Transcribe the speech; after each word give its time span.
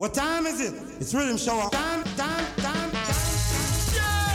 What 0.00 0.14
time 0.14 0.46
is 0.46 0.62
it? 0.62 0.72
It's 0.98 1.12
rhythm 1.12 1.36
show. 1.36 1.60
Time, 1.68 2.02
time, 2.16 2.46
time, 2.56 2.88
time. 2.88 3.20
Yeah! 3.92 4.32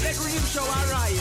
Let 0.00 0.16
rhythm 0.24 0.40
show 0.48 0.64
arise. 0.64 1.20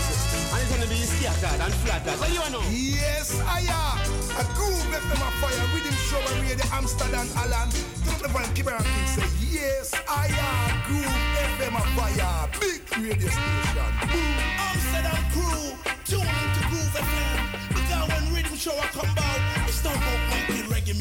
And 0.56 0.64
it's 0.64 0.72
gonna 0.72 0.88
be 0.88 1.04
scattered 1.04 1.60
and 1.60 1.74
flattered. 1.84 2.16
What 2.16 2.30
do 2.32 2.40
you 2.40 2.50
know? 2.56 2.64
Yes, 2.72 3.36
I 3.44 3.68
am. 3.68 4.00
A 4.40 4.48
groove 4.56 4.80
left 4.96 5.04
them 5.12 5.20
a 5.20 5.30
fire. 5.44 5.68
Rhythm 5.76 5.92
show 6.08 6.24
and 6.24 6.48
radio 6.48 6.64
Amsterdam, 6.72 7.28
Alan. 7.36 7.68
Don't 8.08 8.24
the 8.24 8.30
van 8.32 8.48
keep 8.56 8.68
around 8.68 8.88
and 8.88 9.10
say, 9.12 9.28
Yes, 9.44 9.92
I 10.08 10.32
am. 10.32 10.72
Groove 10.88 11.12
FM 11.60 11.76
a 11.76 11.84
fire. 12.00 12.48
Big 12.64 12.80
radio 12.96 13.28
station. 13.28 13.92
Boom. 14.08 14.40
Amsterdam 14.72 15.20
crew. 15.36 15.76
Tune 16.08 16.24
into 16.24 16.62
Groove 16.72 16.96
FM. 16.96 17.76
Because 17.76 18.08
when 18.08 18.24
rhythm 18.40 18.56
show 18.56 18.80
come 18.96 19.12
out, 19.20 19.68
it's 19.68 19.84
not 19.84 20.00
about 20.00 20.20
making 20.32 20.35
reggae 20.35 20.35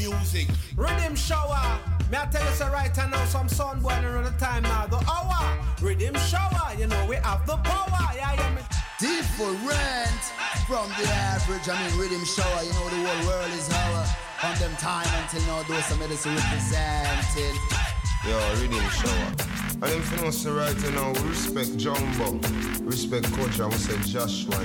music. 0.09 0.47
Riddim 0.75 1.15
shower. 1.17 1.79
Me 2.11 2.17
I 2.17 2.25
tell 2.31 2.45
you 2.45 2.55
so 2.55 2.67
right 2.69 2.95
now, 2.95 3.25
some 3.25 3.49
sun 3.49 3.79
boy 3.81 3.95
the 4.01 4.33
time 4.37 4.63
now. 4.63 4.85
The 4.87 4.97
hour. 5.09 5.57
Riddim 5.77 6.17
shower. 6.29 6.73
You 6.77 6.87
know 6.87 7.05
we 7.07 7.15
have 7.17 7.45
the 7.45 7.57
power. 7.57 8.09
Yeah, 8.15 8.33
yeah. 8.33 8.55
Me. 8.55 8.61
Different 8.99 10.21
from 10.67 10.89
the 10.97 11.07
average. 11.09 11.67
I 11.69 11.75
mean, 11.81 11.91
riddim 11.99 12.25
shower. 12.25 12.63
You 12.63 12.73
know 12.73 12.89
the 12.89 13.01
whole 13.07 13.27
world 13.27 13.51
is 13.51 13.69
our. 13.71 14.05
From 14.39 14.55
them 14.59 14.75
time 14.77 15.07
until 15.23 15.41
now, 15.47 15.63
those 15.63 15.85
some 15.85 15.99
medicine 15.99 16.35
representing. 16.35 17.84
Yo, 18.25 18.39
riddim 18.57 18.81
shower. 18.89 19.45
And 19.85 19.91
them 19.91 20.01
for 20.01 20.25
us 20.25 20.45
right 20.47 20.93
now, 20.95 21.13
we 21.13 21.29
respect 21.29 21.77
Jumbo, 21.77 22.41
respect 22.81 23.31
Coach, 23.33 23.59
and 23.59 23.71
we 23.71 23.77
say 23.77 23.97
Joshua. 24.01 24.57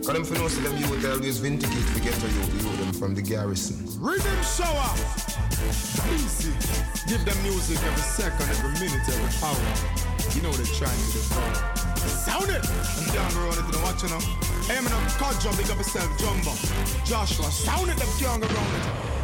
Cause 0.00 0.14
them 0.16 0.24
for 0.24 0.40
us 0.40 0.56
them 0.56 0.76
you 0.78 0.88
always 1.10 1.38
vindicate 1.40 1.86
to 1.92 2.00
get 2.00 2.14
to 2.14 2.28
you, 2.28 2.40
you 2.40 2.76
them 2.78 2.92
from 2.94 3.14
the 3.14 3.20
garrison. 3.20 3.76
Riddim 4.00 4.40
shower. 4.56 4.96
Easy. 6.14 6.56
Give 7.06 7.22
them 7.26 7.36
music 7.42 7.76
every 7.84 8.00
second, 8.00 8.48
every 8.48 8.72
minute, 8.80 9.04
every 9.12 9.28
hour. 9.44 10.34
You 10.34 10.40
know 10.40 10.48
what 10.48 10.64
they're 10.64 10.80
trying 10.80 10.96
to 10.96 11.12
devour. 11.12 11.54
Sound 12.24 12.48
it! 12.48 12.64
I'm 12.64 13.12
down 13.12 13.28
the 13.34 13.40
road 13.44 13.58
into 13.60 13.72
the 13.76 13.82
watch, 13.84 14.02
you 14.02 14.08
know. 14.08 14.24
Hey, 14.64 14.78
I'm 14.78 14.86
in 14.86 14.92
a 14.92 15.00
car 15.20 15.34
jump, 15.36 15.58
big 15.58 15.68
up 15.68 15.76
yourself, 15.76 16.08
Jumbo. 16.16 16.56
Joshua, 17.04 17.50
sound 17.52 17.90
it, 17.90 17.96
them 17.98 18.08
go 18.18 18.26
around 18.26 18.40
it. 18.40 19.19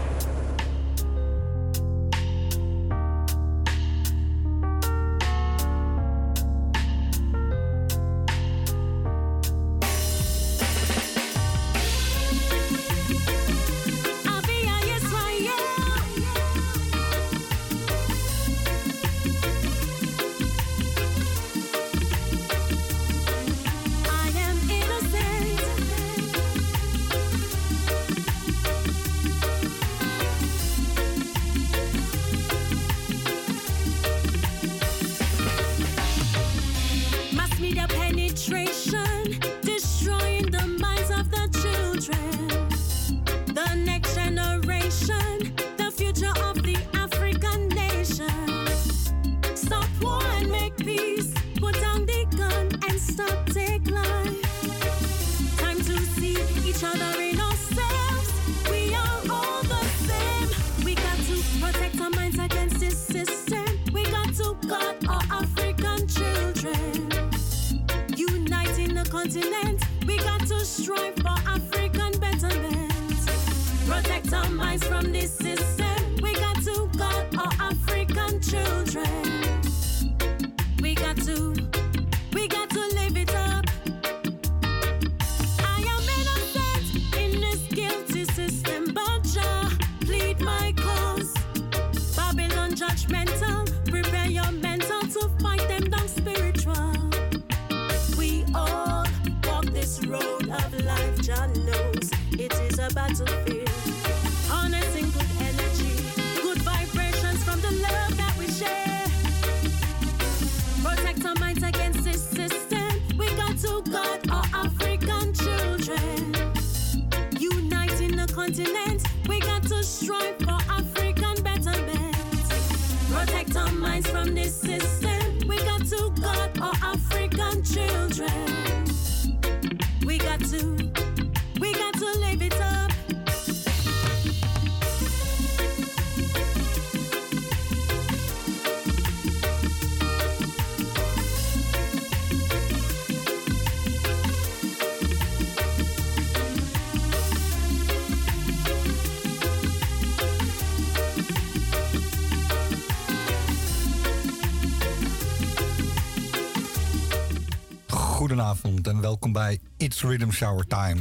En 158.66 159.00
welkom 159.00 159.32
bij 159.32 159.60
It's 159.76 160.02
Rhythm 160.02 160.30
Shower 160.30 160.66
Time. 160.66 161.00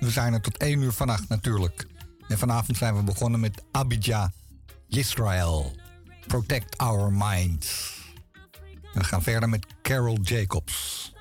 We 0.00 0.10
zijn 0.10 0.32
er 0.32 0.40
tot 0.40 0.56
1 0.56 0.82
uur 0.82 0.92
vannacht 0.92 1.28
natuurlijk. 1.28 1.86
En 2.28 2.38
vanavond 2.38 2.76
zijn 2.76 2.96
we 2.96 3.02
begonnen 3.02 3.40
met 3.40 3.62
Abidja, 3.70 4.32
Israel. 4.88 5.72
Protect 6.26 6.78
Our 6.78 7.12
Minds. 7.12 7.98
We 8.92 9.04
gaan 9.04 9.22
verder 9.22 9.48
met 9.48 9.66
Carol 9.82 10.18
Jacobs. 10.22 11.12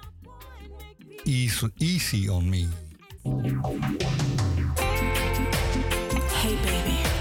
Easy, 1.24 1.68
easy 1.78 2.28
on 2.28 2.50
me. 2.50 2.68
Hey, 6.32 6.56
baby. 6.64 7.19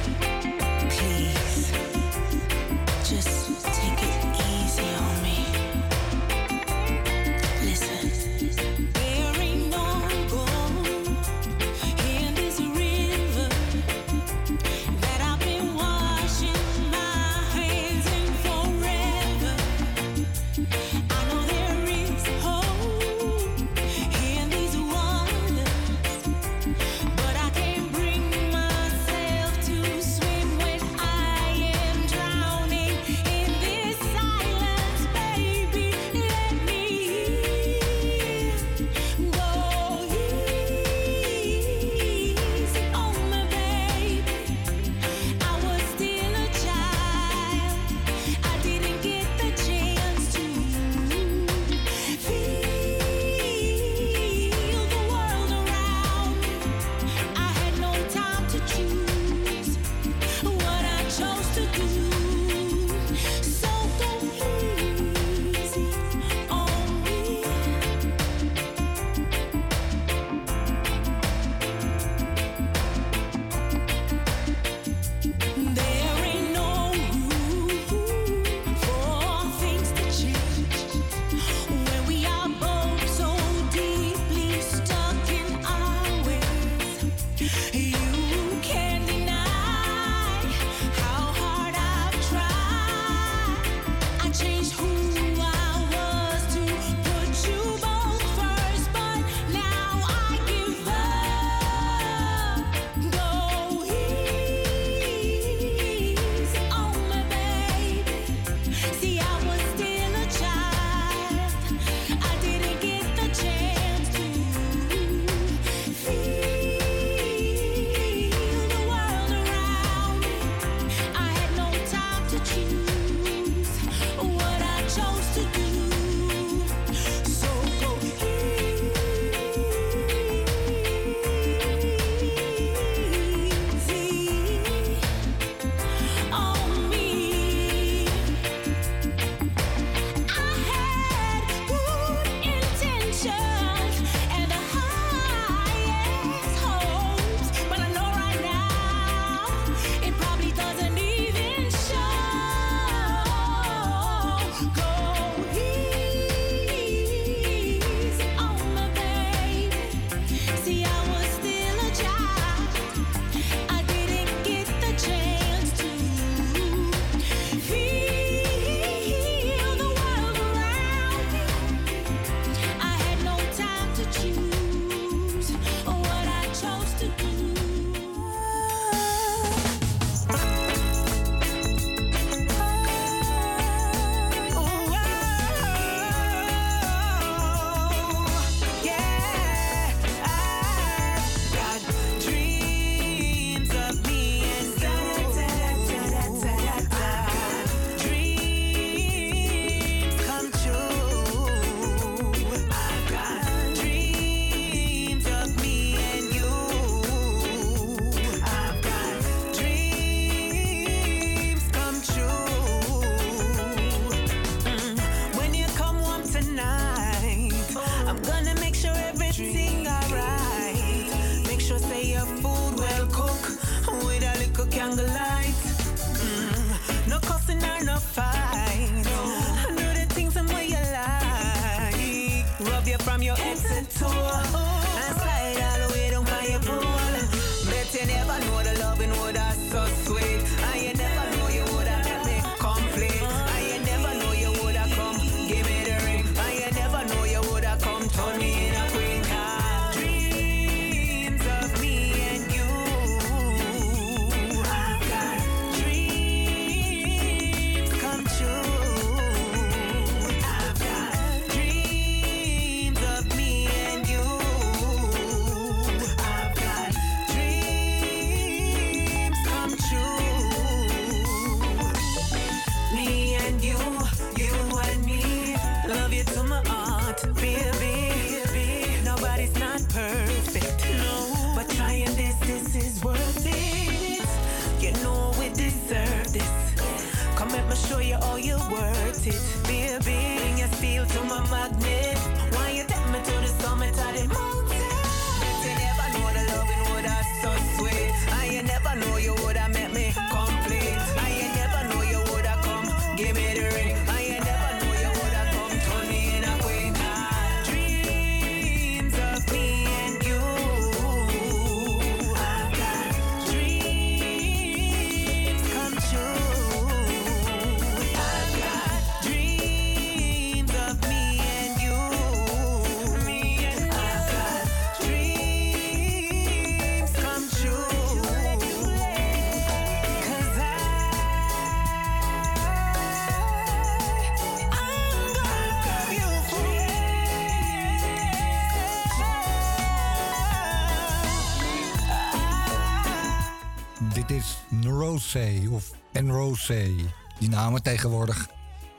Of 345.71 345.91
en 346.13 346.31
Rosey, 346.31 346.95
Die 347.39 347.49
namen 347.49 347.83
tegenwoordig. 347.83 348.49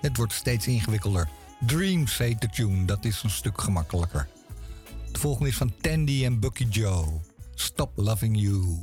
Het 0.01 0.17
wordt 0.17 0.33
steeds 0.33 0.67
ingewikkelder. 0.67 1.29
Dream 1.59 2.07
Say 2.07 2.35
the 2.35 2.47
tune, 2.47 2.85
dat 2.85 3.05
is 3.05 3.23
een 3.23 3.29
stuk 3.29 3.61
gemakkelijker. 3.61 4.27
Het 5.07 5.17
volgende 5.17 5.49
is 5.49 5.57
van 5.57 5.73
Tandy 5.81 6.25
en 6.25 6.39
Bucky 6.39 6.67
Joe. 6.69 7.05
Stop 7.55 7.91
Loving 7.95 8.41
You. 8.41 8.77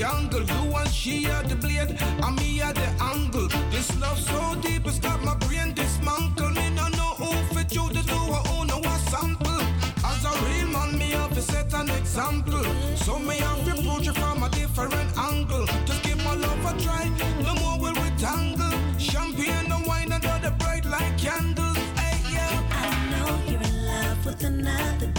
triangle. 0.00 0.42
You 0.42 0.76
and 0.76 0.90
she 0.90 1.26
are 1.26 1.42
the 1.42 1.56
blade, 1.56 1.96
and 2.00 2.36
me 2.36 2.62
are 2.62 2.72
the 2.72 2.88
angle. 3.00 3.48
This 3.70 3.88
love 4.00 4.18
so 4.18 4.54
deep, 4.60 4.86
it's 4.86 4.98
got 4.98 5.22
my 5.22 5.34
brain 5.36 5.74
dismantled. 5.74 6.54
Me 6.54 6.70
no 6.70 6.88
know 6.88 7.12
who 7.20 7.30
fit 7.54 7.74
you 7.74 7.88
to 7.88 8.02
do 8.02 8.20
or 8.36 8.42
who 8.48 8.64
know 8.66 8.80
a 8.80 8.98
sample. 9.10 9.60
As 10.04 10.24
a 10.24 10.32
real 10.46 10.68
man, 10.68 10.98
me 10.98 11.10
have 11.10 11.34
to 11.34 11.42
set 11.42 11.72
an 11.74 11.90
example. 11.90 12.64
So 12.96 13.18
me 13.18 13.36
have 13.38 13.64
to 13.64 13.72
approach 13.78 14.06
you 14.06 14.14
from 14.14 14.42
a 14.42 14.48
different 14.50 15.10
angle. 15.18 15.66
Just 15.86 16.02
give 16.02 16.22
my 16.24 16.34
love 16.34 16.64
a 16.64 16.72
try, 16.80 17.08
no 17.44 17.54
more 17.56 17.78
will 17.78 17.94
we 18.02 18.10
tangle. 18.16 18.72
Champagne 18.98 19.70
and 19.70 19.86
wine 19.86 20.12
under 20.12 20.38
the 20.42 20.52
bright 20.58 20.84
light 20.84 21.16
candles. 21.18 21.76
Hey, 22.00 22.18
yeah. 22.32 22.56
I 22.84 22.90
know 23.12 23.30
you're 23.50 23.62
in 23.62 23.86
love 23.86 24.24
with 24.24 24.44
another 24.44 25.10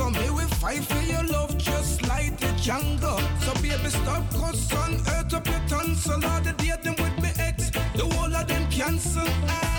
So 0.00 0.08
me 0.08 0.30
fight 0.46 0.82
for 0.82 1.02
your 1.02 1.22
love 1.24 1.58
just 1.58 2.08
like 2.08 2.34
the 2.40 2.50
jungle. 2.52 3.20
So 3.44 3.52
baby, 3.60 3.90
stop 3.90 4.24
cussing, 4.30 4.98
hurt 5.04 5.34
up 5.34 5.46
your 5.46 5.60
tonsil. 5.68 6.24
All 6.24 6.40
the 6.40 6.54
them 6.82 6.94
with 6.96 7.16
me 7.22 7.28
ex, 7.38 7.68
the 7.68 8.06
whole 8.14 8.34
of 8.34 8.48
them 8.48 8.66
cancel. 8.70 9.26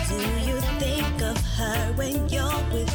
Do 0.09 0.17
you 0.47 0.61
think 0.77 1.23
of 1.23 1.37
her 1.57 1.93
when 1.93 2.29
you're 2.29 2.63
with 2.71 2.90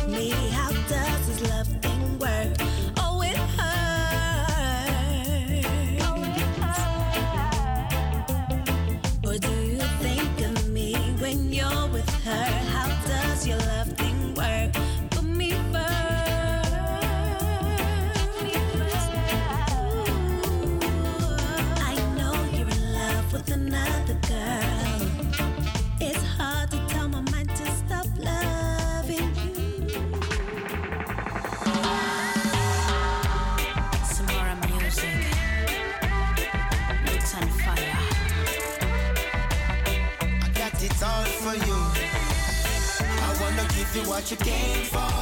what 44.16 44.30
you 44.30 44.37
came 44.38 44.85
for. 44.85 45.12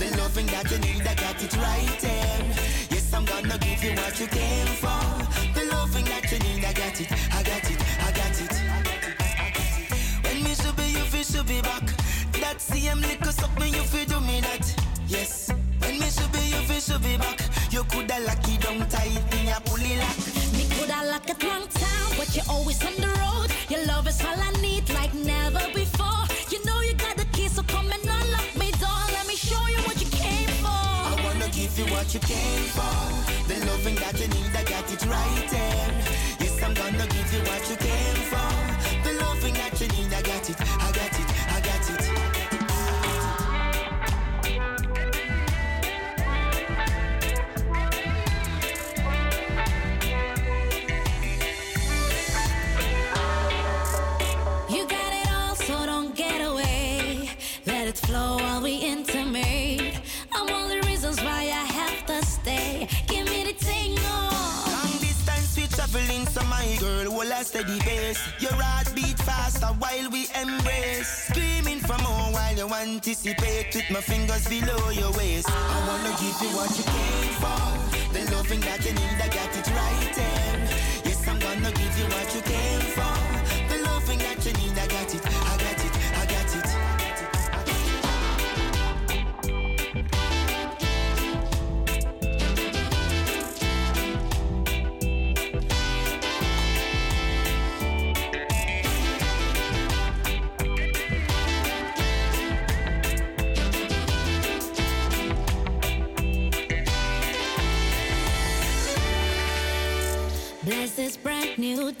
The 0.00 0.16
loving 0.18 0.46
that 0.46 0.68
you 0.72 0.78
need, 0.78 1.06
I 1.06 1.14
got 1.14 1.40
it 1.40 1.56
right 1.56 2.04
in. 2.04 2.46
Yes, 2.90 3.14
I'm 3.14 3.24
gonna 3.24 3.56
give 3.58 3.84
you 3.84 3.92
what 3.92 4.18
you 4.18 4.26
came 4.26 4.66
for. 4.82 4.99
looking 32.30 32.64
for. 32.74 33.48
The 33.48 33.66
loving 33.66 33.94
that 33.96 34.20
you 34.20 34.28
need, 34.28 34.56
I 34.56 34.64
got 34.64 34.92
it 34.92 35.06
right 35.06 35.48
there. 35.50 35.69
Anticipate 73.00 73.74
with 73.74 73.90
my 73.90 74.00
fingers 74.02 74.46
below 74.46 74.90
your 74.90 75.10
waist. 75.12 75.48
I 75.48 75.88
wanna 75.88 76.10
give 76.20 76.36
you 76.42 76.54
what 76.54 76.68
you 76.76 76.84
came 76.84 77.32
for. 77.40 78.12
The 78.12 78.30
loving 78.36 78.60
that 78.60 78.84
you 78.84 78.92
need, 78.92 79.18
I 79.24 79.28
got 79.28 79.56
it 79.56 79.66
right 79.72 80.12
there. 80.14 80.68
Yes, 81.06 81.26
I'm 81.26 81.38
gonna 81.38 81.72
give 81.72 81.98
you 81.98 82.04
what 82.04 82.34
you 82.34 82.42
came 82.42 82.80
for. 82.92 83.19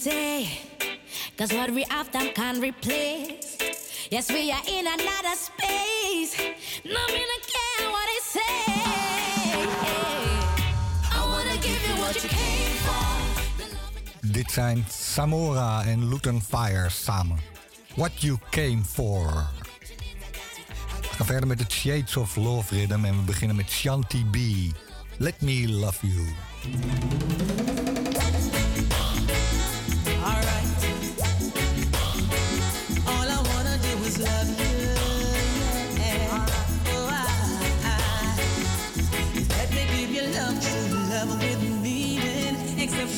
Day. 0.04 0.48
Cause 1.36 1.52
what 1.52 1.70
we 1.70 1.84
have 1.88 2.10
them 2.10 2.32
can 2.34 2.60
replace. 2.60 3.56
Yes, 4.10 4.28
we 4.28 4.50
are 4.50 4.62
in 4.66 4.86
another 4.86 5.36
space. 5.36 6.36
No, 6.84 7.00
me 7.12 7.22
not 7.30 7.42
care 7.54 7.90
what 7.90 8.06
they 8.10 8.20
say. 8.22 8.72
I 11.12 11.26
wanna 11.26 11.56
give 11.60 11.80
you 11.88 11.94
what 12.02 12.22
you 12.22 12.28
came 12.28 12.76
for. 12.84 13.06
Dit 14.20 14.50
zijn 14.52 14.84
Samora 14.88 15.82
en 15.84 16.08
Luton 16.08 16.42
Fire 16.42 16.88
samen. 16.90 17.38
What 17.94 18.12
You 18.20 18.38
Came 18.50 18.82
For. 18.84 19.48
We 21.00 21.16
gaan 21.16 21.26
verder 21.26 21.46
met 21.46 21.58
het 21.58 21.72
Shades 21.72 22.16
of 22.16 22.36
Love 22.36 22.74
Rhythm 22.74 23.04
en 23.04 23.16
we 23.16 23.22
beginnen 23.22 23.56
met 23.56 23.70
Shanti 23.70 24.24
B. 24.30 24.36
Let 25.16 25.40
Me 25.40 25.68
Love 25.68 26.06
You. 26.06 26.26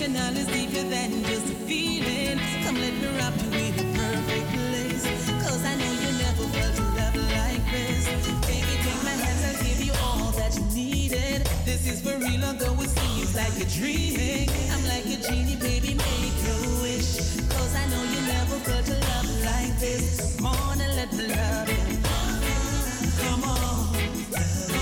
Exceptional 0.03 0.37
is 0.37 0.47
deeper 0.49 0.89
than 0.89 1.23
just 1.23 1.47
a 1.47 1.55
feeling. 1.55 2.41
Come 2.65 2.75
let 2.75 2.93
me 2.93 3.07
wrap 3.17 3.35
you 3.39 3.51
in 3.53 3.73
a 3.79 3.87
perfect 3.97 4.49
place. 4.51 5.31
Cause 5.47 5.65
I 5.65 5.77
know 5.77 5.93
you 6.03 6.11
never 6.19 6.43
felt 6.51 6.79
a 6.79 6.83
love 6.99 7.15
like 7.39 7.63
this. 7.71 8.09
Baby, 8.43 8.75
take 8.83 9.03
my 9.05 9.15
hands, 9.15 9.45
I'll 9.47 9.63
give 9.63 9.81
you 9.81 9.93
all 10.03 10.33
that 10.33 10.59
you 10.59 10.65
needed. 10.75 11.47
This 11.65 11.87
is 11.87 12.01
for 12.03 12.19
real, 12.19 12.45
although 12.45 12.83
it 12.83 12.91
seems 12.91 13.37
like 13.37 13.57
you're 13.57 13.69
dreaming. 13.69 14.49
I'm 14.73 14.83
like 14.89 15.07
a 15.07 15.23
genie, 15.23 15.55
baby, 15.55 15.95
make 15.95 16.39
a 16.51 16.83
wish. 16.83 17.39
Cause 17.55 17.75
I 17.77 17.87
know 17.87 18.03
you 18.03 18.21
never 18.27 18.59
felt 18.67 18.89
a 18.89 18.99
love 18.99 19.31
like 19.45 19.79
this. 19.79 20.35
Come 20.37 20.47
on 20.47 20.81
and 20.81 20.97
let 20.97 21.13
me 21.13 21.29
love 21.29 21.69
you. 21.69 21.79
Come 23.23 23.45
on, 23.45 23.95
come 24.19 24.81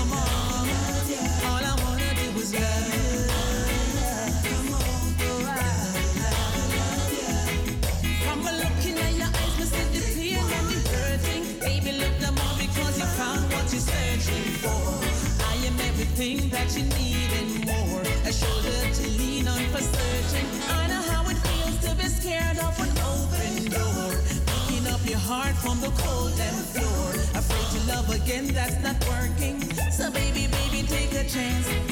Everything 16.11 16.49
that 16.49 16.75
you 16.75 16.83
need 16.83 17.31
and 17.39 17.65
more. 17.65 18.01
A 18.25 18.33
shoulder 18.33 18.93
to 18.93 19.07
lean 19.17 19.47
on 19.47 19.59
for 19.67 19.81
searching. 19.81 20.47
I 20.69 20.87
know 20.87 21.01
how 21.01 21.29
it 21.29 21.37
feels 21.37 21.77
to 21.85 21.95
be 21.95 22.07
scared 22.09 22.57
of 22.57 22.77
an 22.79 22.91
open 23.13 23.71
door. 23.71 24.19
Picking 24.45 24.87
up 24.87 24.99
your 25.07 25.19
heart 25.19 25.55
from 25.55 25.79
the 25.79 25.89
cold 25.89 26.37
and 26.39 26.55
floor. 26.73 27.11
Afraid 27.39 27.79
to 27.79 27.87
love 27.87 28.09
again, 28.09 28.47
that's 28.47 28.81
not 28.83 28.97
working. 29.07 29.61
So 29.91 30.11
baby, 30.11 30.47
baby, 30.47 30.85
take 30.87 31.13
a 31.13 31.27
chance 31.27 31.90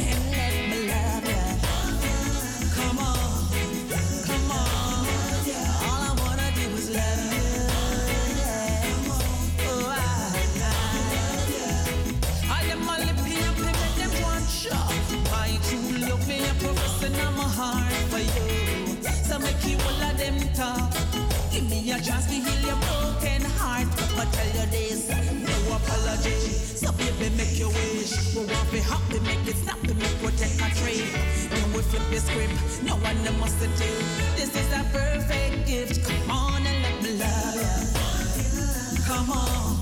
Me 22.00 22.06
to 22.06 22.12
heal 22.32 22.62
your 22.66 22.78
broken 22.78 23.44
heart. 23.60 23.86
But 24.16 24.32
tell 24.32 24.48
you 24.48 24.66
this, 24.72 25.10
no 25.10 25.76
apology. 25.76 26.32
So 26.80 26.94
baby, 26.94 27.36
make 27.36 27.60
your 27.60 27.68
wish. 27.68 28.34
We 28.34 28.46
want 28.46 28.70
to 28.72 28.80
happy, 28.80 29.20
make 29.20 29.46
it 29.46 29.58
to 29.84 29.94
make 29.96 30.22
we 30.24 30.32
take 30.40 30.56
a 30.64 30.70
trip. 30.80 31.12
Then 31.52 31.74
we 31.74 31.82
flip 31.82 32.04
the 32.10 32.20
script. 32.22 32.84
No 32.84 32.96
one 32.96 33.40
must 33.42 33.60
do. 33.60 33.92
This 34.38 34.56
is 34.56 34.72
a 34.72 34.84
perfect 34.94 35.68
gift. 35.68 36.08
Come 36.08 36.32
on 36.32 36.66
and 36.66 36.84
let 36.84 37.04
me 37.04 37.18
love 37.20 37.56
you. 37.60 39.04
Come 39.04 39.32
on, 39.32 39.76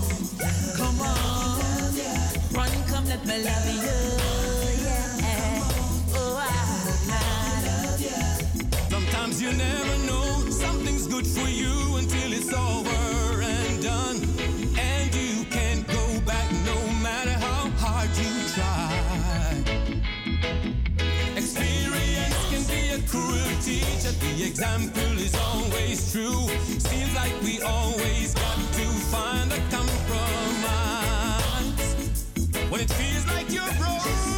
come 0.76 1.00
on. 1.00 1.62
Run, 2.58 2.72
come, 2.90 3.06
let 3.06 3.24
me 3.28 3.44
love 3.46 3.68
you. 3.78 3.98
Yeah. 4.82 6.18
Oh, 6.18 6.42
I 6.42 7.14
love 7.14 8.02
you. 8.02 8.90
Sometimes 8.90 9.40
you 9.40 9.54
never 9.54 9.98
know 10.08 10.50
something's 10.50 11.06
good 11.06 11.28
for 11.28 11.48
you 11.48 11.77
The 24.08 24.46
example 24.46 25.18
is 25.20 25.36
always 25.36 26.14
true. 26.14 26.48
Seems 26.80 27.14
like 27.14 27.34
we 27.42 27.62
always 27.62 28.34
got 28.34 28.56
to 28.56 28.86
find 29.12 29.52
a 29.52 29.60
compromise. 29.70 31.04
When 32.70 32.80
it 32.80 32.90
feels 32.90 33.28
like 33.28 33.52
you're 33.52 33.74
broken, 33.74 34.37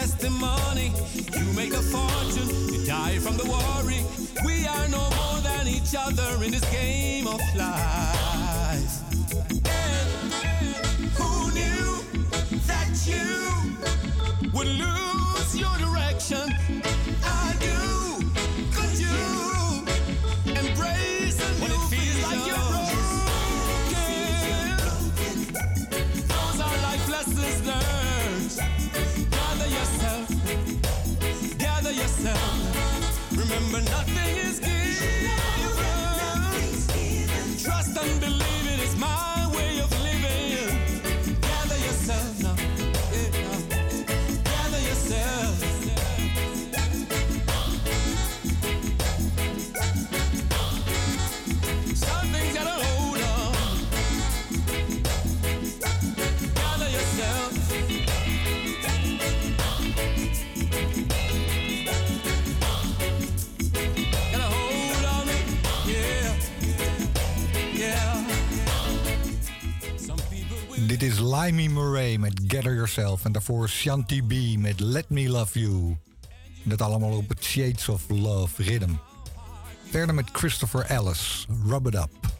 testimony. 0.00 0.92
You 1.36 1.44
make 1.52 1.74
a 1.74 1.82
fortune, 1.82 2.48
you 2.72 2.86
die 2.86 3.18
from 3.18 3.36
the 3.36 3.44
worry. 3.44 4.00
We 4.46 4.66
are 4.66 4.88
no 4.88 5.04
more 5.18 5.40
than 5.42 5.68
each 5.68 5.94
other 5.94 6.42
in 6.42 6.50
this 6.52 6.64
game 6.70 7.26
of 7.26 7.40
life. 7.54 8.94
And 9.50 10.32
who 11.18 11.32
knew 11.58 11.88
that 12.70 12.92
you 13.10 14.50
would 14.54 14.70
lose 14.84 15.50
your 15.62 15.76
direction? 15.84 16.46
Remember, 33.72 33.88
nothing 33.88 34.09
Dit 71.00 71.12
is 71.12 71.18
Limey 71.18 71.68
Murray 71.68 72.16
met 72.16 72.40
Gather 72.46 72.74
Yourself. 72.74 73.24
En 73.24 73.32
daarvoor 73.32 73.68
Shanti 73.68 74.22
B 74.22 74.58
met 74.58 74.80
Let 74.80 75.10
Me 75.10 75.28
Love 75.28 75.60
You. 75.60 75.96
Dat 76.64 76.82
allemaal 76.82 77.16
op 77.16 77.28
het 77.28 77.44
Shades 77.44 77.88
of 77.88 78.02
Love 78.08 78.62
rhythm. 78.62 78.90
Verder 79.90 80.14
met 80.14 80.28
Christopher 80.32 80.84
Ellis, 80.84 81.46
Rub 81.66 81.86
It 81.86 81.94
Up. 81.94 82.39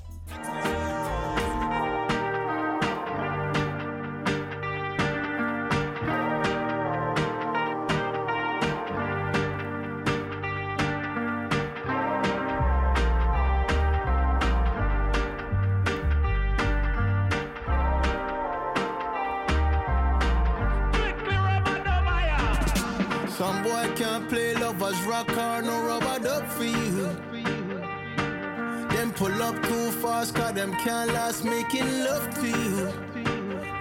Can't 30.85 31.12
last 31.12 31.45
making 31.45 32.05
love 32.05 32.35
to 32.40 32.47
you. 32.47 32.87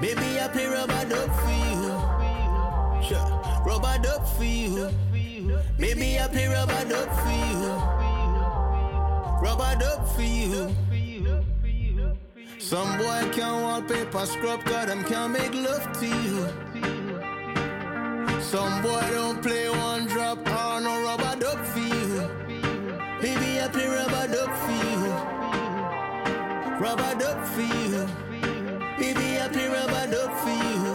Baby, 0.02 0.40
I 0.42 0.50
play 0.52 0.68
rubber 0.68 1.06
duck 1.08 1.30
for 1.40 1.56
you. 1.72 1.94
Sure. 3.08 3.30
Rubber 3.66 3.98
duck 4.04 4.28
for 4.28 4.44
you. 4.44 4.90
Baby, 5.78 6.20
I 6.20 6.28
play 6.28 6.48
rubber 6.48 6.84
duck 6.90 7.10
for 7.24 7.38
you. 7.52 7.72
Rubber 9.42 9.76
duck 9.80 10.08
for 10.08 10.22
you. 10.24 10.76
Some 12.60 12.98
boy 12.98 13.30
can't 13.32 13.62
wallpaper 13.64 14.26
scrub 14.26 14.64
cause 14.66 14.88
them 14.88 15.04
can't 15.06 15.32
make 15.32 15.54
love 15.54 15.86
to 16.00 16.06
you. 16.06 16.48
Some 18.42 18.82
boy 18.82 19.06
don't 19.12 19.42
play 19.42 19.70
one 19.70 20.06
drop 20.08 20.40
or 20.40 20.82
no 20.82 21.02
rubber 21.04 21.40
duck 21.40 21.64
for 21.66 21.80
you. 21.80 22.28
Baby, 23.22 23.62
I 23.62 23.70
play 23.72 23.88
rubber 23.88 24.28
duck 24.34 24.54
for 24.66 24.72
you. 24.72 25.39
Rubber 26.80 27.14
duck 27.20 27.46
for 27.46 27.62
you. 27.62 28.08
Baby, 28.98 29.38
I 29.42 29.50
play 29.52 29.68
rubber 29.68 30.08
duck 30.10 30.32
for 30.40 30.50
you. 30.50 30.94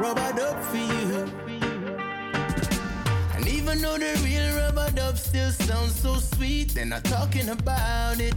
Rubber 0.00 0.32
duck 0.36 0.60
for 0.64 0.76
you. 0.76 1.24
And 3.36 3.46
even 3.46 3.80
though 3.80 3.96
the 3.96 4.20
real 4.24 4.56
rubber 4.56 4.90
dub 4.90 5.16
still 5.16 5.52
sounds 5.52 6.00
so 6.00 6.16
sweet, 6.16 6.74
they're 6.74 6.84
not 6.84 7.04
talking 7.04 7.50
about 7.50 8.18
it. 8.18 8.34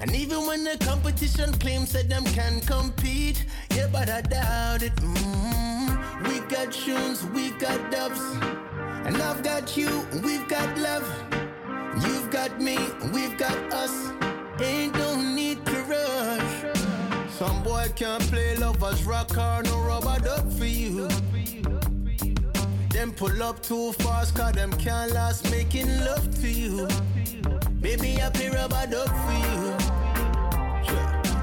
And 0.00 0.14
even 0.14 0.46
when 0.46 0.64
the 0.64 0.78
competition 0.78 1.52
claims 1.52 1.92
that 1.92 2.08
them 2.08 2.24
can 2.24 2.62
compete, 2.62 3.44
yeah, 3.76 3.88
but 3.92 4.08
I 4.08 4.22
doubt 4.22 4.82
it. 4.82 4.96
Mm, 4.96 6.28
we 6.28 6.40
got 6.48 6.72
tunes, 6.72 7.26
we 7.26 7.50
got 7.50 7.90
dubs, 7.90 8.20
and 9.04 9.18
I've 9.18 9.42
got 9.42 9.76
you, 9.76 10.06
we've 10.24 10.48
got 10.48 10.78
love. 10.78 11.06
You've 12.06 12.30
got 12.30 12.58
me, 12.58 12.78
we've 13.12 13.36
got 13.36 13.56
us. 13.70 14.33
Ain't 14.60 14.94
no 14.94 15.20
need 15.20 15.64
to 15.66 15.82
rush. 15.82 16.78
Some 17.28 17.62
boy 17.64 17.86
can't 17.96 18.22
play 18.30 18.56
lovers 18.56 19.02
rock 19.04 19.36
or 19.36 19.62
no 19.64 19.80
rubber 19.80 20.18
duck 20.20 20.48
for 20.52 20.64
you. 20.64 21.08
Them 22.90 23.10
pull 23.12 23.42
up 23.42 23.60
too 23.62 23.92
fast, 23.94 24.36
cause 24.36 24.52
them 24.52 24.70
can't 24.72 25.10
last 25.12 25.50
making 25.50 25.88
love 26.04 26.30
to 26.40 26.48
you. 26.48 26.86
Baby, 27.80 28.22
I 28.22 28.30
play 28.30 28.48
rubber 28.50 28.86
duck 28.88 29.08
for 29.08 29.32
you. 29.44 29.74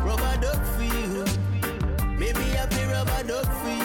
Rubber 0.06 0.38
duck 0.42 0.64
for 0.76 0.84
you. 0.84 1.26
Baby, 2.18 2.58
I 2.58 2.66
play 2.70 2.86
rubber 2.86 3.24
duck 3.28 3.46
for 3.46 3.70
you. 3.70 3.81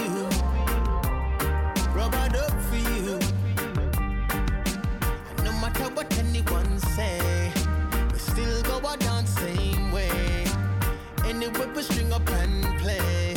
Anyway, 11.46 11.68
we 11.76 11.82
string 11.82 12.12
up 12.12 12.28
and 12.28 12.64
play. 12.80 13.34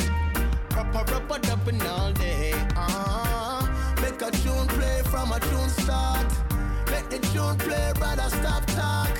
Proper 0.69 1.03
rubber 1.13 1.37
dubbing 1.39 1.81
all 1.85 2.11
day. 2.13 2.53
Uh, 2.75 3.67
make 4.01 4.19
a 4.21 4.31
tune 4.31 4.67
play 4.67 5.01
from 5.05 5.31
a 5.31 5.39
tune 5.39 5.69
start. 5.69 6.25
Make 6.89 7.07
the 7.09 7.19
tune 7.31 7.55
play, 7.57 7.91
brother, 7.95 8.27
stop 8.29 8.65
talk. 8.65 9.11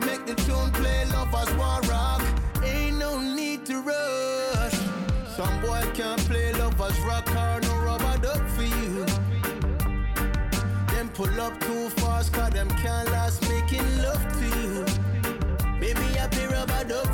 Make 0.00 0.26
the 0.26 0.34
tune 0.34 0.72
play, 0.72 1.04
lovers 1.12 1.54
want 1.54 1.88
rock. 1.88 2.22
Ain't 2.64 2.98
no 2.98 3.20
need 3.20 3.66
to 3.66 3.80
rush. 3.80 4.78
Some 5.36 5.60
boy 5.60 5.82
can't 5.94 6.20
play 6.26 6.52
lovers 6.54 6.98
rock 7.02 7.28
or 7.30 7.60
no 7.60 7.78
rubber 7.86 8.18
duck 8.18 8.48
for 8.48 8.62
you. 8.62 9.06
Them 10.92 11.08
pull 11.14 11.40
up 11.40 11.60
too 11.60 11.88
fast, 12.00 12.32
cause 12.32 12.50
them 12.50 12.68
can't 12.82 13.08
last 13.12 13.48
making 13.48 13.86
love 14.02 14.24
to 14.40 14.46
you. 14.60 14.84
Baby, 15.78 16.18
I 16.18 16.26
play 16.28 16.46
rubber 16.46 16.84
duck 16.88 17.06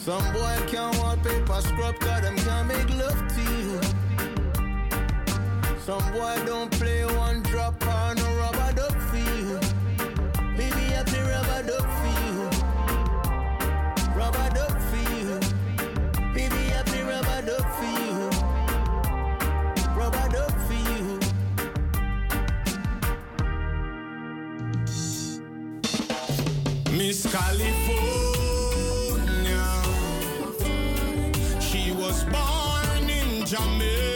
Some 0.00 0.32
boy 0.32 0.56
can't 0.66 0.96
wallpaper 0.96 1.60
scrub 1.60 2.00
cause 2.00 2.22
them 2.22 2.34
can't 2.36 2.68
make 2.68 2.88
love 2.96 3.22
to 3.34 3.42
you. 3.42 3.78
Some 5.84 6.02
boy 6.12 6.42
don't 6.46 6.70
play 6.70 7.04
one 7.04 7.42
drop 7.42 7.82
or 7.82 8.14
no 8.14 8.34
rubber 8.38 8.72
duck 8.72 8.96
for 9.10 9.18
you. 9.18 9.60
Baby, 10.56 10.96
I 10.96 11.02
play 11.04 11.20
rubber 11.20 11.62
duck 11.68 11.86
for 12.00 12.12
you. 12.24 12.48
Rubber 14.16 14.48
duck 14.54 14.80
for 14.88 15.02
you. 15.12 15.38
Baby, 16.32 16.72
I 16.74 16.82
play 16.86 17.02
rubber 17.02 17.42
duck 17.44 17.66
for 17.76 17.90
you. 18.00 18.30
Rubber 20.00 20.28
duck 20.32 20.54
for 20.66 20.80
you. 20.88 21.20
Miss 26.96 27.20
California. 27.30 28.09
Born 33.52 34.09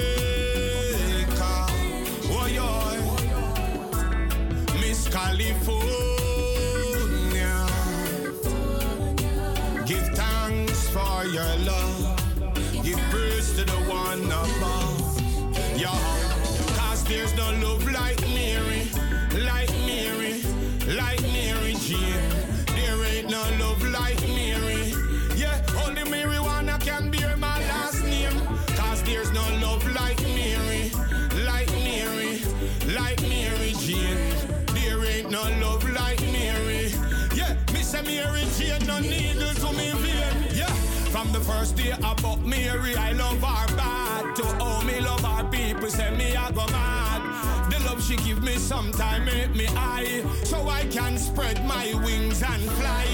first 41.45 41.77
day 41.77 41.93
about 42.03 42.41
Mary, 42.41 42.97
I 42.97 43.13
love 43.13 43.43
her 43.43 43.77
bad. 43.77 44.37
To 44.37 44.45
all 44.61 44.83
me 44.83 45.01
love 45.01 45.25
her 45.25 45.45
people, 45.51 45.89
say 45.89 46.11
me 46.17 46.35
I 46.37 46.51
go 46.51 46.67
mad. 46.69 47.71
The 47.71 47.79
love 47.85 48.03
she 48.03 48.17
give 48.17 48.43
me 48.43 48.57
sometime 48.57 49.25
make 49.25 49.55
me 49.55 49.67
high, 49.67 50.23
so 50.45 50.69
I 50.69 50.85
can 50.87 51.19
spread 51.19 51.65
my 51.67 51.93
wings 52.05 52.43
and 52.43 52.63
fly. 52.79 53.07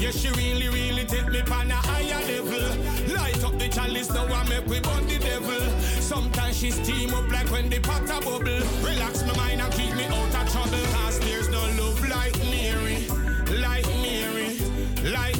Yeah, 0.00 0.10
she 0.10 0.28
really, 0.30 0.68
really 0.68 1.04
take 1.04 1.28
me 1.28 1.40
on 1.40 1.70
a 1.70 1.74
higher 1.74 2.20
level. 2.32 3.14
Light 3.14 3.44
up 3.44 3.58
the 3.58 3.68
chalice, 3.68 4.10
now 4.10 4.26
I 4.26 4.48
make 4.48 4.66
we 4.66 4.80
burn 4.80 5.06
the 5.06 5.18
devil. 5.18 5.60
Sometimes 6.00 6.56
she 6.56 6.70
steam 6.70 7.12
up 7.14 7.30
like 7.30 7.50
when 7.50 7.68
the 7.68 7.80
pot 7.80 8.04
a 8.04 8.24
bubble. 8.24 8.60
Relax 8.82 9.22
my 9.26 9.36
mind 9.36 9.60
and 9.60 9.72
keep 9.74 9.94
me 9.94 10.04
out 10.04 10.34
of 10.40 10.52
trouble. 10.52 10.84
Cause 10.94 11.20
there's 11.20 11.48
no 11.48 11.60
love 11.80 12.00
like 12.08 12.36
Mary, 12.50 13.06
like 13.60 13.86
Mary, 14.00 14.58
like 15.12 15.39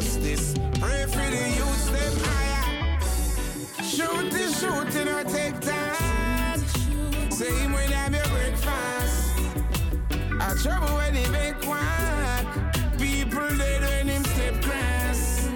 justice. 0.00 0.54
Pray 0.80 1.04
for 1.04 1.28
the 1.30 1.44
youth, 1.58 1.92
them 1.92 2.14
higher. 2.24 3.00
Shoot 3.84 4.30
the 4.30 4.46
shooting 4.58 5.08
or 5.08 5.24
take 5.24 5.60
time. 5.60 6.60
Same 7.30 7.72
when 7.72 7.92
I 7.92 8.08
have 8.08 8.14
your 8.14 8.28
breakfast. 8.28 9.38
I 10.40 10.54
trouble 10.62 10.96
when 10.96 11.14
he 11.14 11.28
make 11.30 11.60
quack. 11.60 12.46
People 12.98 13.48
dead 13.58 13.82
when 13.82 14.08
him 14.08 14.24
step 14.24 14.62
grass. 14.62 15.48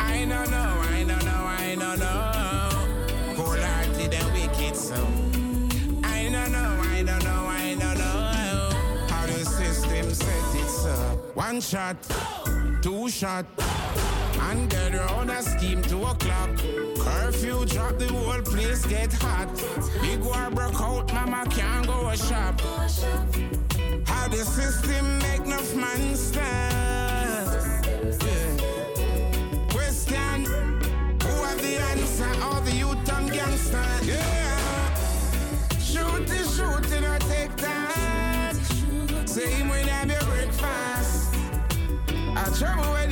I 0.00 0.26
don't 0.26 0.50
know, 0.50 0.72
I 0.92 1.04
don't 1.08 1.24
know, 1.24 1.42
I 1.58 1.76
don't 1.78 1.98
know. 1.98 3.34
Cold 3.34 3.58
hearted 3.58 4.12
and 4.12 4.32
wicked 4.34 4.76
so. 4.76 5.00
I 6.04 6.28
don't 6.30 6.52
know, 6.52 6.80
I 6.82 7.02
don't 7.02 7.24
know, 7.24 7.46
I 7.48 7.76
don't 7.78 7.98
know. 7.98 9.06
How 9.08 9.24
the 9.26 9.44
system 9.44 10.12
set 10.12 10.54
it 10.54 10.68
so. 10.68 10.94
One 11.34 11.60
shot, 11.62 11.96
two 12.82 13.08
shot. 13.08 13.46
And 14.48 14.70
get 14.70 14.94
around 14.94 15.30
a 15.30 15.42
scheme 15.42 15.82
two 15.82 16.02
o'clock. 16.04 16.50
Curfew 17.00 17.66
drop, 17.66 17.98
the 17.98 18.06
whole 18.06 18.42
place 18.42 18.86
get 18.86 19.12
hot. 19.14 19.48
Big 20.00 20.20
war 20.20 20.48
broke 20.52 20.80
out, 20.80 21.12
mama 21.12 21.44
can't 21.50 21.86
go 21.86 22.08
a 22.08 22.16
shop. 22.16 22.60
How 24.06 24.28
the 24.28 24.44
system 24.44 25.18
make 25.18 25.40
enough 25.40 25.74
man 25.74 26.14
stand? 26.14 27.48
Yeah. 28.22 28.56
Question: 29.70 30.44
Who 31.24 31.32
have 31.46 31.60
the 31.60 31.76
answer? 31.90 32.32
All 32.44 32.60
the 32.60 32.70
youth 32.70 33.12
and 33.12 33.32
gangsters. 33.32 34.06
Yeah. 34.06 34.94
Shoot 35.80 36.26
the 36.28 36.40
shooting 36.54 37.04
or 37.04 37.18
take 37.18 37.56
that. 37.56 38.54
Same 39.26 39.68
when 39.68 39.88
have 39.88 40.08
your 40.08 40.22
breakfast. 40.30 41.34
I 42.36 42.44
trouble 42.56 43.05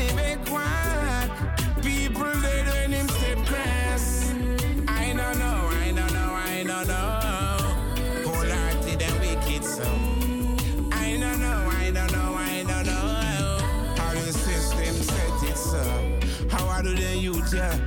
yeah. 17.54 17.78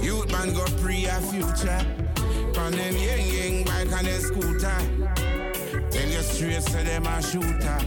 Youth 0.00 0.30
man 0.30 0.54
go 0.54 0.64
pre 0.80 1.06
a 1.06 1.20
future. 1.20 1.82
From 2.54 2.72
them 2.72 2.94
yang 2.96 3.26
yang 3.26 3.64
bike 3.64 3.92
and 3.92 4.06
the 4.06 4.20
scooter. 4.20 4.78
Then 5.90 6.10
you 6.10 6.22
straight 6.22 6.62
to 6.62 6.84
them 6.84 7.06
a 7.06 7.22
shooter. 7.22 7.78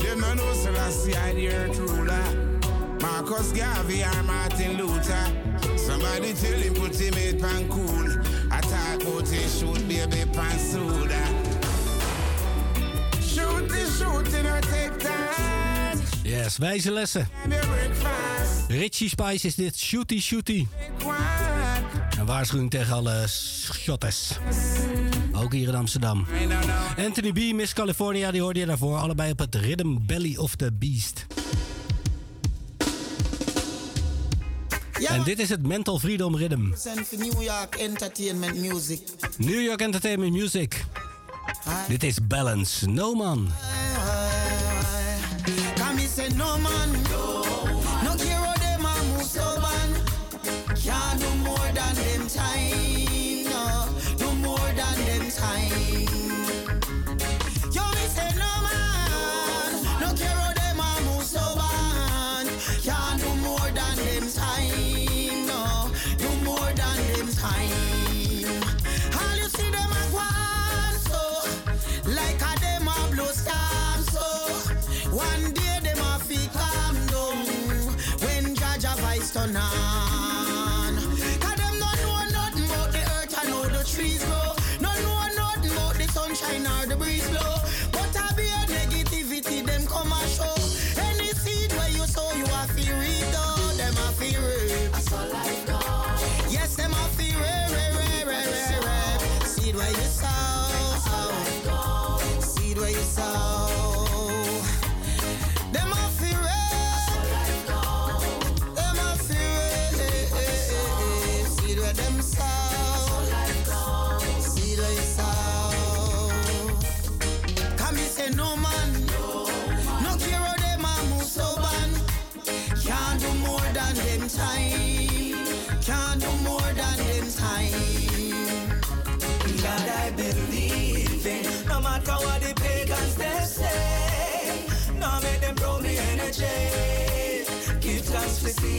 Them 0.00 0.20
no 0.20 0.34
know 0.34 0.52
Selassie 0.52 1.14
I 1.16 1.34
the 1.34 1.48
earth 1.48 1.78
ruler. 1.78 2.58
Marcus 3.00 3.52
Garvey 3.52 4.02
or 4.02 4.22
Martin 4.22 4.78
Luther. 4.78 5.26
Somebody 5.76 6.32
tell 6.34 6.58
him 6.58 6.74
put 6.74 6.98
him 6.98 7.14
in 7.14 7.40
pan 7.40 7.68
cool. 7.68 8.08
I 8.50 8.60
talk 8.60 9.02
about 9.02 9.28
he 9.28 9.48
shoot 9.48 9.88
baby 9.88 10.24
pan 10.32 10.58
soda. 10.58 11.22
Shoot 13.20 13.68
the 13.68 13.84
shooting 13.96 14.46
or 14.46 14.60
take 14.62 14.98
that. 15.00 15.57
Yes, 16.28 16.56
wijze 16.58 16.92
lessen. 16.92 17.28
Richie 18.68 19.08
Spice 19.08 19.46
is 19.46 19.54
dit. 19.54 19.78
Shooty 19.78 20.20
Shooty. 20.20 20.66
Een 22.18 22.26
waarschuwing 22.26 22.70
tegen 22.70 22.94
alle 22.94 23.26
shotters. 23.72 24.30
Ook 25.32 25.52
hier 25.52 25.68
in 25.68 25.74
Amsterdam. 25.74 26.26
Anthony 26.98 27.32
B, 27.32 27.54
Miss 27.54 27.72
California, 27.72 28.30
die 28.30 28.40
hoorde 28.40 28.58
je 28.58 28.66
daarvoor. 28.66 28.98
Allebei 28.98 29.30
op 29.30 29.38
het 29.38 29.54
Rhythm 29.54 29.96
Belly 30.00 30.36
of 30.36 30.54
the 30.54 30.72
Beast. 30.72 31.26
En 35.06 35.22
dit 35.22 35.38
is 35.38 35.48
het 35.48 35.66
Mental 35.66 35.98
Freedom 35.98 36.36
Rhythm. 36.36 36.68
New 37.16 37.42
York 37.42 37.74
Entertainment 37.74 38.56
Music. 38.56 39.00
New 39.36 39.62
York 39.62 39.80
Entertainment 39.80 40.32
Music. 40.32 40.84
Dit 41.88 42.02
is 42.02 42.16
Balance. 42.26 42.88
No 42.88 43.14
man. 43.14 43.50
No 46.36 46.58
man. 46.58 47.17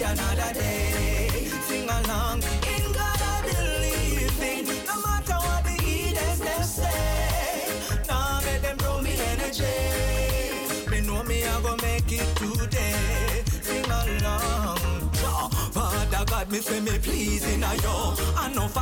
Another 0.02 0.54
day. 0.54 1.30
Sing 1.68 1.90
along, 1.90 2.42
in 2.44 2.92
God 2.94 3.22
I 3.22 3.42
believe 3.48 4.44
in, 4.44 4.66
no 4.88 4.96
matter 5.02 5.36
what 5.36 5.64
the 5.66 5.72
heathens 5.84 6.40
they 6.40 6.64
say. 6.64 8.08
No 8.08 8.40
make 8.46 8.62
them 8.62 8.78
throw 8.78 9.02
me 9.02 9.14
energy. 9.34 10.90
Me 10.92 11.02
know 11.02 11.24
me 11.24 11.44
I 11.46 11.62
go 11.62 11.76
make 11.82 12.12
it 12.12 12.28
today. 12.38 13.19
God, 16.40 16.52
me 16.54 16.60
say 16.60 16.80
me 16.80 16.98
pleasing 17.00 17.64
a 17.64 17.76
yo. 17.84 18.16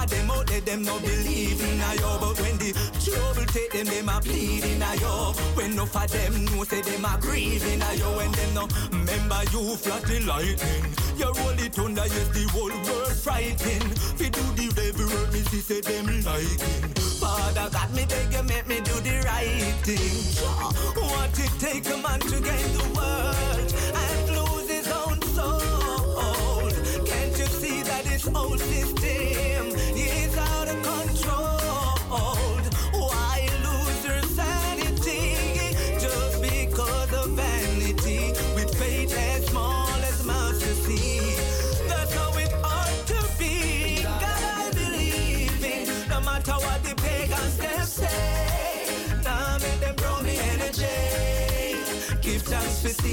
Them 0.07 0.29
out 0.29 0.47
there, 0.47 0.61
them 0.61 0.83
no 0.83 0.99
believe 0.99 1.59
in 1.59 1.81
a 1.81 1.95
yo. 1.95 2.17
But 2.21 2.39
when 2.39 2.57
the 2.59 2.71
trouble 3.01 3.45
take 3.51 3.71
them, 3.73 3.87
them 3.87 4.09
a 4.09 4.21
pleading 4.21 4.81
a 4.81 4.95
yo. 5.01 5.33
When 5.55 5.71
enough 5.71 5.95
of 5.95 6.11
them 6.11 6.45
know 6.45 6.63
say 6.63 6.81
them 6.81 7.03
a 7.03 7.17
grieving 7.19 7.81
a 7.81 7.93
yo. 7.95 8.15
When 8.15 8.31
them 8.31 8.53
no 8.53 8.67
remember 8.91 9.41
you 9.51 9.75
flat 9.75 10.03
the 10.03 10.19
lightning. 10.21 10.85
You 11.17 11.33
roll 11.33 11.59
it 11.59 11.79
under, 11.79 12.05
yes 12.05 12.29
the 12.29 12.47
whole 12.53 12.69
world 12.69 13.17
frightened. 13.17 13.99
Fi 14.17 14.29
do 14.29 14.43
the 14.53 14.71
devil 14.75 15.07
work, 15.07 15.33
me 15.33 15.41
see 15.49 15.61
say 15.61 15.81
them 15.81 16.05
liking. 16.05 16.93
Father 17.17 17.69
God, 17.71 17.93
me 17.95 18.05
beg 18.05 18.31
you 18.33 18.43
make 18.43 18.67
me 18.67 18.79
do 18.81 18.93
the 19.01 19.17
right 19.25 19.73
thing. 19.81 20.45
What 20.93 21.39
it 21.39 21.51
take 21.59 21.89
a 21.89 21.97
man 21.97 22.19
to 22.19 22.39
gain 22.39 22.69
the 22.77 22.85
world 22.95 24.36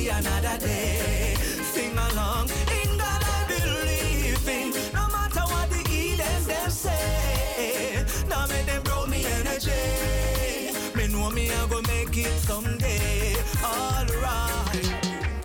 another 0.08 0.58
day. 0.58 1.34
Sing 1.72 1.92
along, 1.92 2.48
in 2.82 2.98
God 2.98 3.22
I 3.22 3.44
believe 3.48 4.48
in. 4.48 4.70
No 4.92 5.08
matter 5.08 5.40
what 5.52 5.70
the 5.70 5.82
heathens 5.88 6.46
them 6.46 6.70
say, 6.70 8.04
now 8.28 8.46
make 8.46 8.66
them 8.66 8.82
blow 8.82 9.06
me 9.06 9.24
energy. 9.24 9.72
Me 10.96 11.08
know 11.08 11.30
me 11.30 11.50
I 11.50 11.66
go 11.68 11.80
make 11.82 12.16
it 12.16 12.32
someday. 12.40 13.36
Alright. 13.62 14.86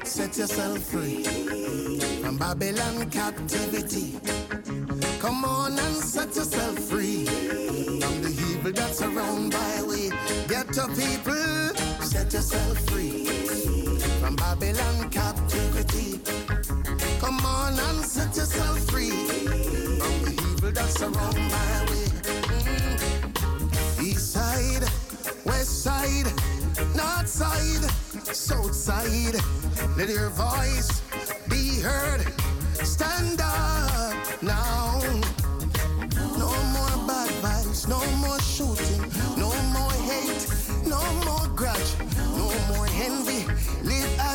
Set 0.04 0.38
yourself 0.38 0.80
free 0.80 1.24
from 2.22 2.38
Babylon 2.38 3.10
captivity. 3.10 4.20
Come 5.20 5.46
on 5.46 5.78
and 5.78 5.96
set 5.96 6.36
yourself 6.36 6.80
free 6.80 7.26
from 7.26 8.22
the 8.22 8.30
evil 8.50 8.72
that's 8.72 9.02
around 9.02 9.52
by 9.52 9.84
way. 9.84 10.10
Get 10.48 10.74
to 10.74 10.88
people, 10.88 11.76
set 12.02 12.34
yourself 12.34 12.78
free 12.90 13.29
from 14.30 14.36
Babylon 14.36 15.10
captivity. 15.10 16.20
Come 17.20 17.40
on 17.46 17.80
and 17.80 18.06
set 18.06 18.36
yourself 18.36 18.80
free 18.92 19.10
from 19.10 20.16
the 20.26 20.34
evil 20.52 20.72
that's 20.72 21.02
around 21.02 21.36
my 21.36 21.74
way. 21.90 22.10
Mm. 22.68 24.04
East 24.04 24.34
side, 24.34 24.84
west 25.46 25.84
side, 25.84 26.28
north 26.96 27.28
side, 27.28 27.86
south 28.36 28.76
side. 28.76 29.36
Let 29.98 30.10
your 30.10 30.30
voice 30.30 31.02
be 31.50 31.82
heard. 31.82 32.22
Stand 32.86 33.42
up 33.42 34.44
now. 34.44 35.02
No 36.38 36.52
more 36.76 36.98
bad 37.08 37.32
vibes, 37.42 37.88
no 37.88 38.00
more 38.24 38.40
shooting, 38.42 39.02
no 39.38 39.52
more 39.74 39.98
hate, 40.12 40.46
no 40.86 41.02
more 41.26 41.48
grudge, 41.56 41.92
no 42.38 42.48
more 42.70 42.88
envy. 42.94 43.30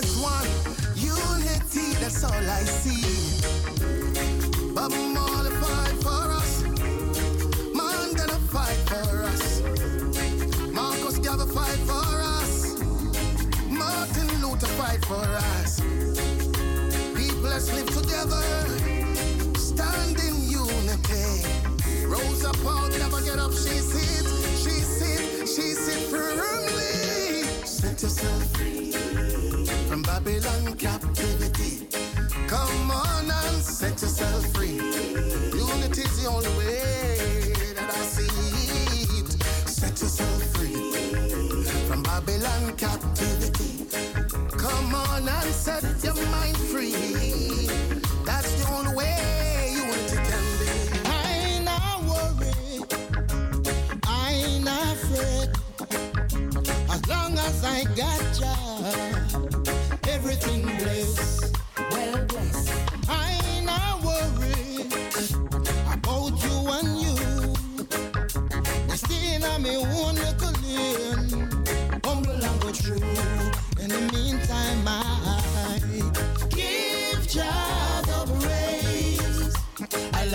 Live 0.04 0.20
one, 0.20 0.50
unity, 0.96 1.94
that's 1.98 2.24
all 2.24 2.32
I 2.32 2.62
see. 2.64 3.40
Bob 4.74 4.92
Marley 4.92 5.50
fight 5.62 5.96
for 6.02 6.30
us, 6.30 6.62
Mandela 7.72 8.38
fight 8.52 8.80
for 8.90 9.22
us, 9.22 9.62
Marcus 10.72 11.18
Garvey 11.20 11.50
fight 11.54 11.80
for 11.88 12.20
us, 12.36 12.78
Martin 13.66 14.28
Luther 14.42 14.66
fight 14.76 15.02
for 15.06 15.24
us. 15.54 15.80
People 17.16 17.48
let's 17.48 17.72
live 17.72 17.88
together, 17.88 18.42
stand 19.56 20.18
in 20.20 20.34
unity. 20.50 21.46
Rosa 22.06 22.52
Parks 22.62 22.98
never 22.98 23.22
get 23.22 23.38
up, 23.38 23.52
she 23.52 23.78
sit, 23.80 24.26
she 24.62 24.82
sit, 24.98 25.48
she 25.48 25.72
sit 25.72 26.02
firmly. 26.10 27.44
Set 27.64 28.02
yourself 28.02 28.56
free 28.56 29.43
from 29.94 30.02
Babylon 30.02 30.74
captivity. 30.74 31.86
Come 32.48 32.90
on 32.90 33.30
and 33.30 33.62
set 33.62 33.92
yourself 34.02 34.44
free. 34.52 34.74
Unity 34.74 36.02
is 36.02 36.20
the 36.20 36.28
only 36.28 36.48
way 36.58 37.52
that 37.76 37.88
I 37.94 38.02
see 38.14 38.26
it. 39.20 39.30
Set 39.68 39.90
yourself 39.90 40.42
free 40.56 40.90
from 41.86 42.02
Babylon 42.02 42.74
captivity. 42.76 43.86
Come 44.58 44.96
on 44.96 45.28
and 45.28 45.54
set 45.54 45.84
your 46.02 46.16
mind 46.26 46.56
free. 46.56 47.68
That's 48.24 48.52
the 48.60 48.72
only 48.72 48.96
way 48.96 49.76
unity 49.76 50.16
can 50.28 50.44
be. 50.58 50.72
I 51.06 51.22
ain't 51.46 51.64
not 51.66 52.02
worried. 52.10 52.82
I 54.08 54.32
ain't 54.32 54.64
not 54.64 54.96
afraid. 54.96 55.50
As 56.90 57.06
long 57.06 57.38
as 57.38 57.64
I 57.64 57.84
got 57.94 58.40
you 58.40 59.23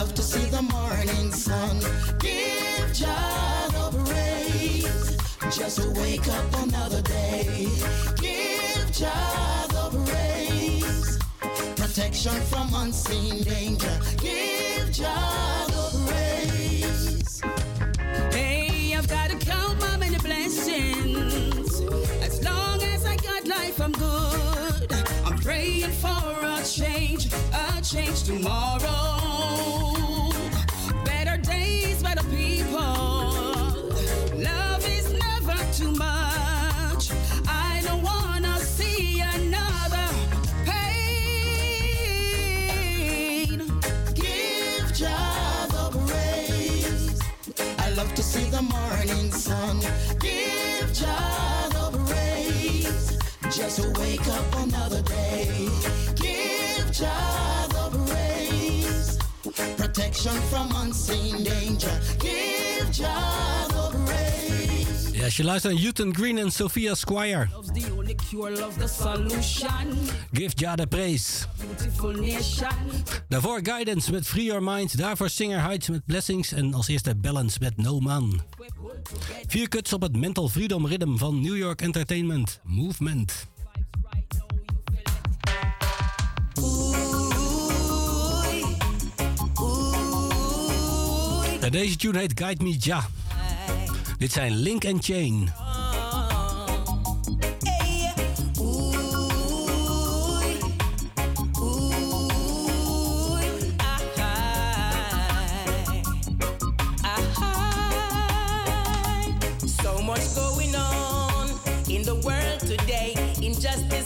Just 0.10 0.16
to 0.16 0.22
see 0.24 0.50
the 0.50 0.62
morning 0.64 1.32
sun. 1.32 1.80
Give 2.18 2.94
child 2.94 3.76
of 3.76 4.10
race. 4.10 5.18
Just 5.56 5.86
wake 5.98 6.28
up 6.28 6.64
another 6.64 7.02
day. 7.04 7.68
Give. 8.20 8.60
Protection 12.00 12.40
from 12.44 12.74
unseen 12.76 13.44
danger. 13.44 14.00
Give 14.20 14.90
Jah 14.90 15.66
the 15.68 16.06
praise. 16.08 17.42
Hey, 18.32 18.96
I've 18.96 19.10
got 19.10 19.32
to 19.32 19.36
count 19.36 19.82
my 19.82 19.98
many 19.98 20.18
blessings. 20.20 21.82
As 22.24 22.42
long 22.42 22.82
as 22.84 23.06
I 23.06 23.18
got 23.18 23.46
life, 23.48 23.82
I'm 23.82 23.92
good. 23.92 24.94
I'm 25.26 25.40
praying 25.40 25.92
for 25.92 26.24
a 26.42 26.64
change, 26.64 27.28
a 27.52 27.82
change 27.82 28.24
tomorrow. 28.24 29.89
See 48.40 48.50
the 48.50 48.62
morning 48.62 49.32
sun. 49.32 49.80
Give 50.20 50.88
Jah 50.94 51.70
the 51.76 51.88
praise. 52.08 53.18
Just 53.56 53.82
to 53.82 53.90
wake 54.00 54.28
up 54.28 54.56
another 54.66 55.02
day. 55.02 55.68
Give 56.16 56.86
Jah 56.92 57.68
the 57.76 57.86
praise. 58.08 59.18
Protection 59.78 60.38
from 60.52 60.72
unseen 60.76 61.44
danger. 61.44 61.96
Give 62.20 62.92
Jah 62.92 63.69
the 65.30 65.36
als 65.36 65.38
je 65.38 65.44
luistert 65.44 65.74
naar 65.74 65.84
Newton 65.84 66.16
Green 66.16 66.38
en 66.38 66.52
Sophia 66.52 66.96
Squire. 66.96 67.48
The 67.74 68.88
the. 68.88 69.98
Give 70.32 70.52
Ja 70.56 70.76
de 70.76 70.88
praise. 70.88 71.46
Daarvoor 73.28 73.60
Guidance 73.64 74.12
met 74.12 74.28
Free 74.28 74.44
Your 74.44 74.64
Mind. 74.64 74.98
Daarvoor 74.98 75.30
Singer 75.30 75.62
Heights 75.62 75.90
met 75.90 76.06
Blessings. 76.06 76.52
En 76.52 76.74
als 76.74 76.88
eerste 76.88 77.16
Balance 77.16 77.58
met 77.62 77.78
No 77.78 78.00
Man. 78.00 78.42
Vier 79.48 79.68
kuts 79.68 79.94
op 79.94 80.02
het 80.02 80.16
Mental 80.18 80.50
Freedom 80.50 80.88
Rhythm 80.88 81.18
van 81.18 81.42
New 81.42 81.58
York 81.58 81.82
Entertainment 81.82 82.60
Movement. 82.64 83.48
Deze 91.70 91.96
tune 91.96 92.18
heet 92.18 92.40
Guide 92.40 92.64
Me 92.64 92.76
Ja. 92.80 93.10
Dit 94.20 94.32
zijn 94.32 94.56
Link 94.56 94.86
and 94.86 95.04
Chain. 95.04 95.52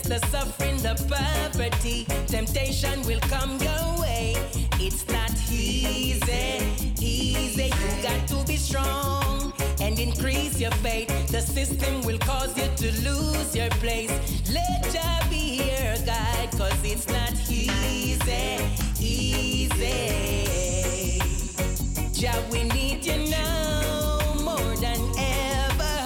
The 0.03 0.19
suffering, 0.31 0.77
the 0.77 0.95
poverty. 1.07 2.05
Temptation 2.27 3.01
will 3.07 3.19
come 3.19 3.57
your 3.63 4.01
way. 4.01 4.35
It's 4.79 5.07
not 5.07 5.31
easy, 5.49 6.59
easy. 6.99 7.63
You 7.63 8.03
got 8.03 8.27
to 8.27 8.45
be 8.45 8.57
strong 8.57 9.22
and 9.93 9.99
increase 9.99 10.59
your 10.59 10.71
faith. 10.81 11.07
The 11.27 11.41
system 11.41 12.01
will 12.01 12.17
cause 12.17 12.57
you 12.57 12.67
to 12.77 12.91
lose 13.07 13.55
your 13.55 13.69
place. 13.81 14.11
Let 14.51 14.83
Jah 14.91 15.19
be 15.29 15.69
your 15.69 15.97
guide, 16.05 16.49
cause 16.57 16.79
it's 16.83 17.07
not 17.07 17.33
easy, 17.49 18.57
easy. 18.99 20.39
Jah, 22.11 22.43
we 22.51 22.63
need 22.63 23.05
you 23.05 23.17
now 23.29 24.19
more 24.41 24.75
than 24.77 24.99
ever. 25.17 25.97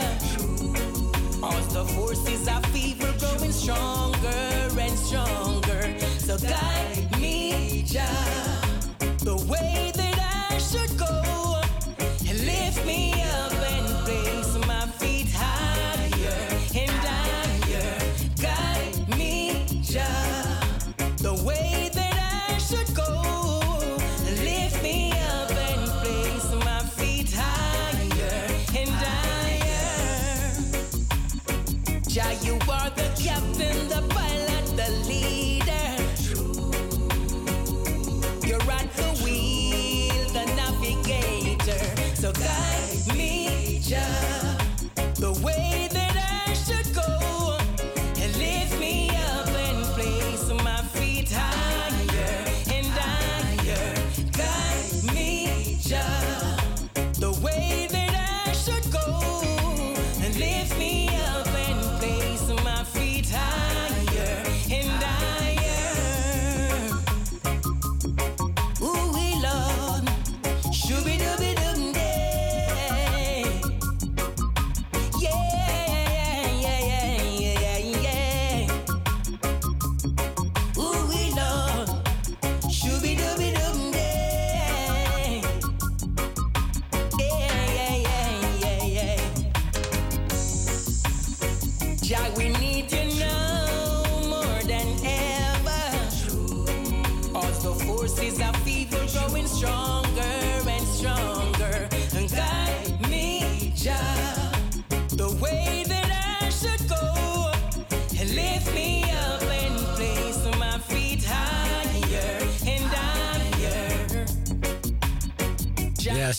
As 1.44 1.68
the 1.74 1.86
forces 1.96 2.48
of 2.48 2.64
evil 2.76 3.14
growing 3.20 3.54
stronger 3.54 4.70
and 4.80 5.00
stronger. 5.00 5.98
So 6.20 6.38
guide 6.38 6.97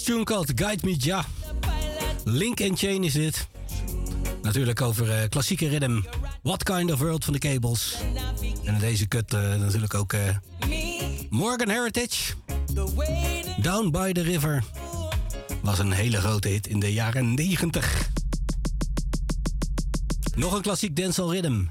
tune 0.09 0.25
called 0.25 0.53
Guide 0.55 0.87
Me 0.87 0.95
Ja. 0.99 1.25
Link 2.25 2.61
and 2.61 2.79
Chain 2.79 3.05
is 3.05 3.13
dit. 3.13 3.49
Natuurlijk 4.43 4.81
over 4.81 5.07
uh, 5.07 5.29
klassieke 5.29 5.69
rhythm. 5.69 6.01
What 6.43 6.63
Kind 6.63 6.93
of 6.93 6.99
World 6.99 7.25
van 7.25 7.33
de 7.33 7.39
Cables. 7.39 7.97
En 8.65 8.79
deze 8.79 9.09
cut 9.09 9.33
uh, 9.33 9.41
natuurlijk 9.41 9.95
ook 9.95 10.13
uh, 10.13 10.21
Morgan 11.31 11.69
Heritage. 11.69 12.35
Down 13.63 13.91
by 13.91 14.13
the 14.13 14.23
River. 14.23 14.65
Was 15.63 15.79
een 15.79 15.93
hele 15.93 16.17
grote 16.17 16.49
hit 16.49 16.67
in 16.67 16.81
de 16.81 16.93
jaren 16.93 17.35
90. 17.35 18.11
Nog 20.37 20.53
een 20.53 20.63
klassiek 20.63 20.97
dancehall 20.97 21.31
rhythm. 21.31 21.65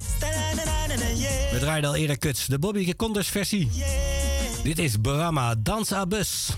We 1.52 1.58
draaiden 1.60 1.90
al 1.90 1.96
eerder 1.96 2.18
cuts. 2.18 2.46
De 2.46 2.60
Bobby 2.60 2.94
Condors 2.94 3.28
versie. 3.28 3.72
Dit 4.64 4.80
is 4.80 4.96
Brahma 5.02 5.56
Dans 5.56 5.92
a 5.92 6.06
Bus. 6.06 6.50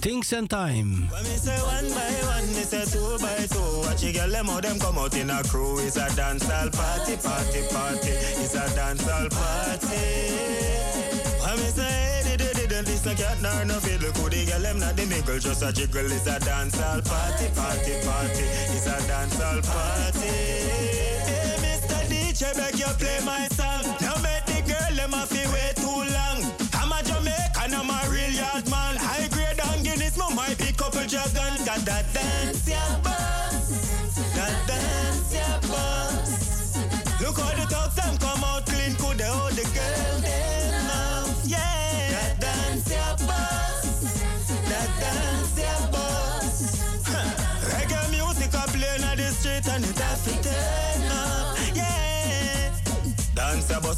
Things 0.00 0.32
and 0.32 0.48
Time. 0.48 1.08
When 1.12 1.22
me 1.24 1.36
say 1.36 1.60
one 1.60 1.88
by 1.92 2.08
one, 2.24 2.46
me 2.56 2.64
say 2.64 2.84
two 2.86 3.18
by 3.20 3.44
two. 3.44 3.86
Watch 3.86 4.02
you 4.02 4.14
girl 4.14 4.30
them 4.30 4.46
how 4.46 4.60
them 4.60 4.78
come 4.78 4.96
out 4.96 5.14
in 5.14 5.28
a 5.28 5.42
crew. 5.44 5.78
It's 5.78 5.96
a 5.96 6.06
dancehall 6.16 6.72
party, 6.72 7.16
party, 7.20 7.60
party. 7.68 8.16
It's 8.40 8.54
a 8.54 8.64
dancehall 8.72 9.28
party. 9.28 10.00
When 11.44 11.56
me 11.60 11.68
say 11.68 12.22
hey, 12.24 12.36
did 12.38 12.68
did 12.68 12.86
this 12.86 13.04
no 13.04 13.14
cat 13.14 13.42
nor 13.42 13.64
no 13.66 13.74
fiddle. 13.74 14.10
Could 14.12 14.32
the 14.32 14.46
girl 14.46 14.60
them 14.60 14.78
not 14.78 14.96
the 14.96 15.04
mickle, 15.04 15.38
just 15.38 15.62
a 15.62 15.70
jiggle. 15.70 16.10
It's 16.10 16.26
a 16.26 16.40
dancehall 16.40 17.04
party, 17.04 17.48
party, 17.52 18.00
party. 18.00 18.44
It's 18.72 18.86
a 18.86 18.96
dancehall 19.04 19.60
party. 19.68 20.32
Hey, 21.28 21.56
Mr. 21.60 22.00
DJ, 22.08 22.56
beg 22.56 22.78
you 22.78 22.86
play 22.96 23.20
my 23.26 23.46
song. 23.48 23.89
Dragon. 31.10 31.64
Got 31.66 31.80
that 31.86 32.04
dance, 32.14 32.68
yeah, 32.68 33.00
boss. 33.02 33.39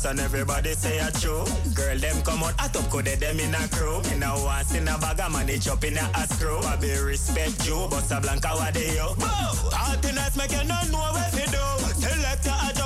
Dance 0.03 0.19
and 0.19 0.21
everybody 0.21 0.73
say 0.73 0.99
a 0.99 1.11
true. 1.13 1.45
Girl, 1.75 1.97
them 1.97 2.23
come 2.23 2.43
out 2.43 2.55
at 2.59 2.77
up, 2.77 2.91
could 2.91 3.05
them 3.05 3.39
in 3.39 3.55
a 3.55 3.69
crew. 3.69 4.01
In 4.13 4.23
a 4.23 4.35
once 4.43 4.75
in 4.75 4.89
a 4.89 4.99
bag 4.99 5.21
of 5.21 5.31
money, 5.31 5.59
chop 5.59 5.85
in 5.85 5.97
a, 5.97 6.11
a 6.15 6.27
screw. 6.27 6.59
I 6.59 6.77
be 6.77 6.93
respect 6.99 7.67
you, 7.67 7.75
Bossa 7.91 8.21
Blanca, 8.21 8.49
what 8.49 8.75
they 8.75 8.97
yo. 8.97 9.15
Party 9.15 10.13
nights 10.13 10.37
make 10.37 10.53
you 10.53 10.65
not 10.65 10.91
know 10.91 10.99
what 10.99 11.31
to 11.33 11.45
do. 11.51 11.65
Select 11.95 12.47
a 12.47 12.82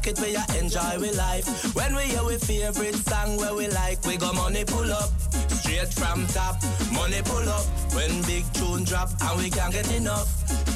our 0.00 0.14
pocket, 0.14 0.20
we 0.20 0.58
enjoy 0.58 0.98
we 1.00 1.12
life. 1.12 1.74
When 1.74 1.94
we 1.94 2.02
hear 2.02 2.24
we 2.24 2.36
favorite 2.36 2.96
song 2.96 3.36
where 3.36 3.54
we 3.54 3.68
like, 3.68 4.04
we 4.06 4.16
go 4.16 4.32
money 4.32 4.64
pull 4.64 4.92
up. 4.92 5.10
Straight 5.48 5.92
from 5.92 6.26
top, 6.28 6.56
money 6.92 7.22
pull 7.24 7.48
up. 7.48 7.64
When 7.94 8.22
big 8.22 8.44
tune 8.52 8.84
drop 8.84 9.10
and 9.22 9.38
we 9.38 9.50
can't 9.50 9.72
get 9.72 9.90
enough. 9.92 10.28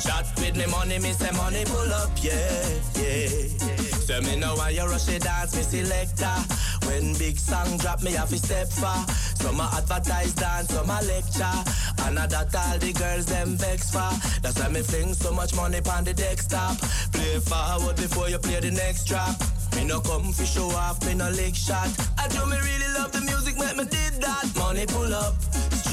Chat 0.03 0.27
with 0.37 0.57
me 0.57 0.67
money, 0.67 0.99
me 0.99 1.13
say 1.13 1.31
money 1.33 1.65
pull 1.65 1.93
up, 1.93 2.11
yeah, 2.23 2.69
yeah. 2.97 3.84
Say 4.05 4.21
me 4.21 4.37
know 4.37 4.55
why 4.55 4.69
you 4.69 4.85
rush 4.85 5.09
it 5.09 5.23
dance, 5.23 5.57
me 5.57 5.63
selector. 5.63 6.37
When 6.85 7.15
big 7.15 7.39
song 7.39 7.79
drop, 7.79 8.03
me 8.03 8.13
have 8.13 8.29
to 8.29 8.37
step 8.37 8.69
far. 8.69 9.01
Some 9.41 9.59
a 9.59 9.65
advertise 9.73 10.35
dance, 10.35 10.69
some 10.69 10.91
a 10.91 11.01
lecture. 11.09 11.57
And 12.05 12.19
I 12.19 12.27
that 12.27 12.55
all 12.55 12.79
the 12.79 12.93
girls 12.93 13.25
them 13.25 13.57
vex 13.57 13.91
for. 13.91 14.13
That's 14.43 14.61
why 14.61 14.69
me 14.69 14.83
fling 14.83 15.15
so 15.15 15.33
much 15.33 15.57
money 15.57 15.81
on 15.89 16.05
the 16.05 16.13
desktop. 16.13 16.77
Play 17.13 17.39
forward 17.41 17.97
before 17.97 18.29
you 18.29 18.39
play 18.39 18.61
the 18.61 18.73
next 18.73 19.05
drop. 19.05 19.41
Me 19.75 19.85
no 19.85 20.01
come 20.01 20.35
for 20.35 20.45
show 20.45 20.69
off, 20.77 21.03
me 21.07 21.15
no 21.15 21.31
lick 21.31 21.55
shot. 21.55 21.89
I 22.19 22.29
do 22.29 22.45
me 22.45 22.59
really 22.61 22.93
love 22.99 23.11
the 23.11 23.23
music, 23.23 23.57
make 23.57 23.75
me 23.75 23.85
did 23.85 24.21
that. 24.21 24.53
Money 24.55 24.85
pull 24.85 25.15
up, 25.15 25.33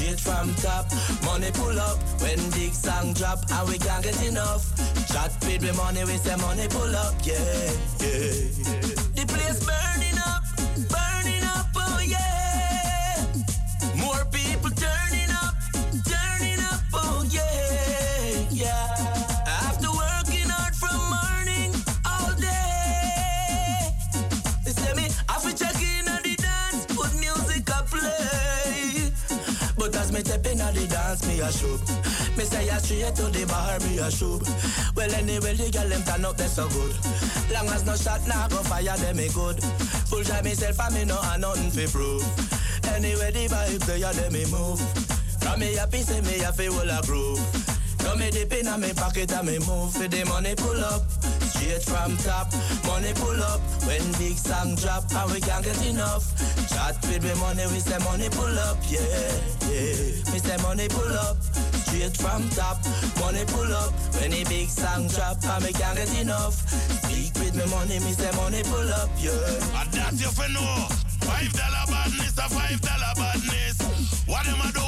straight 0.02 0.20
from 0.20 0.54
top. 0.56 0.86
Money 1.24 1.50
pull 1.52 1.78
up, 1.78 1.98
when 2.20 2.38
big 2.50 2.72
song 2.72 3.12
drop, 3.14 3.38
and 3.50 3.68
we 3.68 3.78
can't 3.78 4.02
get 4.02 4.20
enough. 4.26 4.64
Chat 5.08 5.32
with 5.42 5.62
me 5.62 5.72
money, 5.72 6.04
we 6.04 6.16
say 6.16 6.36
money 6.36 6.66
pull 6.68 6.94
up, 6.96 7.14
yeah, 7.22 7.34
yeah. 8.00 8.42
The 9.14 9.24
place 9.26 9.64
burning 9.64 10.11
a 31.42 31.52
shoot. 31.52 31.80
Me 32.36 32.44
say 32.44 32.68
a 32.68 32.78
straight 32.78 33.14
to 33.16 33.26
the 33.28 33.44
bar, 33.46 33.78
me 33.80 33.98
a 33.98 34.10
shoot. 34.10 34.42
Well 34.94 35.12
anyway, 35.14 35.54
the 35.54 35.70
girl 35.70 35.88
them 35.88 36.02
turn 36.02 36.24
up, 36.24 36.36
they 36.36 36.46
so 36.46 36.68
good. 36.68 36.94
Long 37.52 37.68
as 37.68 37.84
no 37.84 37.96
shot, 37.96 38.26
nah 38.26 38.48
go 38.48 38.62
fire, 38.62 38.96
them 38.96 39.16
me 39.16 39.28
good. 39.34 39.62
Full 40.08 40.24
time 40.24 40.44
myself, 40.44 40.80
and 40.80 40.94
me 40.94 41.04
no 41.04 41.16
have 41.16 41.40
nothing 41.40 41.70
fi 41.70 41.86
prove. 41.86 42.22
Anyway, 42.94 43.30
the 43.32 43.48
vibes 43.48 43.84
they 43.86 44.02
are 44.02 44.12
them 44.12 44.32
me 44.32 44.44
move. 44.50 44.80
From 45.42 45.60
me 45.60 45.74
happy, 45.74 46.02
say 46.02 46.20
me 46.20 46.40
a 46.44 46.52
feel 46.52 46.78
a 46.78 47.02
groove. 47.02 47.42
Come 47.98 48.20
me 48.20 48.30
dip 48.30 48.52
in 48.52 48.66
a 48.66 48.78
me 48.78 48.92
pocket 48.92 49.32
and 49.32 49.46
me 49.46 49.58
move 49.58 49.92
for 49.92 50.08
the 50.08 50.24
money 50.24 50.54
pull 50.54 50.78
up. 50.84 51.02
Straight 51.62 51.82
from 51.82 52.16
top, 52.18 52.50
money 52.86 53.12
pull 53.14 53.40
up. 53.40 53.60
When 53.86 54.02
big 54.18 54.36
song 54.36 54.74
drop 54.74 55.04
and 55.14 55.30
we 55.30 55.40
can't 55.40 55.64
get 55.64 55.78
enough. 55.86 56.26
Chat 56.68 56.98
with 57.06 57.22
me 57.22 57.34
money, 57.38 57.62
we 57.70 57.78
say 57.78 57.98
money 58.02 58.28
pull 58.30 58.58
up, 58.66 58.78
yeah, 58.90 58.98
yeah. 59.70 60.32
Me 60.32 60.38
say 60.42 60.56
money 60.62 60.88
pull 60.88 61.14
up. 61.22 61.38
Straight 61.86 62.16
from 62.16 62.48
top, 62.50 62.82
money 63.20 63.44
pull 63.46 63.72
up. 63.78 63.94
When 64.18 64.32
the 64.32 64.42
big 64.48 64.68
song 64.70 65.06
drop 65.06 65.38
and 65.44 65.64
we 65.64 65.72
can't 65.72 65.96
get 65.96 66.10
enough. 66.18 66.54
Speak 67.06 67.30
with 67.38 67.54
me 67.54 67.64
money, 67.70 68.00
me 68.00 68.10
say 68.10 68.32
money 68.34 68.62
pull 68.64 68.90
up, 68.98 69.10
yeah. 69.22 69.30
And 69.78 69.92
that 69.94 70.18
you 70.18 70.34
fi 70.34 70.50
know. 70.50 70.88
Five 71.22 71.52
dollar 71.54 71.86
badness, 71.86 72.38
a 72.38 72.46
five 72.50 72.80
dollar 72.80 73.14
badness. 73.14 73.78
What 74.26 74.44
them 74.46 74.58
I 74.58 74.70
do, 74.74 74.82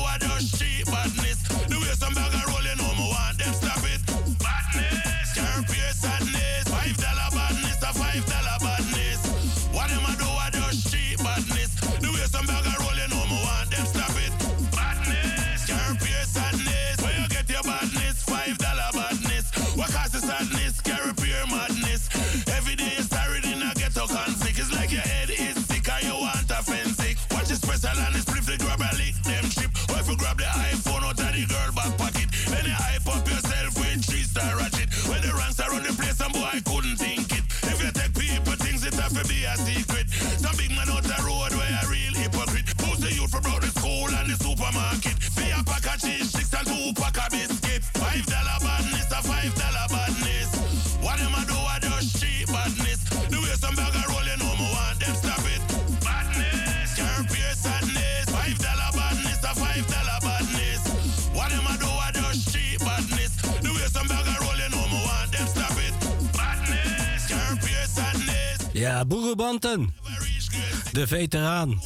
Boerubanten, 69.03 69.93
Boerenbanten. 70.03 70.93
De 70.93 71.07
veteraan. 71.07 71.81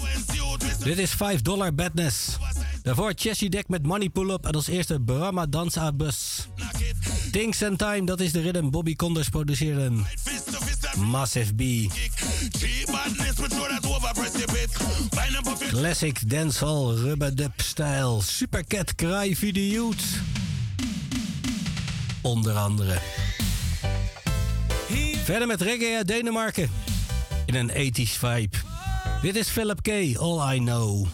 Dit 0.82 0.98
is 0.98 1.10
5 1.10 1.42
dollar 1.42 1.74
badness. 1.74 2.36
Daarvoor 2.82 3.12
Chessie 3.16 3.50
Deck 3.50 3.68
met 3.68 3.86
Money 3.86 4.08
Pull 4.08 4.30
Up 4.30 4.46
en 4.46 4.52
als 4.52 4.68
eerste 4.68 5.00
Brahma 5.00 5.46
Dansa 5.46 5.92
Bus. 5.92 6.48
Things 7.30 7.62
and 7.62 7.78
Time, 7.78 8.04
dat 8.04 8.20
is 8.20 8.32
de 8.32 8.40
rhythm 8.40 8.70
Bobby 8.70 8.96
Condors 8.96 9.28
produceren. 9.28 10.06
Massive 10.96 11.54
B. 11.54 11.62
Classic 15.68 16.30
dancehall 16.30 16.94
rubber 16.94 17.34
dub 17.34 17.52
stijl. 17.56 18.20
Supercat 18.20 18.94
Cry 18.94 19.36
Video. 19.36 19.92
Onder 22.20 22.54
andere. 22.54 22.98
Verder 25.24 25.46
met 25.46 25.60
reggae 25.60 26.04
Denemarken. 26.04 26.70
in 27.48 27.54
een 27.54 27.70
80s 27.70 28.18
vibe. 28.18 28.56
Dit 29.22 29.36
is 29.36 29.48
Philip 29.48 29.82
K. 29.82 30.16
All 30.16 30.54
I 30.54 30.58
Know. 30.58 31.06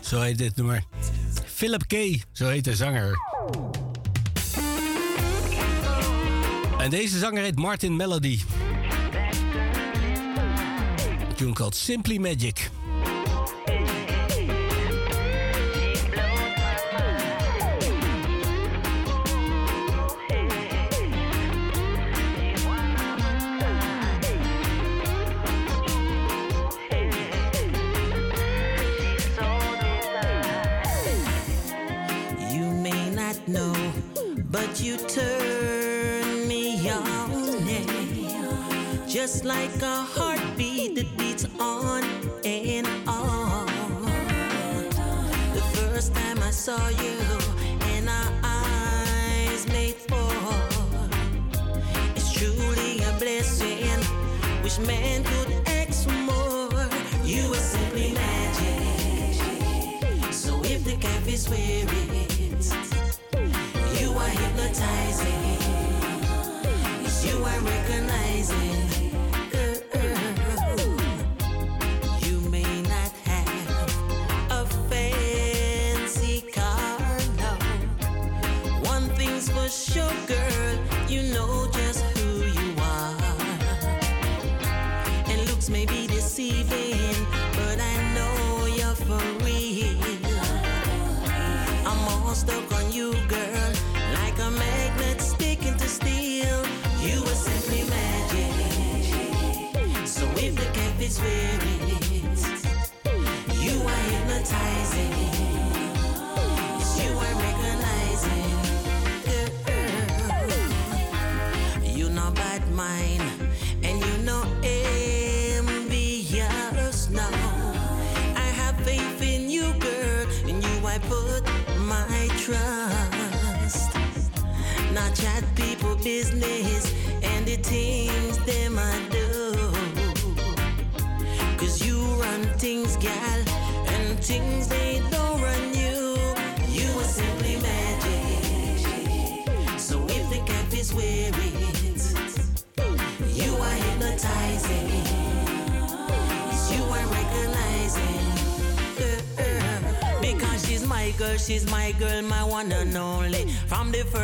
Zo 0.00 0.20
heet 0.20 0.38
dit 0.38 0.56
nummer. 0.56 0.84
Philip 1.46 1.86
K. 1.86 2.22
Zo 2.32 2.48
heet 2.48 2.64
de 2.64 2.76
zanger. 2.76 3.18
En 6.78 6.90
deze 6.90 7.18
zanger 7.18 7.42
heet 7.42 7.58
Martin 7.58 7.96
Melody. 7.96 8.40
Een 11.28 11.34
tune 11.34 11.52
called 11.52 11.74
Simply 11.76 12.18
Magic. 12.18 12.70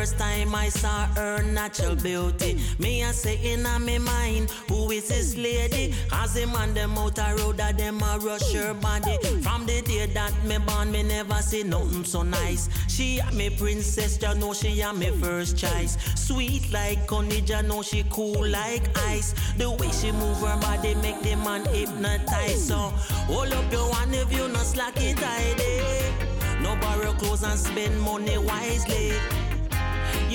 first 0.05 0.19
time 0.19 0.53
I 0.53 0.69
saw 0.69 1.07
her 1.15 1.41
natural 1.41 1.95
beauty. 1.95 2.59
Me 2.77 3.01
a 3.01 3.11
say 3.11 3.39
in 3.41 3.65
a 3.65 3.79
me 3.79 3.97
mind, 3.97 4.51
who 4.69 4.91
is 4.91 5.07
this 5.07 5.35
lady? 5.35 5.95
As 6.11 6.35
the 6.35 6.45
man 6.45 6.75
them 6.75 6.95
out 6.95 7.17
a 7.17 7.33
road 7.37 7.59
a 7.59 7.73
them 7.73 8.03
a 8.03 8.19
rush 8.19 8.53
her 8.53 8.75
body. 8.75 9.17
From 9.41 9.65
the 9.65 9.81
day 9.81 10.05
that 10.13 10.31
me 10.43 10.59
born, 10.59 10.91
me 10.91 11.01
never 11.01 11.41
see 11.41 11.63
nothing 11.63 12.03
so 12.03 12.21
nice. 12.21 12.69
She 12.87 13.17
a 13.17 13.31
me 13.31 13.49
princess, 13.49 14.21
ya 14.21 14.33
know 14.33 14.53
she 14.53 14.79
a 14.81 14.93
me 14.93 15.09
first 15.09 15.57
choice. 15.57 15.97
Sweet 16.13 16.71
like 16.71 17.09
honey, 17.09 17.39
ya 17.39 17.61
know 17.61 17.81
she 17.81 18.03
cool 18.11 18.45
like 18.47 18.87
ice. 19.07 19.33
The 19.57 19.71
way 19.71 19.89
she 19.89 20.11
move 20.11 20.37
her 20.37 20.59
body 20.61 20.93
make 21.01 21.19
the 21.23 21.35
man 21.35 21.65
hypnotize. 21.73 22.67
So 22.67 22.77
hold 23.25 23.51
up 23.51 23.71
your 23.71 23.89
one 23.89 24.13
if 24.13 24.31
you 24.31 24.47
not 24.49 24.67
slack 24.67 24.97
it, 24.97 25.17
I 25.17 25.55
did. 25.57 26.61
No 26.61 26.75
borrow 26.75 27.13
clothes 27.13 27.41
and 27.41 27.57
spend 27.57 27.99
money 27.99 28.37
wisely. 28.37 29.13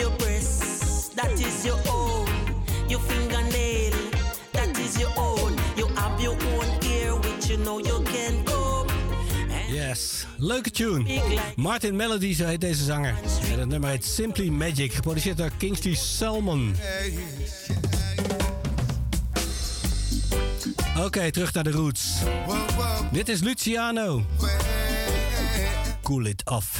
your 0.00 0.16
breast, 0.16 1.14
that 1.16 1.32
is 1.32 1.64
your 1.64 1.78
own. 1.88 2.26
Your 2.88 3.00
fingernail, 3.00 3.92
that 4.52 4.78
is 4.78 4.98
your 4.98 5.12
own. 5.16 5.52
You 5.76 5.88
have 5.94 6.20
your 6.20 6.36
own 6.52 6.68
ear, 6.82 7.14
which 7.16 7.50
you 7.50 7.58
know 7.58 7.78
you 7.78 8.02
can 8.04 8.44
go. 8.44 8.86
Yes, 9.68 10.26
leuke 10.38 10.70
tune. 10.70 11.06
Martin 11.56 11.96
Melody, 11.96 12.34
zo 12.34 12.46
heet 12.46 12.60
deze 12.60 12.84
zanger. 12.84 13.14
En 13.52 13.58
het 13.58 13.68
nummer 13.68 13.90
heet 13.90 14.04
Simply 14.04 14.48
Magic, 14.48 14.92
geproduceerd 14.92 15.36
door 15.36 15.50
Kingsley 15.58 15.94
Salmon. 15.94 16.74
Oké, 20.96 21.06
okay, 21.06 21.30
terug 21.30 21.52
naar 21.52 21.64
de 21.64 21.70
roots. 21.70 22.12
Dit 23.12 23.28
is 23.28 23.40
Luciano. 23.40 24.24
Cool 26.02 26.24
it 26.24 26.50
off. 26.50 26.79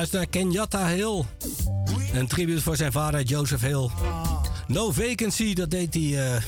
Luistert 0.00 0.22
naar 0.22 0.42
Kenyatta 0.42 0.86
Hill. 0.86 1.24
Een 2.12 2.26
tribute 2.26 2.62
voor 2.62 2.76
zijn 2.76 2.92
vader 2.92 3.22
Joseph 3.22 3.60
Hill. 3.60 3.88
No 4.66 4.90
Vacancy, 4.90 5.54
dat 5.54 5.70
deed 5.70 5.94
hij 5.94 6.34
eh, 6.34 6.42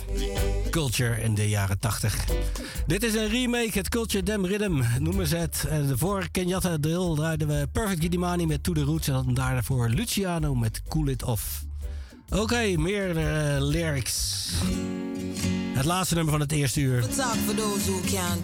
Culture 0.71 1.23
in 1.23 1.35
de 1.35 1.49
jaren 1.49 1.79
80. 1.79 2.25
Dit 2.87 3.03
is 3.03 3.15
een 3.15 3.29
remake, 3.29 3.71
het 3.73 3.89
Culture 3.89 4.23
Dem 4.23 4.47
Rhythm 4.47 4.83
noemen 4.99 5.27
ze 5.27 5.37
het. 5.37 5.65
En 5.69 5.99
voor 5.99 6.29
Kenyatta 6.31 6.77
Hill 6.81 7.15
draaiden 7.15 7.49
we 7.49 7.69
Perfect 7.73 8.01
Gidimani 8.01 8.47
met 8.47 8.63
To 8.63 8.73
The 8.73 8.83
Roots. 8.83 9.09
En 9.09 9.13
dan 9.13 9.35
daarvoor 9.35 9.89
Luciano 9.89 10.55
met 10.55 10.83
Cool 10.89 11.09
It 11.09 11.23
Off. 11.23 11.65
Oké, 12.29 12.77
meer 12.77 13.17
eh, 13.17 13.57
lyrics. 13.59 14.49
Het 15.73 15.85
laatste 15.85 16.15
nummer 16.15 16.33
van 16.33 16.41
het 16.41 16.53
eerste 16.53 16.81
uur. 16.81 17.05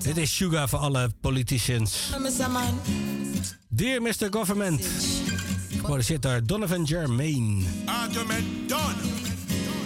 Dit 0.02 0.16
is 0.16 0.36
Sugar 0.36 0.68
voor 0.68 0.78
alle 0.78 1.10
politicians. 1.20 2.10
Dear 3.78 4.00
Mr. 4.00 4.28
Government. 4.30 4.86
Geproduceerd 5.70 6.22
door 6.22 6.32
er 6.32 6.46
Donovan 6.46 6.86
Germain. 6.86 7.66
Argument 7.86 8.68
done. 8.68 8.94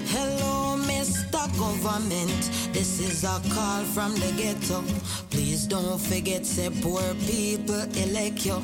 Hello, 0.07 0.76
Mr. 0.76 1.57
Government. 1.59 2.51
This 2.72 2.99
is 2.99 3.24
a 3.24 3.40
call 3.55 3.84
from 3.93 4.14
the 4.14 4.32
ghetto. 4.36 4.82
Please 5.28 5.68
don't 5.68 6.01
forget, 6.01 6.47
say 6.47 6.70
poor 6.80 7.03
people 7.26 7.84
elect 8.05 8.45
you. 8.45 8.61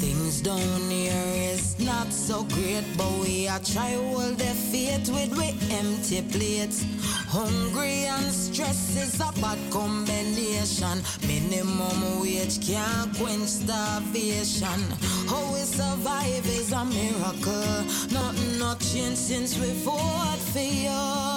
Things 0.00 0.40
down 0.40 0.88
here 0.88 1.51
not 1.84 2.12
so 2.12 2.44
great, 2.44 2.84
but 2.96 3.10
we 3.20 3.48
are 3.48 3.58
try 3.60 3.92
hold 3.92 4.38
the 4.38 4.52
faith 4.70 5.08
with 5.10 5.36
we 5.36 5.54
empty 5.70 6.22
plates. 6.22 6.84
Hungry 7.28 8.04
and 8.04 8.32
stress 8.32 8.96
is 8.96 9.20
a 9.20 9.32
bad 9.40 9.58
combination. 9.70 11.02
Minimum 11.26 12.20
wage 12.20 12.64
can't 12.66 13.14
quench 13.16 13.48
starvation. 13.48 14.80
How 15.28 15.52
we 15.52 15.60
survive 15.60 16.46
is 16.46 16.72
a 16.72 16.84
miracle. 16.84 17.84
Nothing 18.10 18.58
not 18.58 18.80
changed 18.80 19.18
since 19.18 19.58
we 19.58 19.72
fought 19.84 20.38
for 20.52 20.58
you. 20.58 21.31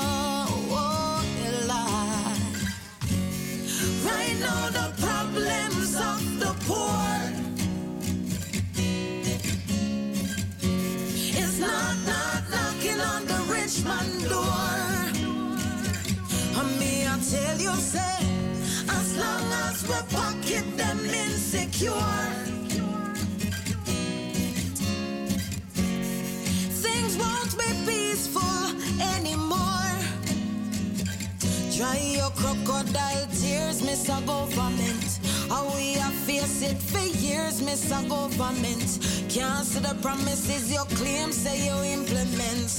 Dry 31.86 31.98
your 32.18 32.32
crocodile 32.32 33.28
tears, 33.28 33.84
Mr. 33.84 34.18
Government. 34.26 35.25
How 35.50 35.66
we 35.76 35.94
have 35.94 36.14
faced 36.14 36.64
it 36.64 36.78
for 36.78 37.06
years, 37.20 37.62
Mr. 37.62 38.08
Government. 38.10 39.00
Can't 39.30 39.66
see 39.66 39.80
the 39.80 39.96
promises 40.02 40.72
you 40.72 40.84
claim, 40.96 41.32
say 41.32 41.66
you 41.68 41.78
implement. 41.84 42.70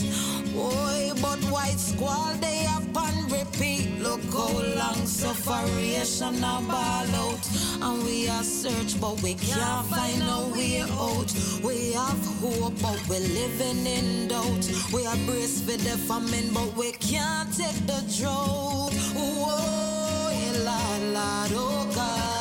Boy, 0.54 1.12
but 1.20 1.38
white 1.52 1.78
squall, 1.78 2.34
they 2.40 2.64
have 2.64 2.96
on 2.96 3.28
repeat. 3.28 4.00
Look 4.00 4.22
how 4.32 4.50
long 4.80 5.06
sufferation 5.06 6.36
a 6.38 6.60
ball 6.66 7.10
out. 7.24 7.44
And 7.82 8.02
we 8.04 8.28
are 8.28 8.42
search, 8.42 9.00
but 9.00 9.20
we 9.22 9.34
can't 9.34 9.86
find 9.86 10.22
a 10.22 10.48
way 10.52 10.80
out. 10.80 11.30
We 11.62 11.92
have 11.92 12.24
hope, 12.40 12.74
but 12.82 13.00
we're 13.08 13.20
living 13.20 13.86
in 13.86 14.28
doubt. 14.28 14.64
We 14.92 15.06
are 15.06 15.16
braced 15.26 15.64
for 15.64 15.76
the 15.76 15.96
famine, 16.08 16.52
but 16.52 16.74
we 16.76 16.92
can't 16.92 17.52
take 17.56 17.86
the 17.86 18.00
drought. 18.18 18.92
Whoa, 19.14 20.26
Lord, 20.64 21.02
Lord, 21.14 21.52
oh 21.54 21.92
God. 21.94 22.35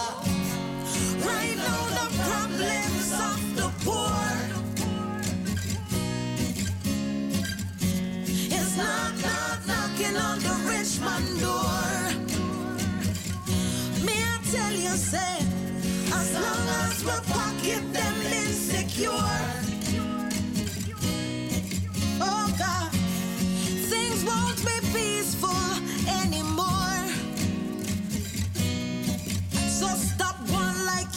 Right 1.25 1.57
the 1.97 2.07
problems 2.23 3.11
of 3.13 3.39
the 3.55 3.69
poor 3.83 4.55
on 10.17 10.39
the 10.39 10.55
rich 10.69 10.99
door. 11.41 11.85
Me, 14.05 14.13
I 14.13 14.39
tell 14.51 14.73
you, 14.73 14.95
say, 14.97 15.37
as 16.13 16.33
long 16.33 16.67
as 16.83 17.03
we 17.03 17.15
pocket 17.33 17.83
them 17.93 18.15
insecure. 18.21 19.09
Oh 22.21 22.47
God, 22.57 22.91
things 23.89 24.23
won't 24.23 24.59
be 24.65 24.77
peaceful 24.93 25.65
anymore. 26.21 26.84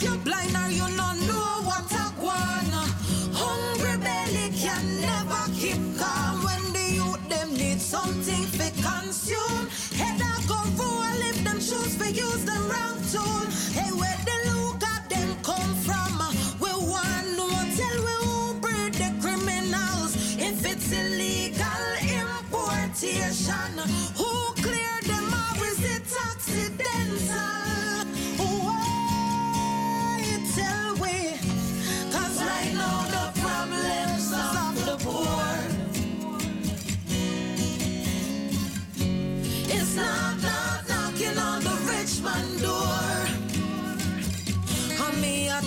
You're 0.03 0.17
blind 0.19 0.55
or 0.57 0.71
you 0.71 0.87
don't 0.97 1.21
know 1.27 1.51
what 1.69 1.87
I 1.93 2.13
want. 2.21 2.73
Hungry 3.33 3.97
belly 3.99 4.51
can 4.57 5.01
never 5.01 5.43
keep 5.59 5.81
calm 5.99 6.45
when 6.45 6.73
the 6.73 6.87
youth 6.99 7.29
them 7.29 7.55
need 7.55 7.81
something 7.81 8.45
to 8.59 8.71
consume. 8.83 9.67
Head 9.99 10.21
I 10.23 10.37
go 10.47 10.59
roll 10.79 11.21
if 11.31 11.43
them 11.43 11.59
choose 11.59 11.97
for 11.97 12.07
use 12.07 12.45
the 12.45 12.68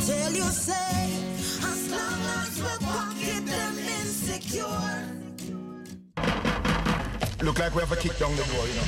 And 0.02 0.10
me, 0.10 0.16
I 0.16 0.24
tell 0.24 0.34
you, 0.34 0.44
say, 0.44 1.06
as 1.64 1.92
long 1.92 2.22
as 2.40 2.58
we 2.58 2.86
pocket 2.86 3.46
them 3.46 3.78
insecure. 3.78 5.08
Look 7.44 7.60
like 7.60 7.74
we 7.76 7.82
have 7.82 7.92
a 7.92 7.96
kick 7.96 8.18
down 8.18 8.36
the 8.36 8.44
door, 8.44 8.68
you 8.68 8.76
know. 8.76 8.86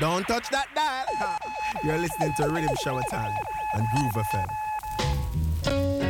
Don't 0.00 0.26
touch 0.26 0.48
that 0.50 0.66
dial. 0.74 1.38
You're 1.84 1.98
listening 1.98 2.32
to 2.38 2.42
Riddim 2.44 2.74
Shower 2.82 3.02
Time 3.10 3.34
on 3.74 3.86
Groove 3.94 4.12
FM. 4.12 6.09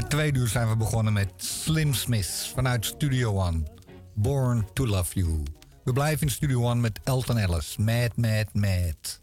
Het 0.00 0.10
tweede 0.10 0.38
uur 0.38 0.48
zijn 0.48 0.68
we 0.68 0.76
begonnen 0.76 1.12
met 1.12 1.32
Slim 1.36 1.94
Smith 1.94 2.50
vanuit 2.54 2.86
Studio 2.86 3.32
One. 3.32 3.62
Born 4.14 4.68
to 4.72 4.86
Love 4.86 5.20
You. 5.20 5.42
We 5.84 5.92
blijven 5.92 6.26
in 6.26 6.32
Studio 6.32 6.62
One 6.62 6.80
met 6.80 7.00
Elton 7.04 7.38
Ellis. 7.38 7.76
Mad, 7.76 8.16
mad, 8.16 8.46
mad. 8.52 9.20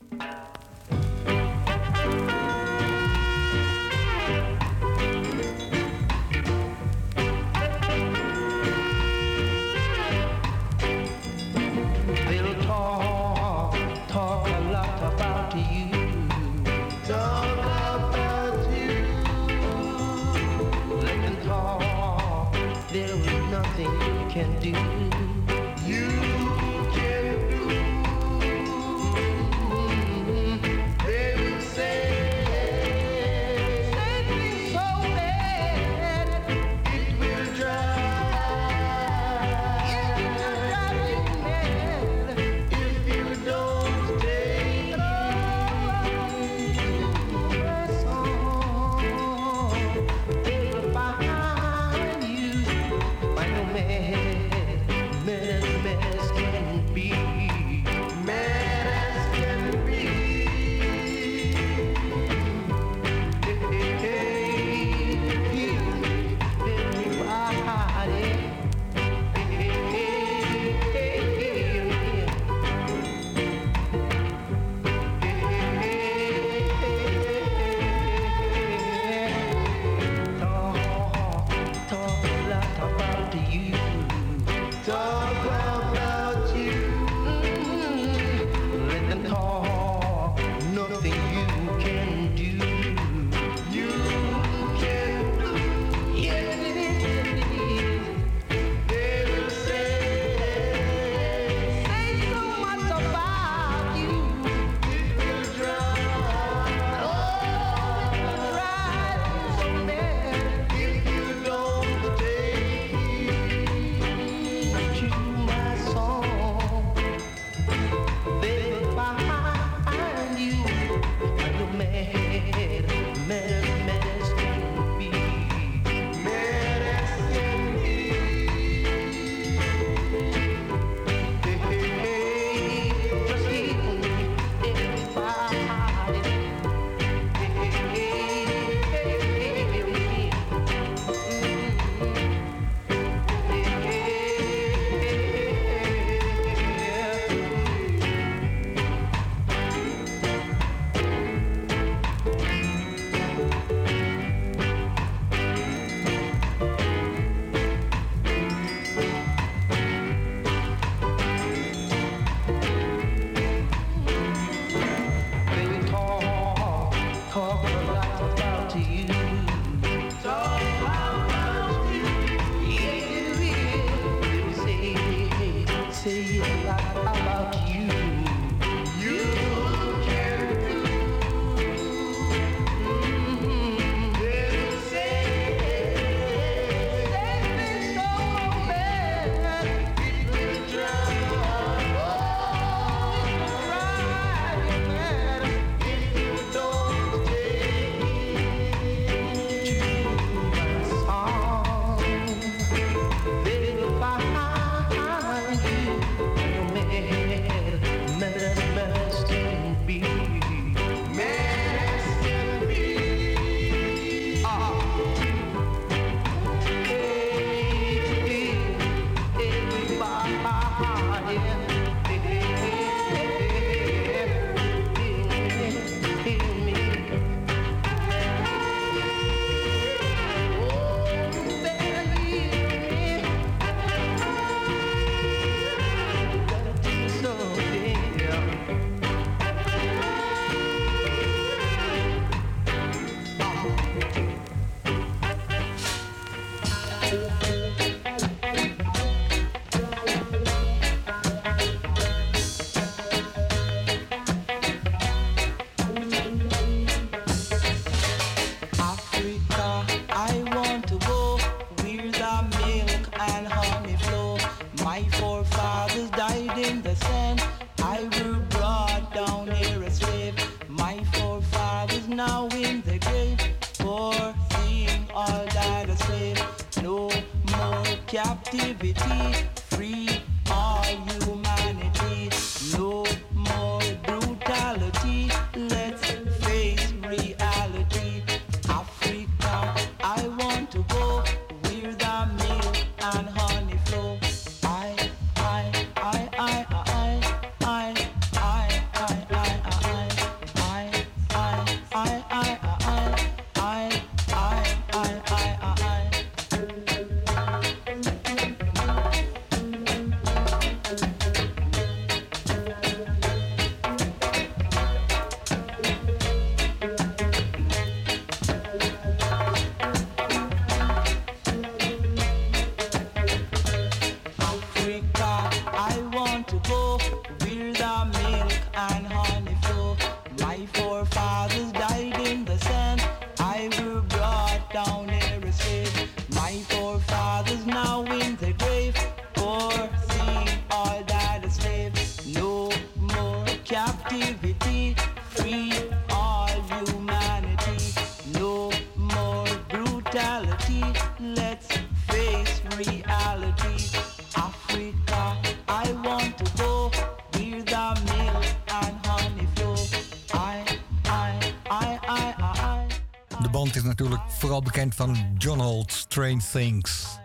van 364.95 365.17
John 365.38 365.59
Holt, 365.59 365.91
Strange 365.91 366.41
Things. 366.51 367.17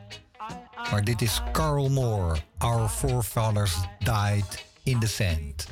Maar 0.90 1.04
dit 1.04 1.22
is 1.22 1.40
Carl 1.52 1.88
Moore, 1.88 2.36
Our 2.58 2.88
Forefathers 2.88 3.74
Died 3.98 4.64
in 4.82 4.98
the 5.00 5.06
Sand. 5.06 5.66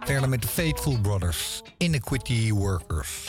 Verder 0.00 0.28
met 0.28 0.42
de 0.42 0.48
Faithful 0.48 0.98
Brothers, 0.98 1.62
inequity 1.76 2.52
Workers. 2.52 3.19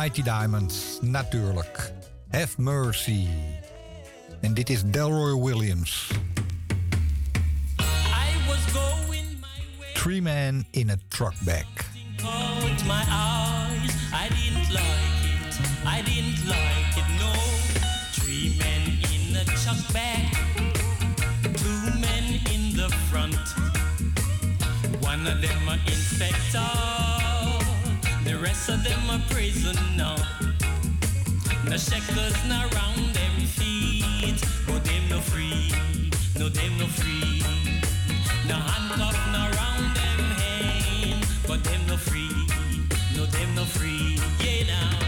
Mighty 0.00 0.22
diamonds, 0.22 0.98
natuurlijk. 1.00 1.92
Have 2.30 2.60
Mercy. 2.60 3.28
En 4.40 4.54
dit 4.54 4.70
is 4.70 4.82
Delroy 4.84 5.32
Williams. 5.32 6.10
I 7.78 8.48
was 8.48 8.72
going 8.72 9.38
my 9.40 9.48
way. 9.78 9.92
Three 9.92 10.20
men 10.20 10.66
in 10.70 10.90
a 10.90 10.96
truck 11.08 11.34
back. 11.44 11.66
My 12.86 13.04
eyes. 13.10 13.94
I 14.12 14.28
didn't 14.28 14.72
like 14.72 15.20
it. 15.22 15.58
I 15.84 16.02
didn't 16.02 16.48
like 16.48 16.96
it, 16.96 17.08
no. 17.18 17.32
Three 18.12 18.56
men 18.58 18.82
in 19.12 19.36
a 19.36 19.44
truck 19.44 19.92
back. 19.92 20.32
Two 21.56 21.98
men 22.00 22.40
in 22.54 22.74
the 22.76 22.88
front. 23.10 23.36
One 25.02 25.26
of 25.26 25.40
them 25.42 25.68
an 25.68 25.78
inspector 25.86 26.89
them 28.90 29.10
a 29.10 29.18
prisoner. 29.32 30.16
No 31.64 31.76
shackles 31.76 32.38
no 32.48 32.60
round 32.74 33.14
them 33.14 33.36
feet, 33.56 34.40
but 34.66 34.82
them 34.84 35.04
no 35.08 35.20
free, 35.20 35.70
no 36.38 36.48
them 36.48 36.72
no 36.78 36.86
free. 36.98 37.42
No 38.48 38.56
handcuff 38.56 39.18
no 39.34 39.42
round 39.58 39.88
them 40.00 40.22
hand, 40.42 41.26
but 41.46 41.62
them 41.62 41.82
no 41.86 41.96
free, 41.96 42.34
no 43.16 43.26
them 43.26 43.54
no 43.54 43.64
free. 43.64 44.18
Yeah 44.42 44.66
now, 44.74 44.98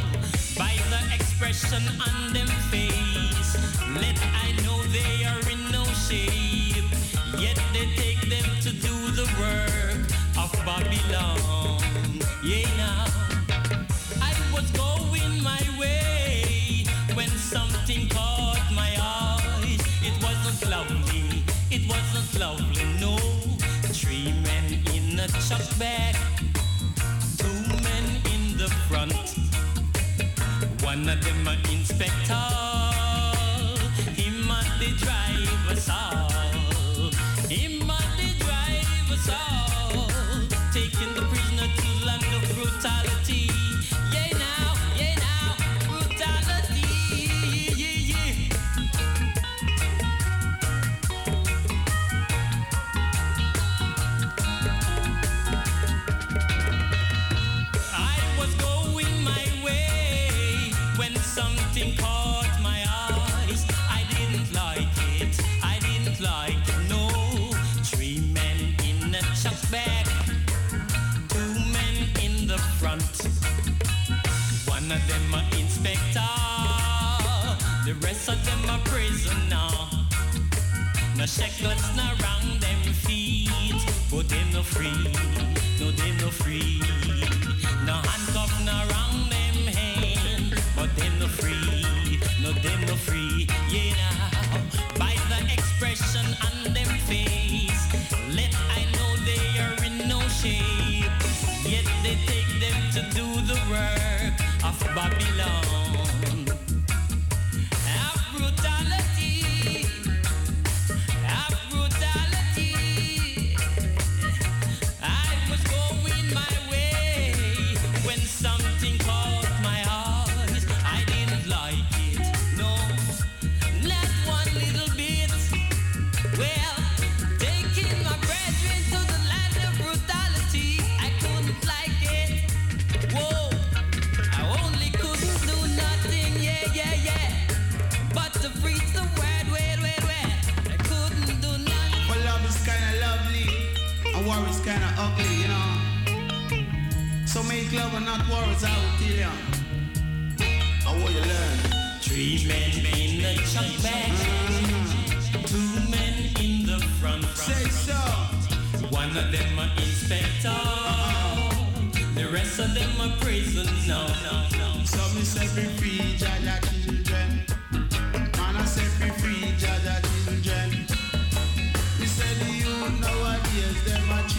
by 0.56 0.74
the 0.92 1.00
expression 1.16 1.82
on 2.06 2.32
them 2.32 2.50
face, 2.70 3.52
let 3.98 4.16
I 4.44 4.48
know 4.62 4.78
they 4.96 5.24
are 5.30 5.44
in 5.50 5.62
no 5.72 5.84
shape. 6.06 6.90
Yet 7.44 7.58
they 7.74 7.86
take 8.02 8.22
them 8.34 8.48
to 8.64 8.70
do 8.86 8.94
the 9.18 9.26
work 9.40 10.02
of 10.38 10.52
Babylon. 10.64 11.40
Yeah. 12.44 12.81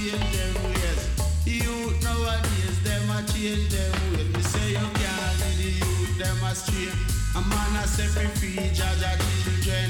Change 0.03 0.35
them 0.35 0.53
ways. 0.63 1.01
Youth 1.45 2.03
nowadays, 2.03 2.75
them 2.83 3.09
a 3.09 3.23
change 3.31 3.69
them 3.71 3.91
ways. 4.11 4.27
Me 4.35 4.41
say 4.41 4.69
you 4.71 4.87
can't 4.99 5.35
lead 5.39 5.57
the 5.63 5.69
youth, 5.79 6.17
them 6.19 6.43
astray. 6.43 6.91
A 7.35 7.41
man, 7.47 7.71
I 7.79 7.85
say 7.85 8.07
be 8.11 8.27
free, 8.35 8.59
Jaja 8.75 9.11
children. 9.43 9.89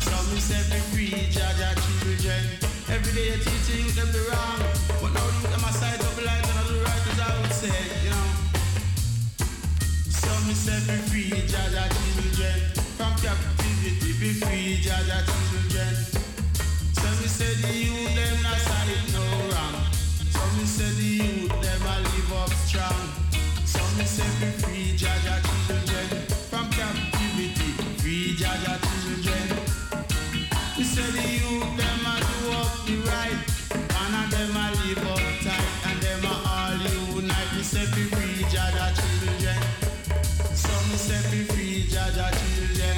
So 0.00 0.16
me 0.32 0.40
say 0.40 0.62
be 0.72 0.80
free, 0.90 1.12
Jaja 1.36 1.70
children. 1.84 2.44
Every 2.88 3.12
day 3.12 3.36
you 3.36 3.38
teach 3.44 3.94
the 3.94 4.00
them 4.00 4.10
the 4.12 4.22
wrong, 4.32 4.60
but 5.02 5.12
now 5.12 5.26
the 5.26 5.32
youth 5.36 5.50
them 5.52 5.64
a 5.68 5.72
side 5.72 6.00
up 6.00 6.16
light 6.24 6.48
and 6.56 6.68
do 6.68 6.76
right 6.80 7.04
as 7.12 7.20
I 7.20 7.28
would 7.40 7.52
say, 7.52 7.80
you 8.04 8.10
know. 8.10 8.28
So 10.08 10.32
me 10.48 10.54
say 10.54 10.80
be 10.88 10.96
free, 11.08 11.30
Jaja 11.44 11.84
children. 11.92 12.58
From 12.96 13.12
captivity, 13.20 14.12
be 14.16 14.32
free, 14.40 14.80
Jaja 14.80 15.18
children. 15.28 15.94
So 16.96 17.08
me 17.20 17.28
say 17.28 17.52
the 17.60 17.72
youth 17.72 18.14
them 18.16 18.42
not 18.42 18.69
youth 21.22 21.60
them 21.62 21.82
a 21.82 21.96
live 22.00 22.32
up 22.32 22.52
strong. 22.66 23.00
So 23.64 23.80
me 23.96 24.04
say 24.04 24.30
be 24.40 24.50
free, 24.60 24.96
Jaja 24.96 25.36
children. 25.46 26.06
From 26.50 26.70
captivity, 26.70 27.70
free 28.00 28.36
Jaja 28.36 28.74
children. 28.86 29.46
Me 30.76 30.84
say 30.84 31.08
the 31.16 31.24
youth 31.40 31.76
them 31.76 32.06
a 32.08 32.14
do 32.26 32.36
up 32.56 32.72
the 32.86 32.96
right, 33.10 33.40
and 34.00 34.14
a 34.16 34.22
them 34.32 34.56
a 34.56 34.66
live 34.80 35.06
up 35.12 35.24
tight, 35.44 35.68
and 35.88 36.00
them 36.02 36.24
a 36.24 36.34
all 36.56 36.80
unite. 37.14 37.50
Me 37.56 37.62
say 37.62 37.86
be 37.94 38.04
free, 38.14 38.44
Jaja 38.52 38.86
children. 38.96 39.60
So 40.54 40.72
me 40.88 40.96
say 40.96 41.20
be 41.30 41.44
free, 41.52 41.84
Jaja 41.92 42.28
children. 42.40 42.96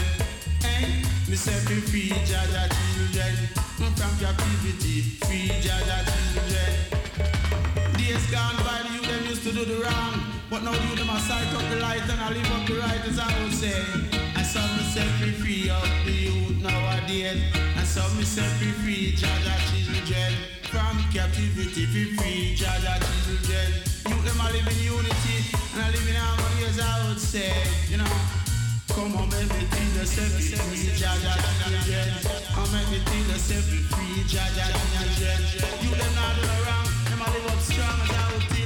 Eh? 0.64 1.02
Me 1.28 1.36
say 1.36 1.58
be 1.68 1.80
free, 1.80 2.10
Jaja 2.28 2.68
children. 2.70 3.34
From 3.96 4.12
captivity, 4.18 5.02
free 5.26 5.48
Jaja 5.60 5.98
children. 6.06 6.91
Days 8.22 8.30
gone 8.30 8.56
by, 8.58 8.82
the 8.82 8.94
youth 8.94 9.08
them 9.08 9.24
used 9.26 9.42
to 9.44 9.52
do 9.52 9.64
the 9.64 9.82
wrong, 9.82 10.14
but 10.50 10.62
now 10.62 10.72
youth 10.72 10.98
them 10.98 11.08
a 11.08 11.18
sight 11.20 11.46
up 11.54 11.64
the 11.70 11.76
light 11.80 12.02
and 12.02 12.20
I 12.20 12.30
live 12.30 12.50
up 12.52 12.66
the 12.66 12.74
right, 12.74 13.00
as 13.06 13.18
I 13.18 13.26
would 13.42 13.52
say. 13.52 13.82
And 14.36 14.46
so 14.46 14.60
me 14.60 14.82
say 14.92 15.06
be 15.20 15.32
free 15.32 15.70
up 15.70 15.82
the 16.04 16.12
youth 16.12 16.62
nowadays. 16.62 17.42
And 17.54 17.86
so 17.86 18.02
me 18.14 18.24
say 18.24 18.46
be 18.60 18.70
free, 18.82 19.12
Jaja 19.16 19.54
children. 19.70 20.32
From 20.70 20.98
captivity, 21.12 21.86
be 21.86 22.16
free, 22.16 22.54
Jaja 22.54 23.00
children. 23.00 23.68
Youth 24.06 24.24
them 24.26 24.40
a 24.40 24.46
live 24.52 24.68
in 24.70 24.78
unity 24.82 25.36
and 25.74 25.82
I 25.82 25.90
live 25.90 26.08
in 26.08 26.14
harmony, 26.14 26.64
as 26.68 26.78
I 26.80 27.08
would 27.08 27.20
say. 27.20 27.52
You 27.88 27.98
know. 27.98 28.12
Come 28.92 29.16
on, 29.16 29.28
make 29.30 29.48
me 29.48 29.64
feel 29.72 29.90
the 29.98 30.06
set 30.06 30.30
me 30.36 30.42
free, 30.52 30.92
Jaja 31.00 31.32
children. 31.64 32.08
Come 32.54 32.70
make 32.72 32.90
me 32.92 32.98
feel 33.08 33.24
the 33.32 33.38
set 33.38 33.64
me 33.72 33.78
free, 33.88 34.22
Jaja 34.28 34.68
children. 34.84 35.38
You 35.80 35.96
them 35.96 36.14
not 36.14 36.36
do 36.36 36.81
up 37.28 37.60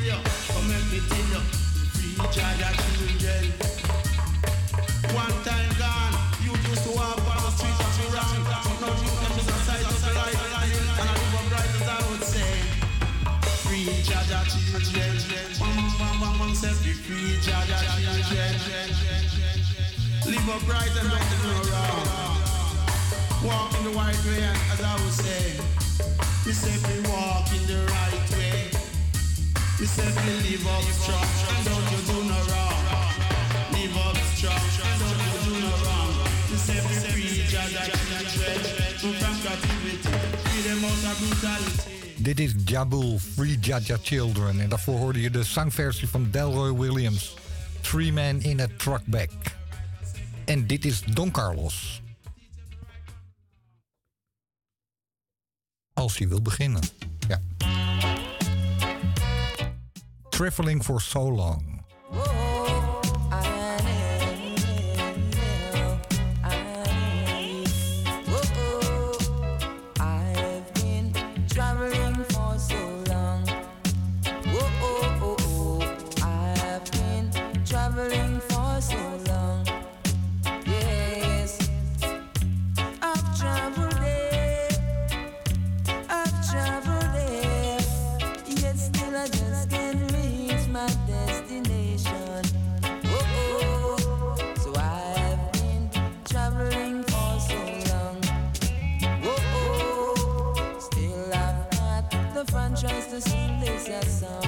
you. 0.07 0.19
Come 0.53 0.69
me 0.91 1.01
you, 1.21 1.41
children. 2.33 3.45
One 5.13 5.37
time 5.45 5.73
gone, 5.79 6.15
you 6.45 6.53
used 6.71 6.85
to 6.85 6.93
walk 6.97 7.21
on 7.21 7.41
the. 7.45 7.51
Now 8.13 8.33
you 8.33 8.41
the 10.01 10.13
light, 10.15 10.41
and 10.41 11.09
I 11.09 11.15
live 11.17 11.35
up 11.37 11.47
as 11.77 11.89
I 11.89 12.01
would 12.11 12.25
say. 12.25 12.53
Free 13.65 13.87
children. 14.05 14.45
Free 17.07 17.37
children. 17.45 17.87
Live 20.27 20.49
upright 20.49 20.95
and 20.99 21.09
no 21.09 21.55
wrong. 21.71 22.07
Walk 23.45 23.71
in 23.79 23.85
the 23.85 23.91
right 23.91 24.21
way, 24.27 24.43
and 24.43 24.59
as 24.73 24.81
I 24.83 24.95
would 24.95 25.13
say, 25.13 25.61
we 26.45 26.53
say 26.53 26.75
we 26.89 27.01
walk 27.11 27.53
in 27.53 27.67
the 27.67 27.87
right 27.93 28.31
way. 28.33 28.46
Dit 42.17 42.41
is 42.41 42.55
Jabul, 42.65 43.19
Free 43.19 43.59
Jaja 43.59 43.99
Children. 44.03 44.61
En 44.61 44.69
daarvoor 44.69 44.99
hoorde 44.99 45.21
je 45.21 45.31
de 45.31 45.45
zangversie 45.45 46.09
van 46.09 46.31
Delroy 46.31 46.73
Williams. 46.73 47.35
Three 47.81 48.13
Man 48.13 48.41
in 48.41 48.61
a 48.61 48.67
Truckback. 48.77 49.31
En 50.45 50.67
dit 50.67 50.85
is 50.85 51.01
Don 51.01 51.31
Carlos. 51.31 52.03
Als 55.93 56.19
hij 56.19 56.29
wil 56.29 56.43
beginnen. 56.43 56.83
Ja. 57.29 57.41
Traveling 60.37 60.83
for 60.83 61.01
so 61.01 61.25
long. 61.25 61.83
I've 62.13 62.46
sing 104.05 104.46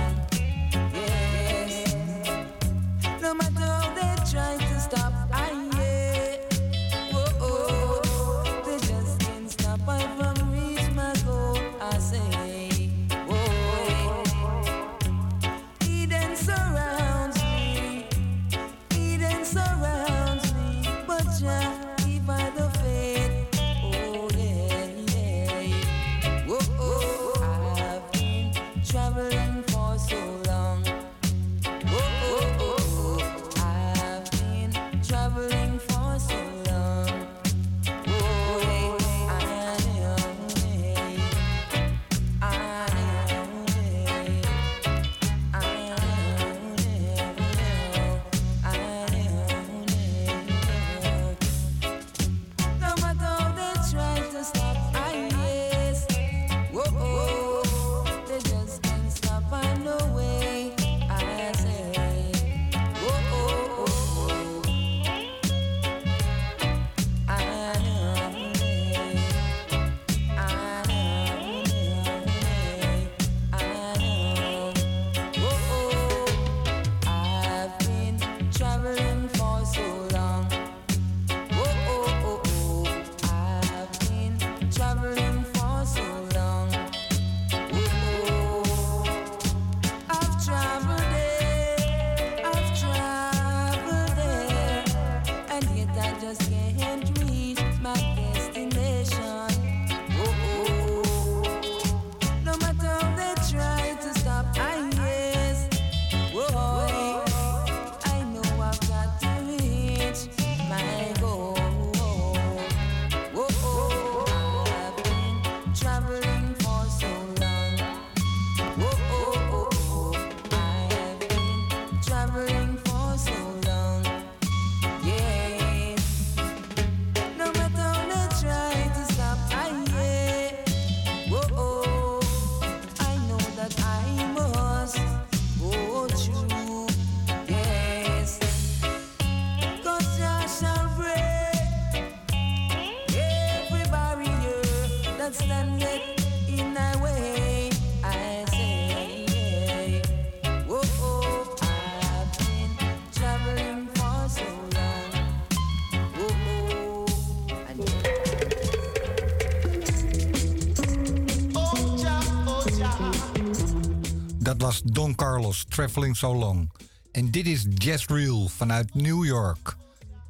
was 164.69 164.82
Don 164.82 165.15
Carlos, 165.15 165.65
Traveling 165.69 166.15
So 166.15 166.35
Long. 166.35 166.70
En 167.12 167.31
dit 167.31 167.47
is 167.47 167.66
Jezreel 167.74 168.49
vanuit 168.49 168.95
New 168.95 169.24
York. 169.24 169.77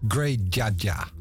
Great 0.09 0.39
Jaja. 0.55 1.18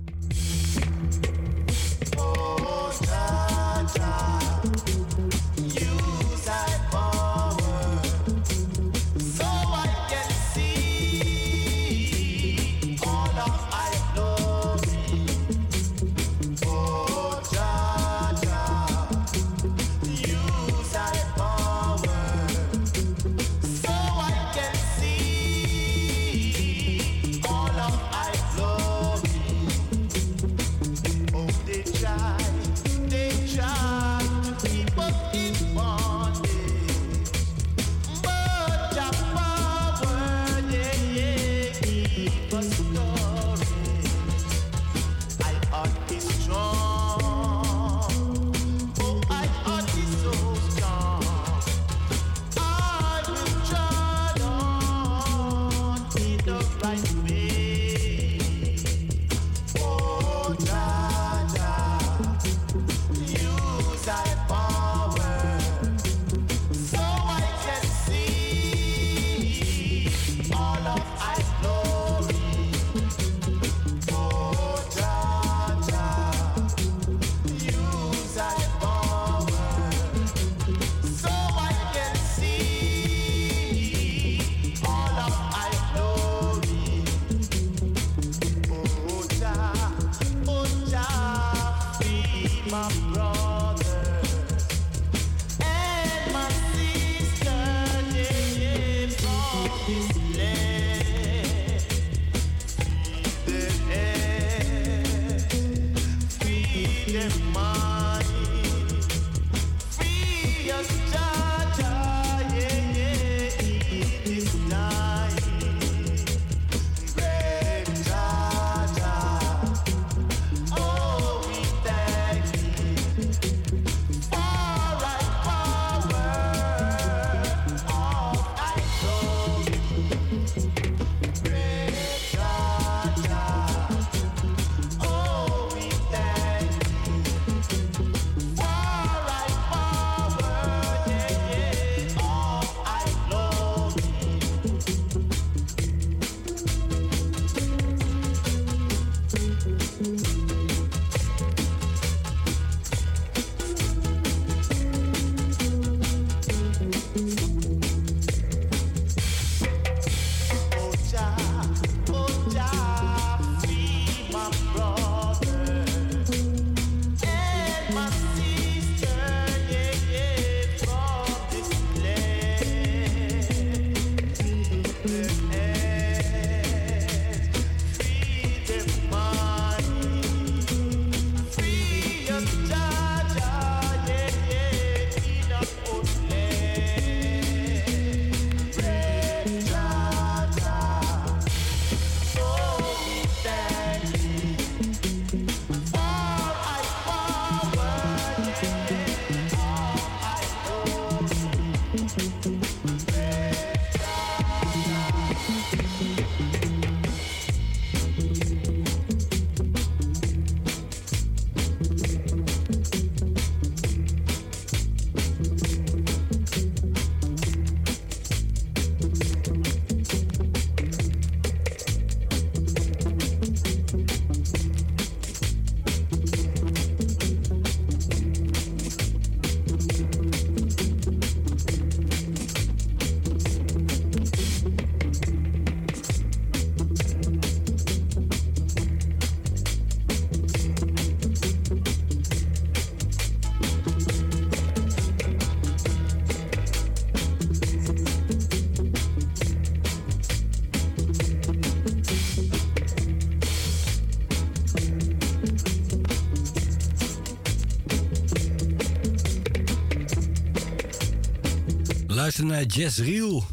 luisteren 262.48 262.48
naar 262.48 262.60
eh, 262.60 262.68
Jezreel. 262.68 263.46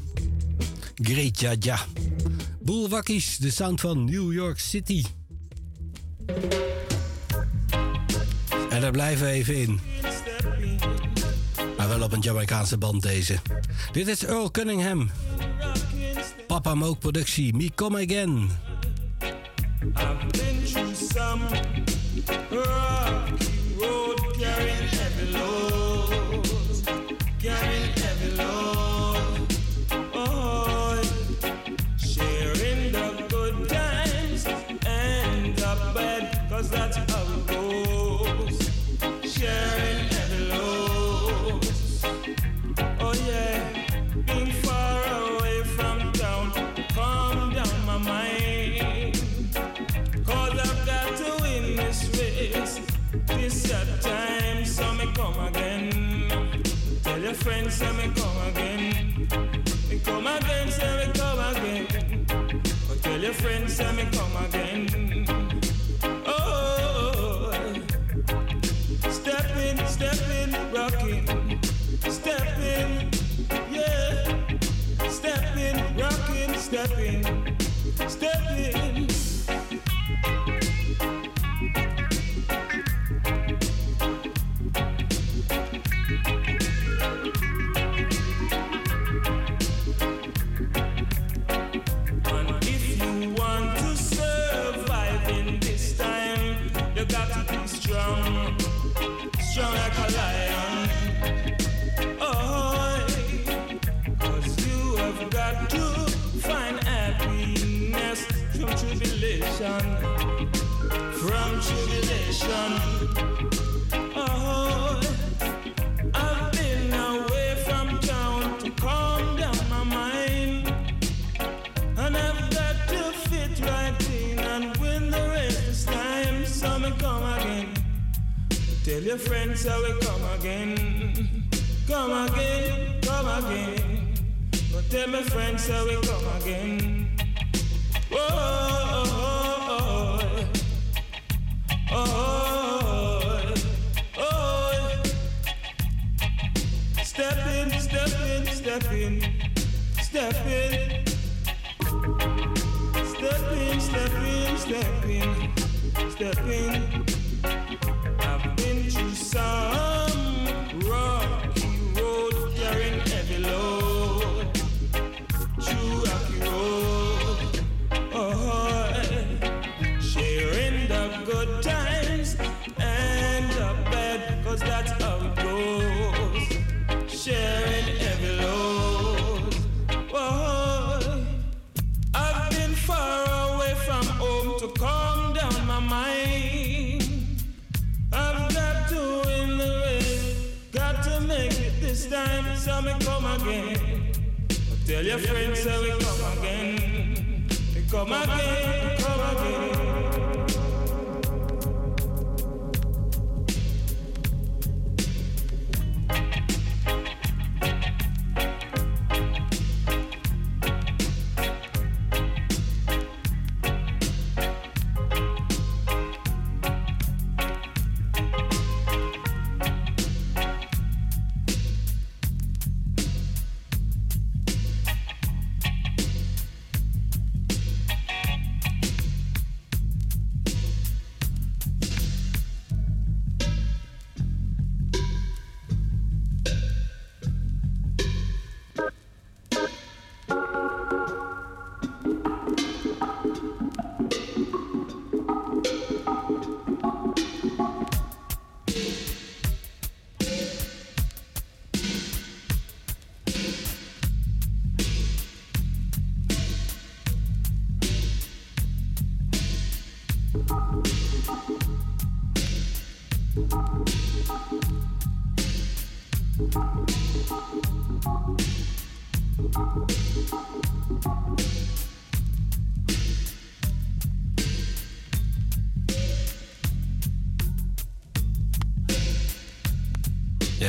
Great 0.94 1.64
ja, 1.64 1.78
Boelwakkies, 2.60 3.36
de 3.36 3.50
sound 3.50 3.80
van 3.80 4.04
New 4.04 4.32
York 4.32 4.58
City. 4.58 5.04
En 8.70 8.80
daar 8.80 8.90
blijven 8.90 9.26
we 9.26 9.32
even 9.32 9.56
in. 9.56 9.80
Maar 11.76 11.88
wel 11.88 12.02
op 12.02 12.12
een 12.12 12.20
Jamaicaanse 12.20 12.78
band 12.78 13.02
deze. 13.02 13.38
Dit 13.92 14.08
is 14.08 14.24
Earl 14.24 14.50
Cunningham. 14.50 15.10
Papa 16.46 16.74
Mook 16.74 16.98
productie, 16.98 17.54
Me 17.54 17.70
Come 17.74 18.04
Again. 18.04 18.50
examen 63.74 64.13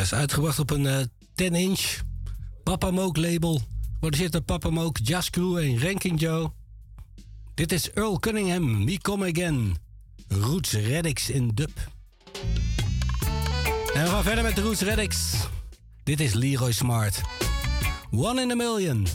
is 0.06 0.14
uitgebracht 0.14 0.60
op 0.60 0.70
een 0.70 0.88
eh, 0.88 1.06
10-inch 1.44 2.00
Papa 2.64 2.92
Moke 2.92 3.20
label. 3.20 3.62
Er 4.02 4.16
zitten 4.16 4.44
Papa 4.44 4.70
Moke, 4.70 5.02
Jazz 5.02 5.30
Crew 5.30 5.58
en 5.58 5.82
Ranking 5.82 6.20
Joe. 6.20 6.52
Dit 7.54 7.72
is 7.72 7.92
Earl 7.92 8.20
Cunningham, 8.20 8.86
We 8.86 8.98
Come 8.98 9.30
Again. 9.30 9.78
Roots 10.28 10.72
Reddix 10.72 11.30
in 11.30 11.52
dub. 11.54 11.72
En 13.94 14.04
we 14.04 14.10
gaan 14.10 14.24
verder 14.24 14.44
met 14.44 14.56
de 14.56 14.62
Roots 14.62 14.82
Reddicks. 14.82 15.34
Dit 16.04 16.20
is 16.20 16.34
Leroy 16.34 16.72
Smart. 16.72 17.22
One 18.12 18.42
in 18.42 18.52
a 18.52 18.56
million. 18.56 19.08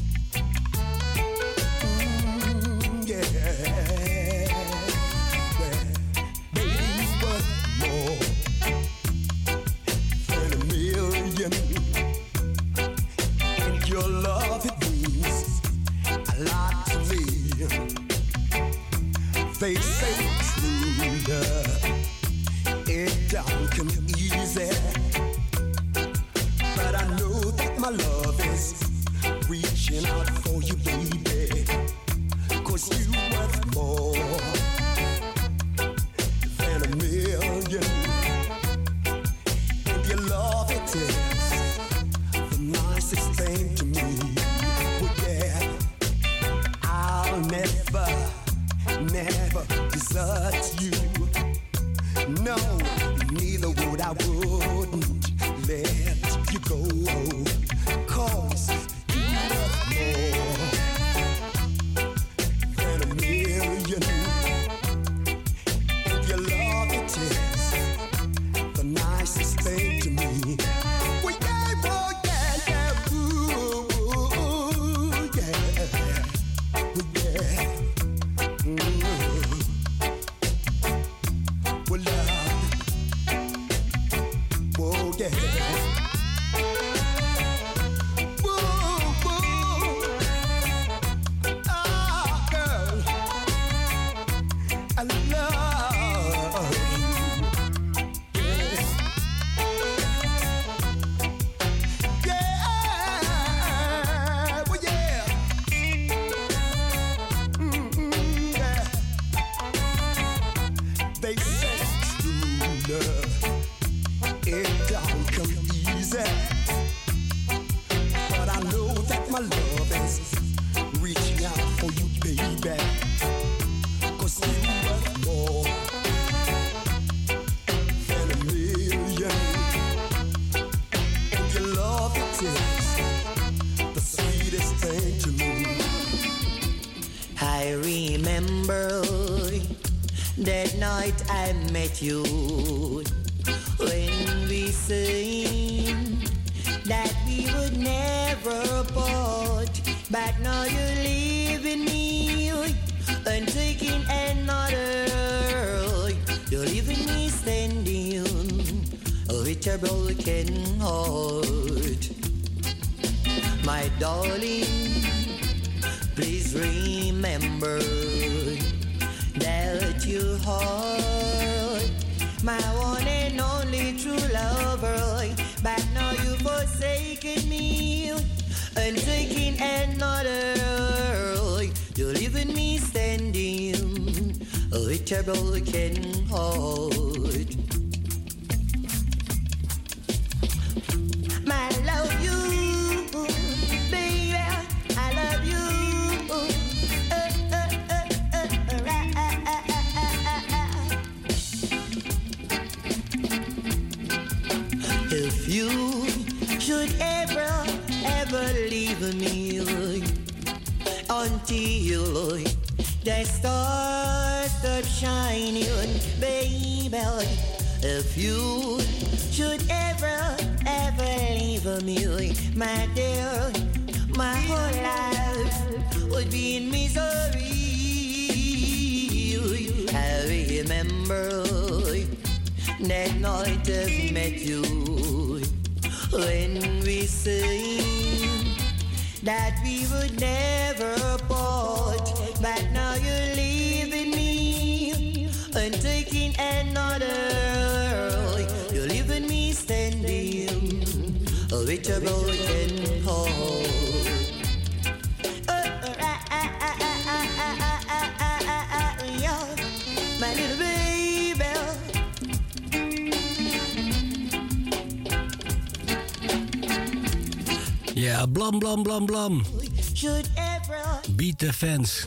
fans. 271.53 272.05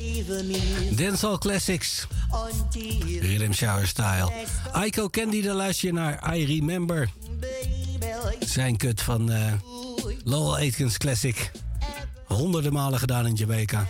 Denzel 0.95 1.37
Classics. 1.37 2.07
Rhythm 3.19 3.51
Shower 3.51 3.87
Style. 3.87 4.31
Aiko 4.71 5.09
Candy, 5.09 5.41
daar 5.41 5.55
luister 5.55 5.87
je 5.87 5.93
naar 5.93 6.35
I 6.37 6.45
Remember. 6.45 7.09
Zijn 8.39 8.77
kut 8.77 9.01
van 9.01 9.31
eh, 9.31 9.47
uh, 9.47 9.53
Lowell 10.23 10.71
Classic. 10.97 11.51
Honderden 12.25 12.73
malen 12.73 12.99
gedaan 12.99 13.27
in 13.27 13.33
Jamaica. 13.33 13.87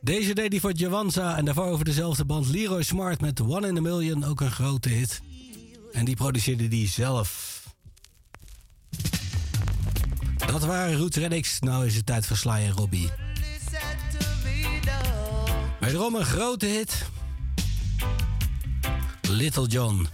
Deze 0.00 0.34
deed 0.34 0.52
hij 0.52 0.60
voor 0.60 0.72
Jawanza 0.72 1.36
en 1.36 1.44
daarvoor 1.44 1.66
over 1.66 1.84
dezelfde 1.84 2.24
band 2.24 2.48
Leroy 2.48 2.82
Smart 2.82 3.20
met 3.20 3.40
One 3.40 3.68
in 3.68 3.76
a 3.76 3.80
Million, 3.80 4.24
ook 4.24 4.40
een 4.40 4.50
grote 4.50 4.88
hit. 4.88 5.20
En 5.92 6.04
die 6.04 6.16
produceerde 6.16 6.68
die 6.68 6.88
zelf. 6.88 7.60
Dat 10.46 10.64
waren 10.64 10.96
Root 10.96 11.14
Reddicks. 11.14 11.60
Nou 11.60 11.86
is 11.86 11.94
het 11.94 12.06
tijd 12.06 12.26
voor 12.26 12.36
Sly 12.36 12.50
en 12.50 12.70
Robbie. 12.70 13.10
Wederom 15.82 16.14
een 16.14 16.24
grote 16.24 16.66
hit. 16.66 17.04
Little 19.28 19.66
John. 19.66 20.08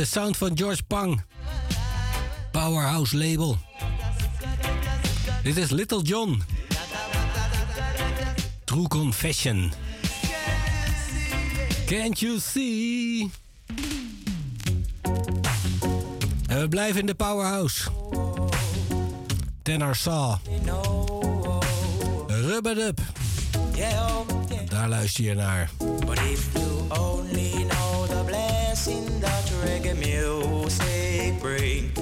de 0.00 0.06
sound 0.06 0.36
van 0.36 0.50
George 0.58 0.82
Pang. 0.82 1.22
Powerhouse 2.50 3.16
label. 3.16 3.58
Dit 5.42 5.56
is 5.56 5.70
Little 5.70 6.02
John. 6.02 6.42
True 8.64 8.88
Confession. 8.88 9.72
Can't 11.86 12.20
you 12.20 12.38
see? 12.38 13.30
En 16.46 16.60
we 16.60 16.66
blijven 16.68 17.00
in 17.00 17.06
de 17.06 17.14
powerhouse. 17.14 17.90
Tenor 19.62 19.96
Saw. 19.96 20.36
Rub 22.26 22.66
it 22.66 22.78
up. 22.78 23.00
Daar 24.68 24.88
luister 24.88 25.24
je 25.24 25.34
naar. 25.34 25.70
reggae 29.64 29.94
music 29.96 31.40
bring 31.40 31.99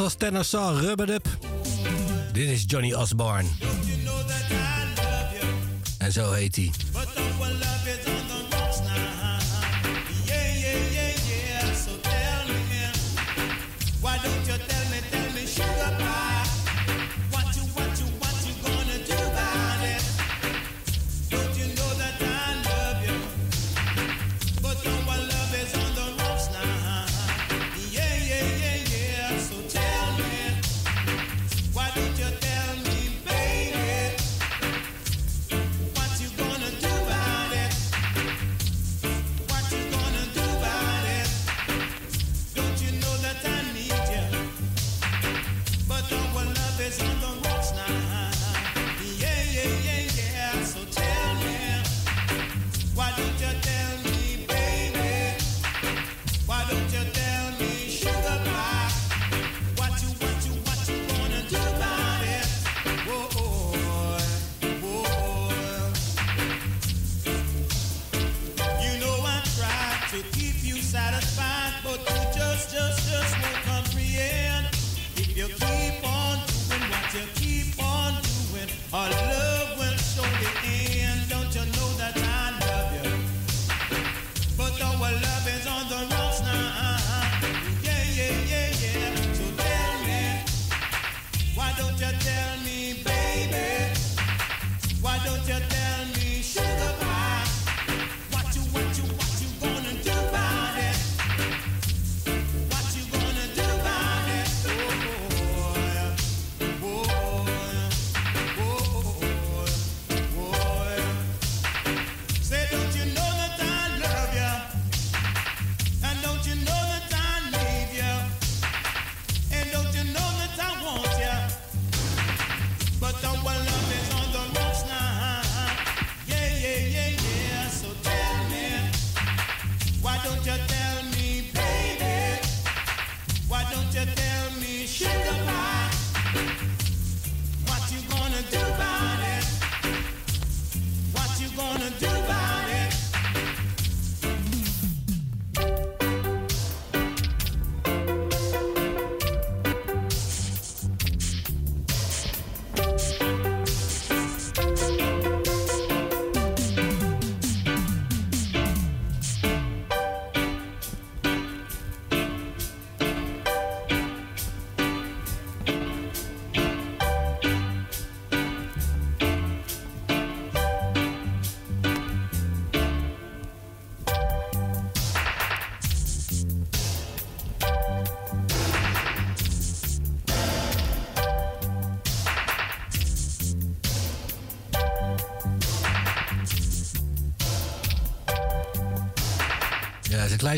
was 0.00 0.14
Tennersaw 0.14 0.80
Rubber 0.80 1.10
Up. 1.10 1.28
Dit 2.32 2.48
is 2.48 2.64
Johnny 2.66 2.94
Osborne. 2.94 3.48
En 5.98 6.12
zo 6.12 6.32
heet 6.32 6.56
hij. 6.56 6.70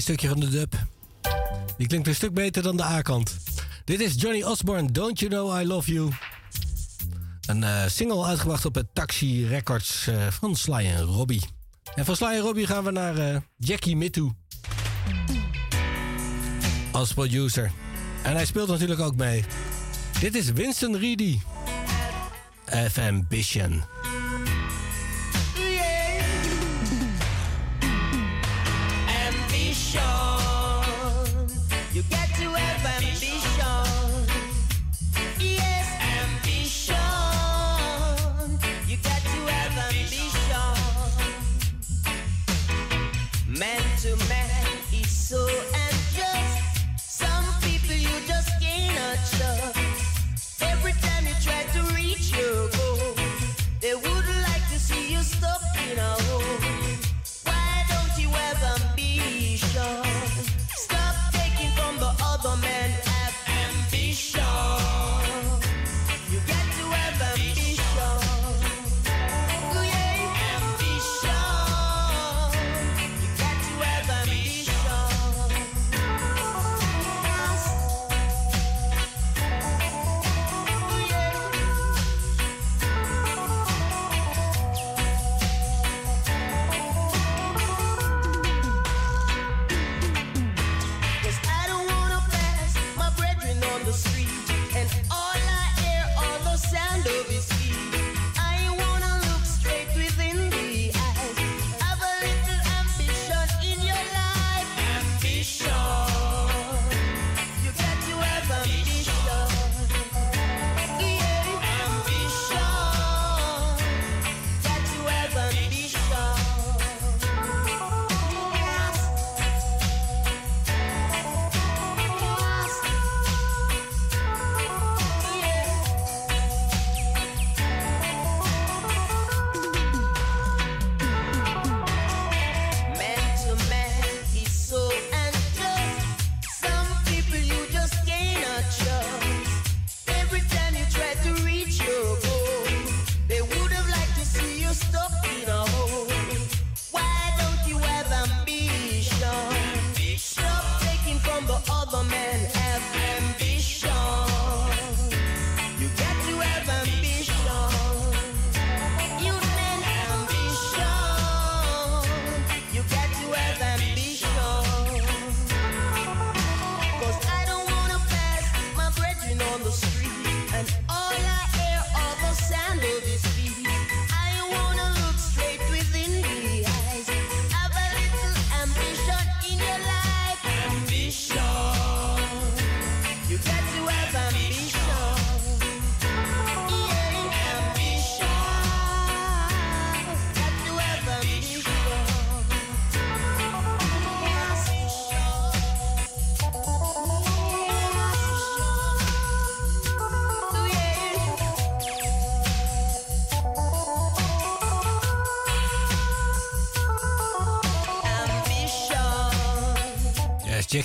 Stukje 0.01 0.29
van 0.29 0.41
de 0.41 0.49
dub. 0.49 0.75
Die 1.77 1.87
klinkt 1.87 2.07
een 2.07 2.15
stuk 2.15 2.35
beter 2.35 2.63
dan 2.63 2.77
de 2.77 2.83
A-kant. 2.83 3.37
Dit 3.85 4.01
is 4.01 4.15
Johnny 4.17 4.43
Osborne, 4.43 4.93
Don't 4.93 5.21
You 5.21 5.31
Know 5.31 5.61
I 5.61 5.67
Love 5.67 5.93
You. 5.93 6.11
Een 7.47 7.65
eh, 7.65 7.87
single 7.87 8.25
uitgebracht 8.25 8.65
op 8.65 8.75
het 8.75 8.87
Taxi 8.93 9.47
Records 9.47 10.07
eh, 10.07 10.27
van 10.27 10.57
Sly 10.57 10.87
en 10.87 11.01
Robbie. 11.01 11.43
En 11.95 12.05
van 12.05 12.17
Sly 12.17 12.27
en 12.27 12.41
Robbie 12.41 12.67
gaan 12.67 12.85
we 12.85 12.91
naar 12.91 13.17
eh, 13.17 13.37
Jackie 13.57 13.97
Mittu. 13.97 14.31
Als 16.93 17.13
producer. 17.13 17.71
En 18.23 18.33
hij 18.35 18.47
speelt 18.47 18.69
natuurlijk 18.69 19.01
ook 19.01 19.17
mee. 19.17 19.45
Dit 20.21 20.35
is 20.35 20.51
Winston 20.51 20.97
Reedy. 20.97 21.39
F. 22.89 22.99
Ambition. 22.99 23.92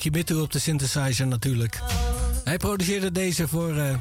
Jackie 0.07 0.21
Mittu 0.21 0.43
op 0.43 0.51
de 0.51 0.59
synthesizer 0.59 1.27
natuurlijk. 1.27 1.79
Hij 2.43 2.57
produceerde 2.57 3.11
deze 3.11 3.47
voor 3.47 3.77
eh 3.77 3.95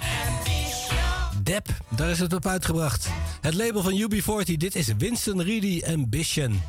Dep. 1.42 1.68
Daar 1.88 2.10
is 2.10 2.18
het 2.18 2.32
op 2.32 2.46
uitgebracht. 2.46 3.08
Het 3.40 3.54
label 3.54 3.82
van 3.82 3.92
UB40. 3.92 4.52
Dit 4.56 4.74
is 4.74 4.92
Winston 4.98 5.42
Reedy 5.42 5.82
Ambition. 5.86 6.62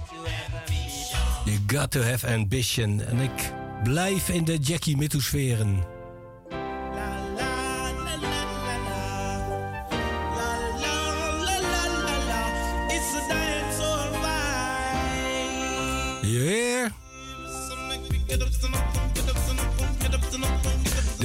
You 1.45 1.57
got 1.67 1.91
to 1.91 2.01
have 2.01 2.27
ambition. 2.27 3.01
En 3.01 3.19
ik 3.19 3.53
blijf 3.83 4.29
in 4.29 4.45
de 4.45 4.57
Jackie 4.57 4.97
Mittu 4.97 5.21
sferen. 5.21 5.96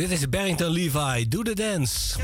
Dit 0.02 0.10
is 0.10 0.28
Barrington 0.28 0.70
Levy. 0.70 1.28
Do 1.28 1.42
the 1.42 1.54
dance. 1.54 2.16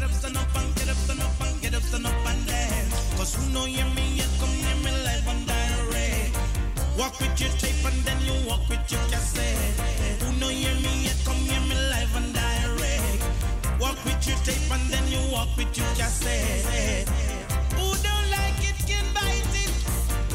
Walk 6.96 7.20
with 7.20 7.40
your 7.40 7.50
tape 7.50 7.84
and 7.86 8.04
then 8.04 8.18
you 8.26 8.48
walk 8.48 8.68
with 8.68 8.90
your 8.90 9.00
cassette. 9.10 9.78
Who 10.22 10.32
know 10.40 10.48
me, 10.82 11.08
come 11.24 11.46
me 11.68 11.76
live 11.90 12.16
and 12.16 12.34
direct. 12.34 13.22
Walk 13.80 14.04
with 14.04 14.26
your 14.26 14.38
tape 14.42 14.72
and 14.72 14.90
then 14.90 15.06
you 15.12 15.20
walk 15.30 15.56
with 15.56 15.78
your 15.78 15.92
cassette. 15.94 17.08
Who 17.78 17.94
don't 18.02 18.30
like 18.30 18.58
it 18.70 18.78
can 18.88 19.06
bite 19.14 19.54
it. 19.54 19.72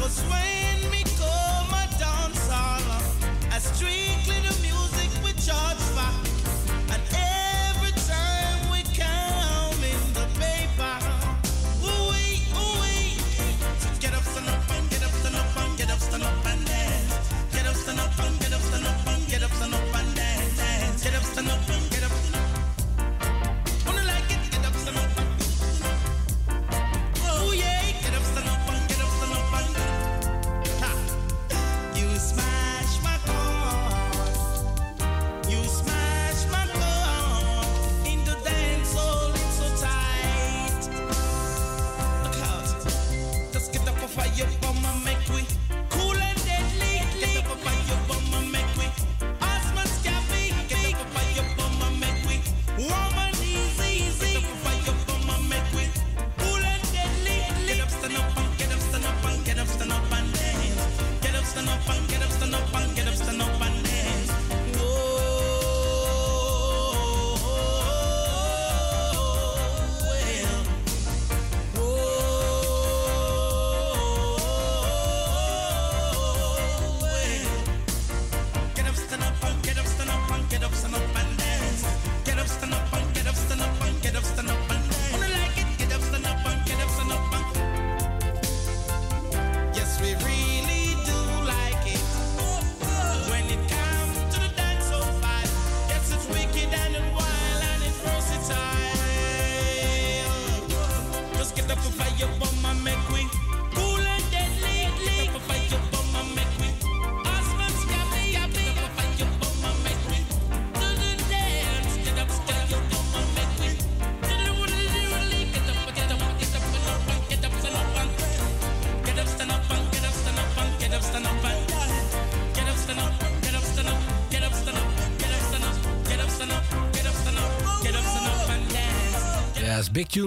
Cause 0.00 0.18
when 0.30 0.90
come 1.18 1.74
a 1.74 1.84
dance 1.98 2.48
strictly 3.60 4.43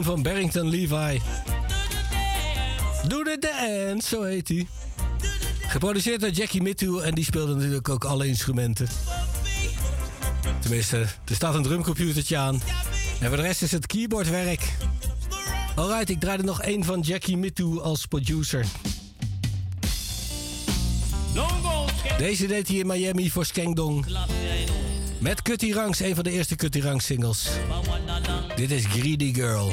van 0.07 0.21
Barrington 0.21 0.69
Levi. 0.69 1.21
Do 3.07 3.23
the 3.23 3.37
dance, 3.39 4.07
zo 4.07 4.23
heet 4.23 4.47
hij. 4.47 4.67
Geproduceerd 5.67 6.21
door 6.21 6.29
Jackie 6.29 6.61
Mittu 6.61 6.99
en 6.99 7.15
die 7.15 7.23
speelde 7.23 7.55
natuurlijk 7.55 7.89
ook 7.89 8.03
alle 8.03 8.27
instrumenten. 8.27 8.87
Tenminste, 10.59 10.97
er 10.97 11.35
staat 11.35 11.55
een 11.55 11.63
drumcomputertje 11.63 12.37
aan. 12.37 12.61
En 13.19 13.27
voor 13.27 13.37
de 13.37 13.43
rest 13.43 13.61
is 13.61 13.71
het 13.71 13.85
keyboardwerk. 13.85 14.73
Alright, 15.75 16.09
ik 16.09 16.19
draaide 16.19 16.43
nog 16.43 16.61
één 16.61 16.83
van 16.83 16.99
Jackie 16.99 17.37
Mittu 17.37 17.79
als 17.81 18.05
producer. 18.05 18.65
Deze 22.17 22.47
deed 22.47 22.67
hij 22.67 22.77
in 22.77 22.87
Miami 22.87 23.31
voor 23.31 23.45
Skengdong. 23.45 24.05
Met 25.19 25.41
Cutty 25.41 25.73
Ranks, 25.73 25.99
een 25.99 26.15
van 26.15 26.23
de 26.23 26.31
eerste 26.31 26.55
Cutty 26.55 26.79
Ranks 26.79 27.05
singles. 27.05 27.49
Dit 28.57 28.71
is 28.71 28.87
Greedy 28.87 29.31
Girl. 29.31 29.71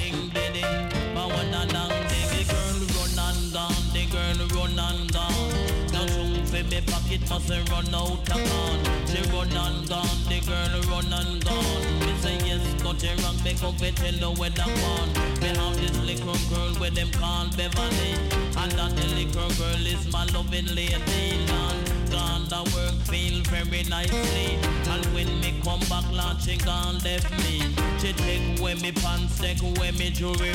me 6.74 6.80
pocket 6.86 7.30
must 7.30 7.48
run 7.48 7.94
out 7.94 8.12
of 8.12 8.26
gun. 8.26 8.78
She 9.06 9.22
run 9.30 9.56
and 9.56 9.88
gone, 9.88 10.20
the 10.28 10.40
girl 10.44 10.74
run 10.90 11.12
and 11.12 11.44
gone. 11.44 12.00
Me 12.00 12.12
say 12.20 12.36
yes, 12.44 12.82
got 12.82 13.02
it 13.02 13.22
wrong, 13.22 13.36
make 13.44 13.62
up 13.62 13.80
it 13.80 13.96
tell 13.96 14.20
her 14.24 14.34
where 14.38 14.50
that 14.50 14.66
one. 14.66 15.10
Me 15.40 15.48
have 15.48 15.76
this 15.80 15.96
little 16.04 16.36
girl 16.50 16.74
where 16.80 16.90
them 16.90 17.10
call 17.12 17.46
Beverly, 17.56 18.12
and 18.60 18.72
that 18.72 18.92
the 18.96 19.06
little 19.16 19.50
girl 19.60 19.86
is 19.86 20.12
my 20.12 20.24
loving 20.34 20.66
lady. 20.74 20.94
And 21.62 22.10
gone 22.10 22.44
the 22.52 22.62
work 22.74 22.96
feel 23.08 23.40
very 23.44 23.84
nicely, 23.84 24.58
and 24.92 25.06
when 25.14 25.40
me 25.40 25.54
come 25.62 25.80
back, 25.88 26.04
Lord, 26.12 26.40
she 26.42 26.56
gone 26.58 26.98
left 26.98 27.30
me. 27.38 27.83
She 28.04 28.12
take 28.12 28.60
away 28.60 28.74
me 28.74 28.92
pants, 28.92 29.38
take 29.38 29.62
away 29.62 29.90
me 29.92 30.10
jewelry. 30.10 30.52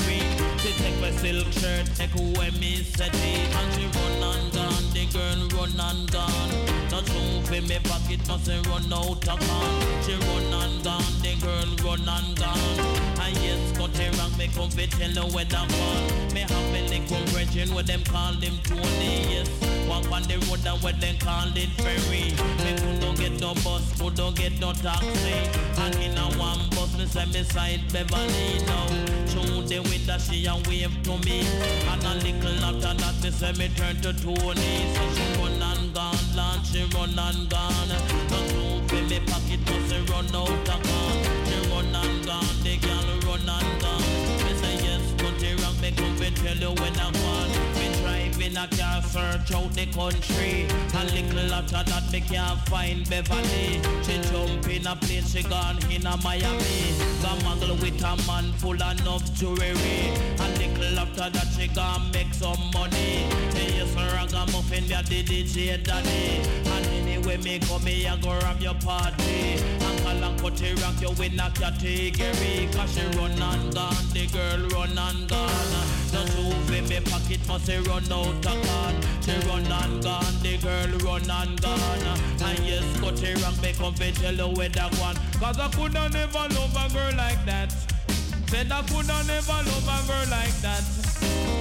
She 0.59 0.71
take 0.73 1.01
my 1.01 1.09
silk 1.09 1.51
shirt, 1.51 1.89
take 1.95 2.13
away 2.13 2.51
me 2.51 2.83
settee, 2.83 3.41
and 3.57 3.73
she 3.73 3.87
run 3.87 4.21
and 4.21 4.53
gone. 4.53 4.85
The 4.93 5.07
girl 5.11 5.59
run 5.59 5.79
and 5.79 6.11
gone. 6.11 6.51
Not 6.91 7.07
true 7.07 7.41
for 7.45 7.59
me 7.67 7.79
pocket 7.85 8.27
must 8.27 8.49
run 8.67 8.93
out 8.93 9.27
of 9.27 9.39
gun. 9.39 10.03
She 10.03 10.13
run 10.13 10.53
and 10.61 10.83
gone. 10.83 11.01
The 11.23 11.35
girl 11.41 11.89
run 11.89 12.07
and 12.07 12.37
gone. 12.37 13.08
Yes, 13.41 13.77
got 13.77 13.95
her 13.97 14.11
wrong. 14.17 14.31
Me 14.37 14.47
come 14.47 14.69
fi 14.69 14.85
tell 14.87 15.23
her 15.23 15.29
where 15.33 15.45
that 15.45 15.67
gone. 15.69 16.33
Me 16.33 16.41
have 16.41 16.73
me 16.73 16.81
little 16.87 17.23
brethren 17.31 17.73
where 17.73 17.83
them 17.83 18.03
call 18.03 18.33
them 18.33 18.57
Tony. 18.63 19.27
Yes, 19.29 19.49
walk 19.87 20.09
on 20.11 20.23
the 20.23 20.37
road 20.47 20.65
and 20.65 20.81
where 20.81 20.93
them 20.93 21.17
call 21.19 21.49
it 21.55 21.69
ferry. 21.77 22.33
Me 22.63 22.71
could 22.79 22.99
don't 22.99 23.17
get 23.17 23.39
no 23.39 23.53
bus, 23.65 23.83
could 23.99 24.15
don't 24.15 24.35
get 24.35 24.59
no 24.59 24.73
taxi. 24.73 25.35
And 25.77 25.95
in 25.95 26.17
a 26.17 26.25
one 26.37 26.69
bus, 26.71 26.97
me 26.97 27.05
say 27.05 27.25
me 27.25 27.43
side 27.43 27.81
Beverly 27.91 28.65
now. 28.65 28.87
Through 29.27 29.67
the 29.67 29.79
window 29.89 30.17
she 30.17 30.45
a 30.45 30.55
wave 30.67 30.95
to 31.03 31.17
me. 31.25 31.45
And 31.91 32.03
a 32.03 32.13
little 32.25 32.65
after 32.65 32.93
that, 32.97 33.15
me 33.23 33.31
say 33.31 33.53
me 33.53 33.69
turn 33.75 33.95
to 34.01 34.13
Tony. 34.13 34.71
So 34.95 35.03
she 35.13 35.25
run 35.37 35.61
and 35.61 35.93
gone, 35.93 36.25
Lord, 36.35 36.65
she 36.65 36.83
run 36.95 37.17
and 37.17 37.49
gone. 37.49 37.89
Not 38.29 38.45
for 38.89 39.01
me 39.09 39.19
pocket, 39.25 39.61
must 39.69 39.93
she 39.93 39.99
run 40.11 40.35
out 40.35 40.88
me 45.89 45.95
come 45.95 46.15
fi 46.15 46.29
tell 46.31 46.57
you 46.57 46.71
when 46.81 46.99
I 46.99 47.11
gone. 47.11 47.13
Me 47.13 47.28
driving 48.49 48.57
a 48.57 48.77
car, 48.77 49.01
search 49.01 49.51
out 49.53 49.71
the 49.73 49.85
country. 49.87 50.67
A 50.93 51.03
little 51.05 51.53
after 51.53 51.83
that, 51.83 52.11
me 52.11 52.21
can't 52.21 52.59
find 52.67 53.09
Beverly. 53.09 53.81
She 54.03 54.21
jump 54.29 54.67
in 54.67 54.87
a 54.87 54.95
plane, 54.95 55.23
she 55.23 55.43
gone 55.43 55.77
in 55.91 56.05
a 56.05 56.17
Miami. 56.23 56.93
Got 57.21 57.39
muggle 57.39 57.79
with 57.81 58.03
a 58.03 58.27
man 58.27 58.51
full 58.53 58.73
enough 58.73 59.33
jewelry. 59.33 60.11
A 60.39 60.47
little 60.57 60.99
after 60.99 61.29
that, 61.29 61.47
she 61.55 61.67
gone 61.67 62.11
make 62.11 62.33
some 62.33 62.71
money. 62.73 63.27
Hey, 63.53 63.77
yes, 63.77 63.93
ragamuffin, 63.95 64.87
me 64.87 64.93
a 64.93 65.03
DJ 65.03 65.83
daddy. 65.83 66.41
And 66.69 66.85
anyway, 66.87 67.37
me 67.37 67.59
come 67.59 67.85
here, 67.85 68.17
go 68.21 68.31
ram 68.39 68.57
your 68.59 68.75
party. 68.75 69.57
Call 70.03 70.23
and 70.23 70.39
cut 70.39 70.61
it 70.61 70.81
rock 70.81 71.01
you 71.01 71.23
in 71.23 71.39
a 71.39 71.51
category. 71.51 72.69
Cause 72.73 72.93
she 72.93 73.05
run 73.17 73.31
and 73.31 73.73
gone, 73.73 73.95
the 74.13 74.27
girl 74.27 74.67
run 74.69 74.97
and 74.97 75.27
gone. 75.27 75.98
Not 76.11 76.27
true 76.27 76.49
for 76.49 76.81
me 76.89 76.99
pocket 77.01 77.47
must 77.47 77.65
say 77.65 77.79
run 77.79 78.11
out 78.11 78.27
of 78.27 78.41
gun. 78.43 78.95
She 79.21 79.31
run 79.47 79.65
and 79.65 80.03
gone, 80.03 80.35
the 80.41 80.57
girl 80.57 80.97
run 81.05 81.29
and 81.29 81.61
gone. 81.61 82.19
And 82.41 82.59
yes, 82.65 82.99
cut 82.99 83.21
it 83.21 83.41
rock, 83.43 83.61
me 83.61 83.73
come 83.73 83.93
fi 83.93 84.11
tell 84.11 84.33
you 84.33 84.47
where 84.55 84.69
that 84.69 84.95
one. 84.97 85.15
Cause 85.39 85.59
I 85.59 85.69
coulda 85.69 86.09
never 86.09 86.47
love 86.55 86.75
a 86.75 86.93
girl 86.93 87.15
like 87.15 87.45
that. 87.45 87.71
Said 88.47 88.71
I 88.71 88.81
coulda 88.83 89.23
never 89.27 89.51
love 89.51 89.87
a 89.87 90.07
girl 90.07 90.25
like 90.31 90.55
that. 90.61 90.83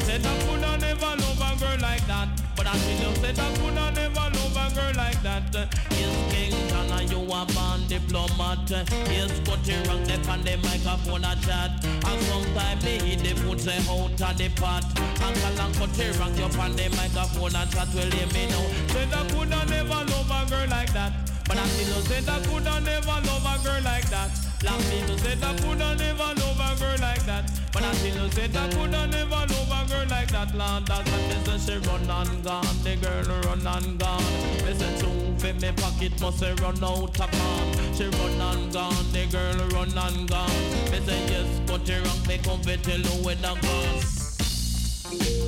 Said 0.06 0.24
I 0.24 0.38
coulda 0.46 0.78
never 0.78 1.00
love 1.00 1.40
a 1.40 1.60
girl 1.60 1.78
like 1.80 2.06
that. 2.06 2.47
But 2.58 2.66
I 2.66 2.74
tell 2.74 2.90
you, 2.90 3.14
said 3.22 3.38
I 3.38 3.54
coulda 3.56 3.92
never 3.94 4.26
love 4.34 4.58
a 4.58 4.66
girl 4.74 4.92
like 4.96 5.22
that. 5.22 5.54
Yes, 5.54 6.32
King 6.34 6.68
John, 6.68 6.90
and 6.90 7.08
you 7.08 7.22
a 7.22 7.46
born 7.54 7.86
diplomat. 7.86 8.68
Yes, 8.68 9.30
cut 9.46 9.62
it 9.62 9.86
wrong, 9.86 10.02
they 10.02 10.18
on 10.26 10.42
the 10.42 10.56
microphone 10.66 11.22
a 11.22 11.38
chat. 11.46 11.70
And 11.86 12.20
sometimes 12.26 12.82
they 12.82 12.98
hit 12.98 13.22
the 13.22 13.38
foot 13.40 13.60
say 13.60 13.78
out 13.86 14.10
of 14.10 14.36
the 14.36 14.48
pot. 14.58 14.82
And 14.98 15.36
call 15.38 15.60
and 15.62 15.74
cut 15.78 15.98
it 16.02 16.18
wrong, 16.18 16.34
you 16.34 16.50
on 16.50 16.74
the 16.74 16.88
microphone 16.98 17.54
a 17.54 17.62
chat. 17.70 17.88
Well, 17.94 18.10
hear 18.10 18.26
me 18.34 18.50
now. 18.50 18.66
Said 18.90 19.14
I 19.14 19.22
coulda 19.30 19.64
never 19.70 20.02
love 20.10 20.26
a 20.26 20.50
girl 20.50 20.66
like 20.68 20.92
that. 20.92 21.12
But 21.46 21.58
I 21.58 21.66
still 21.68 22.02
said 22.10 22.28
I 22.28 22.42
coulda 22.44 22.80
never 22.80 23.06
love 23.06 23.46
a 23.46 23.54
girl 23.62 23.82
like 23.86 24.10
that. 24.10 24.34
Black 24.58 24.80
people 24.90 25.16
said 25.18 25.42
I 25.44 25.56
coulda 25.62 25.94
never 25.94 26.34
love 26.42 26.58
a 26.58 26.74
girl 26.74 26.98
like 26.98 27.24
that. 27.24 27.46
But 27.72 27.82
I 27.84 27.92
still 27.94 28.30
said 28.30 28.56
I 28.56 28.68
coulda 28.70 29.06
never 29.06 29.30
love 29.30 29.72
a 29.72 29.88
girl 29.88 30.06
like 30.08 30.30
that. 30.32 30.54
Lord, 30.54 30.86
that's 30.86 31.48
what 31.48 31.60
she 31.60 31.76
run 31.88 32.10
and 32.10 32.44
gone. 32.44 32.76
The 32.82 32.96
girl 32.96 33.40
run 33.42 33.66
and 33.66 33.98
gone. 33.98 34.24
Me 34.64 34.74
say 34.74 34.98
true 34.98 35.34
for 35.38 35.52
me 35.60 35.72
pocket 35.72 36.20
must 36.20 36.38
say 36.38 36.52
run 36.54 36.82
out 36.82 37.20
of 37.20 37.30
gone. 37.30 37.94
She 37.94 38.04
run 38.04 38.40
and 38.40 38.72
gone. 38.72 39.12
The 39.12 39.26
girl 39.30 39.68
run 39.68 39.96
and 39.96 40.28
gone. 40.28 40.50
Me 40.90 41.00
say 41.06 41.20
yes, 41.28 41.60
but 41.66 41.86
you 41.88 42.00
wrong. 42.02 42.26
Me 42.26 42.38
come 42.38 42.62
tell 42.62 43.00
you 43.00 43.24
where 43.24 43.34
that 43.36 43.62
gone. 43.62 45.47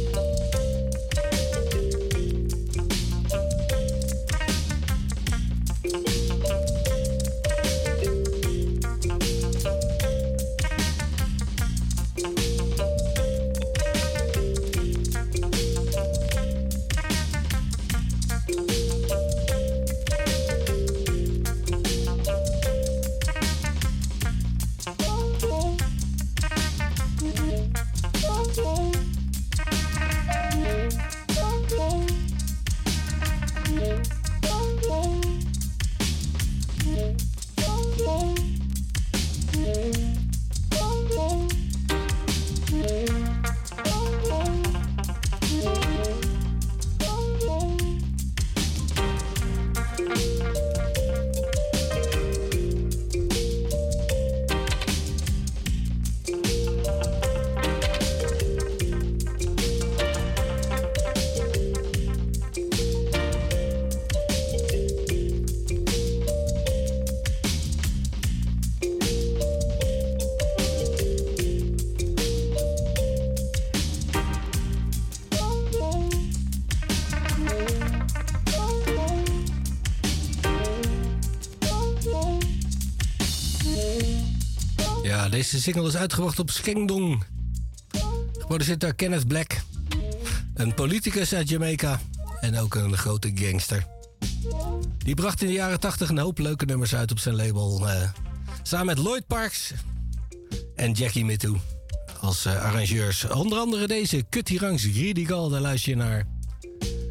Deze 85.51 85.63
single 85.63 85.87
is 85.89 85.97
uitgebracht 85.97 86.39
op 86.39 86.51
Skengdong. 86.51 87.25
Geproduceerd 88.39 88.81
door 88.81 88.95
Kenneth 88.95 89.27
Black. 89.27 89.61
Een 90.55 90.75
politicus 90.75 91.35
uit 91.35 91.49
Jamaica. 91.49 92.01
En 92.41 92.59
ook 92.59 92.75
een 92.75 92.97
grote 92.97 93.31
gangster. 93.35 93.87
Die 94.99 95.15
bracht 95.15 95.41
in 95.41 95.47
de 95.47 95.53
jaren 95.53 95.81
80 95.81 96.09
een 96.09 96.19
hoop 96.19 96.39
leuke 96.39 96.65
nummers 96.65 96.95
uit 96.95 97.11
op 97.11 97.19
zijn 97.19 97.37
label. 97.37 97.89
eh, 97.89 98.09
samen 98.63 98.87
met 98.87 98.99
Lloyd 98.99 99.27
Parks 99.27 99.73
en 100.75 100.93
Jackie 100.93 101.25
Mittoo. 101.25 101.57
als 102.21 102.45
eh, 102.45 102.65
arrangeurs. 102.65 103.29
Onder 103.29 103.59
andere 103.59 103.87
deze 103.87 104.25
Cutty 104.29 104.57
Ranks 104.57 104.85
Riedigal, 104.85 105.49
daar 105.49 105.61
luister 105.61 105.91
je 105.91 105.97
naar. 105.97 106.27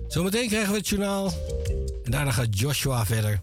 Zometeen 0.08 0.48
krijgen 0.48 0.72
we 0.72 0.78
het 0.78 0.88
journaal. 0.88 1.34
En 2.04 2.12
daarna 2.12 2.32
gaat 2.32 2.60
Joshua 2.60 3.06
verder 3.06 3.42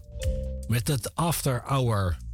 met 0.67 0.87
het 0.87 1.15
After 1.15 1.61
Hour. 1.65 2.26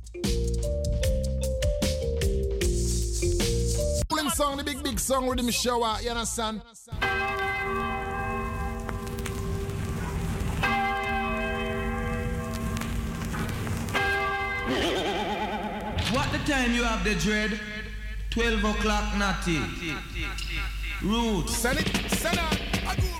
Song, 4.36 4.58
the 4.58 4.64
big, 4.64 4.82
big 4.82 5.00
song 5.00 5.28
with 5.28 5.46
the 5.46 5.52
shower, 5.52 5.98
you 6.02 6.10
understand? 6.10 6.62
What 16.12 16.32
the 16.32 16.40
time 16.52 16.74
you 16.74 16.84
have 16.84 17.04
the 17.04 17.16
dread? 17.16 17.60
12 18.32 18.64
o'clock, 18.64 19.16
natty. 19.18 19.60
Roots. 21.04 21.56
Send 21.56 21.80
it, 21.80 22.12
send 22.12 22.40
it. 22.40 23.13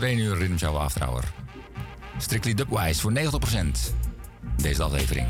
Tot 0.00 0.08
1 0.08 0.18
uur 0.18 0.36
Rhythm 0.36 0.56
Show 0.56 0.76
After. 0.76 1.24
Strictly 2.18 2.54
Dubwise 2.54 3.00
voor 3.00 3.12
90% 3.12 3.14
deze 4.56 4.82
aflevering. 4.82 5.26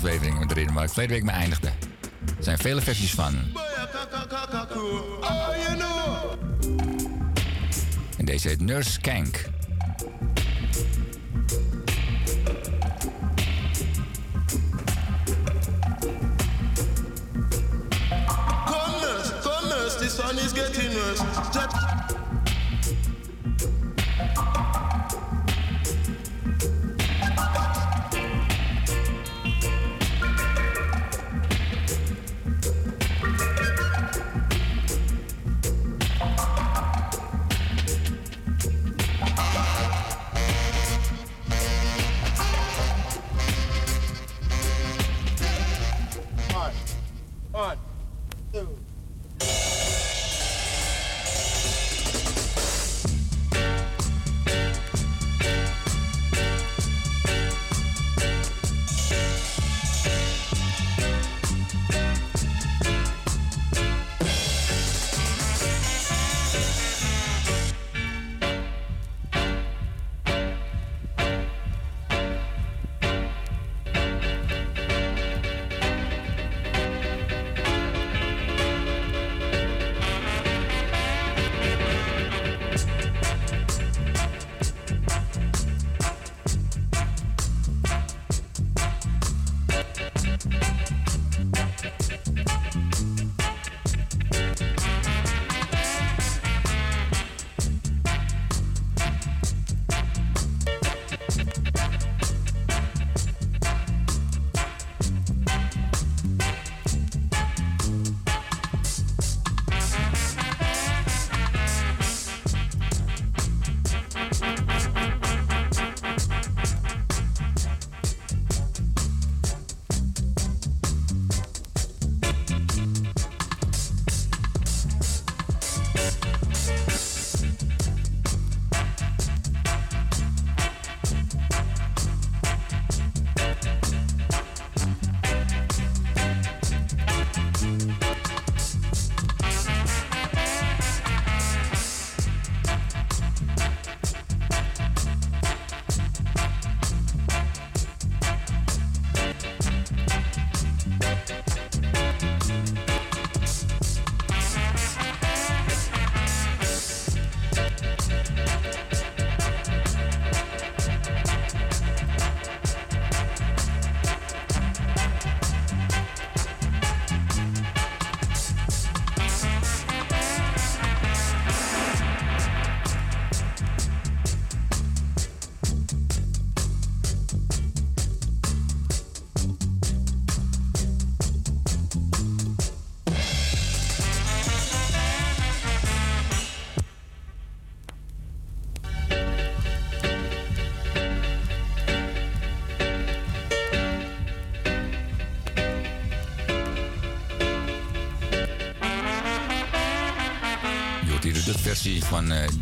afleveringen 0.00 0.38
met 0.38 0.52
Reden 0.52 0.74
waar 0.74 0.84
ik 0.84 0.90
verleden 0.90 1.16
week 1.16 1.24
mee 1.24 1.34
eindigde. 1.34 1.66
Er 2.36 2.44
zijn 2.44 2.58
vele 2.58 2.80
versies 2.80 3.14
van. 3.14 3.34
Oh, 5.20 5.50
en 8.16 8.24
deze 8.24 8.48
heet 8.48 8.60
Nurse 8.60 9.00
Kank. 9.00 9.49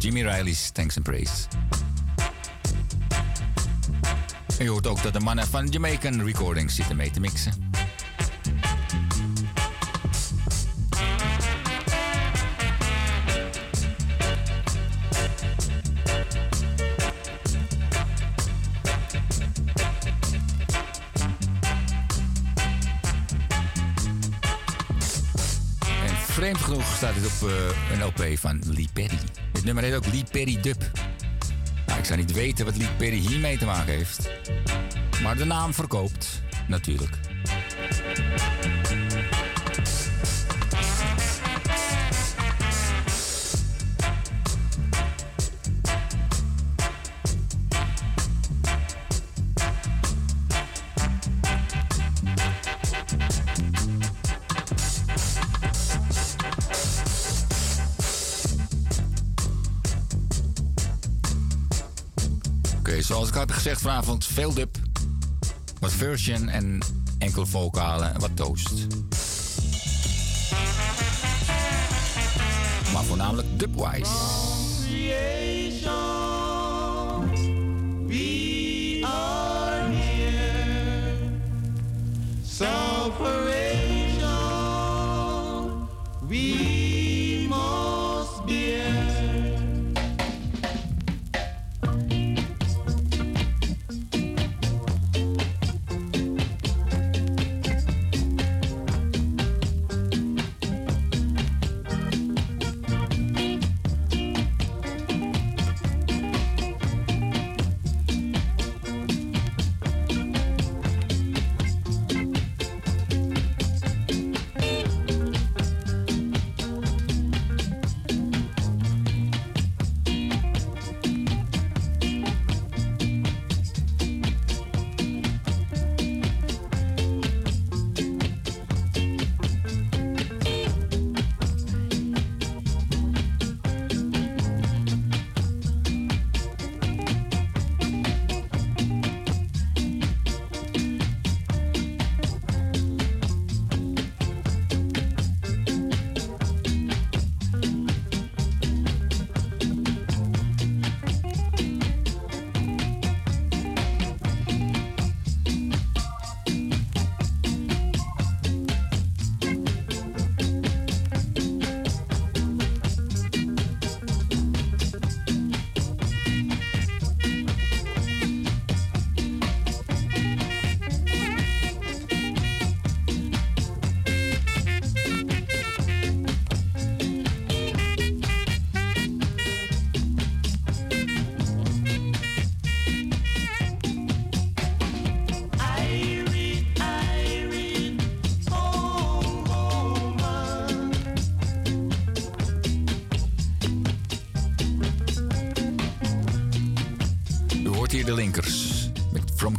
Jimmy 0.08 0.22
Riley's 0.22 0.70
Thanks 0.70 0.96
and 0.96 1.04
Praise. 1.04 1.46
En 4.58 4.64
je 4.64 4.70
hoort 4.70 4.86
ook 4.86 5.02
dat 5.02 5.12
de 5.12 5.20
mannen 5.20 5.46
van 5.46 5.68
Jamaican 5.68 6.24
Recordings 6.24 6.74
zitten 6.74 6.96
mee 6.96 7.10
te 7.10 7.20
mixen. 7.20 7.52
En 26.06 26.16
vreemd 26.16 26.58
genoeg 26.58 26.94
staat 26.96 27.14
dit 27.14 27.24
op 27.24 27.48
eh, 27.48 27.92
een 27.92 28.04
LP 28.04 28.38
van 28.38 28.62
Lee 28.66 28.88
Perry. 28.92 29.18
Nummer 29.68 29.86
heet 29.86 29.94
ook 29.94 30.06
Lee 30.06 30.24
Perry 30.30 30.60
Dub. 30.60 30.82
Ik 31.98 32.04
zou 32.04 32.18
niet 32.18 32.32
weten 32.32 32.64
wat 32.64 32.76
Lee 32.76 32.88
Perry 32.96 33.16
hiermee 33.16 33.58
te 33.58 33.64
maken 33.64 33.92
heeft. 33.92 34.30
Maar 35.22 35.36
de 35.36 35.44
naam 35.44 35.74
verkoopt, 35.74 36.42
natuurlijk. 36.68 37.27
Vanavond, 63.88 64.24
veel 64.26 64.54
dub. 64.54 64.76
Wat 65.80 65.92
version 65.92 66.48
en 66.48 66.78
enkele 67.18 67.46
vocalen 67.46 68.14
en 68.14 68.20
wat 68.20 68.36
toast. 68.36 68.86
Maar 72.92 73.04
voornamelijk 73.04 73.58
dubwise. 73.58 74.37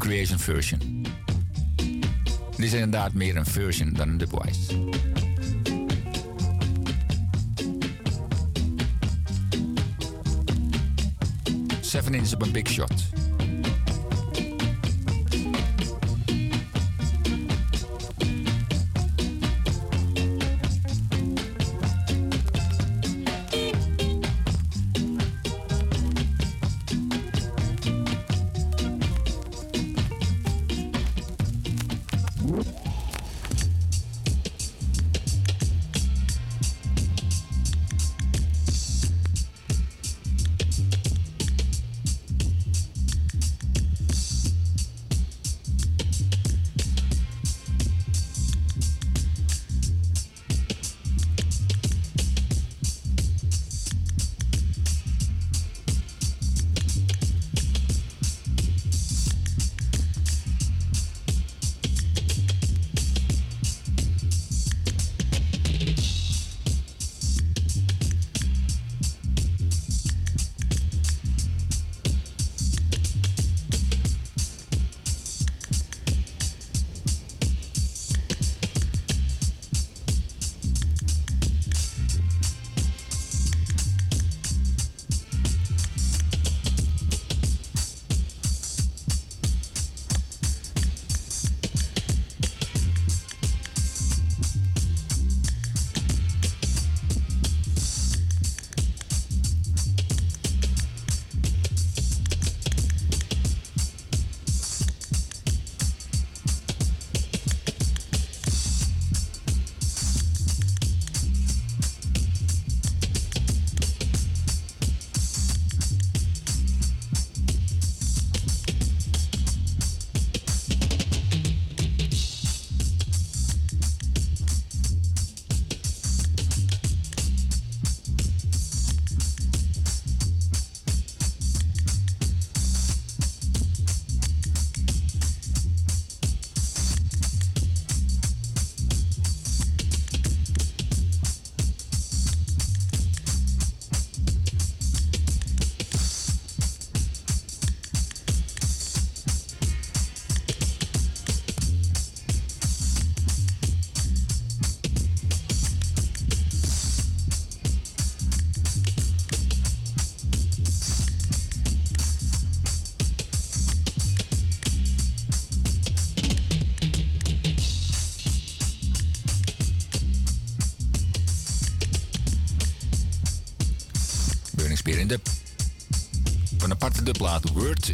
Creation 0.10 0.40
Version. 0.40 1.06
Dit 2.56 2.66
is 2.66 2.74
inderdaad 2.74 3.14
meer 3.14 3.36
een 3.36 3.46
version 3.46 3.94
dan 3.94 4.10
een 4.10 4.18
dubwise. 4.18 4.90
Seven 11.82 12.14
inch 12.14 12.34
op 12.34 12.42
een 12.42 12.52
big 12.52 12.68
shot. 12.68 13.19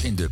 in 0.05 0.15
de 0.15 0.29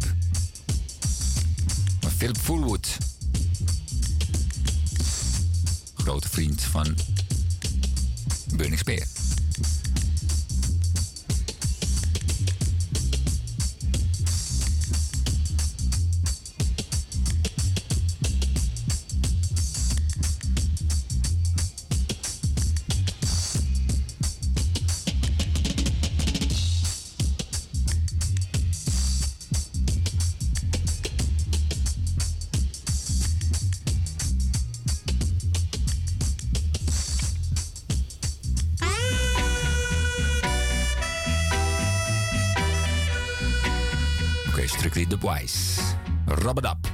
Pipewise. 45.23 45.95
Rub 46.43 46.57
it 46.57 46.65
up. 46.65 46.92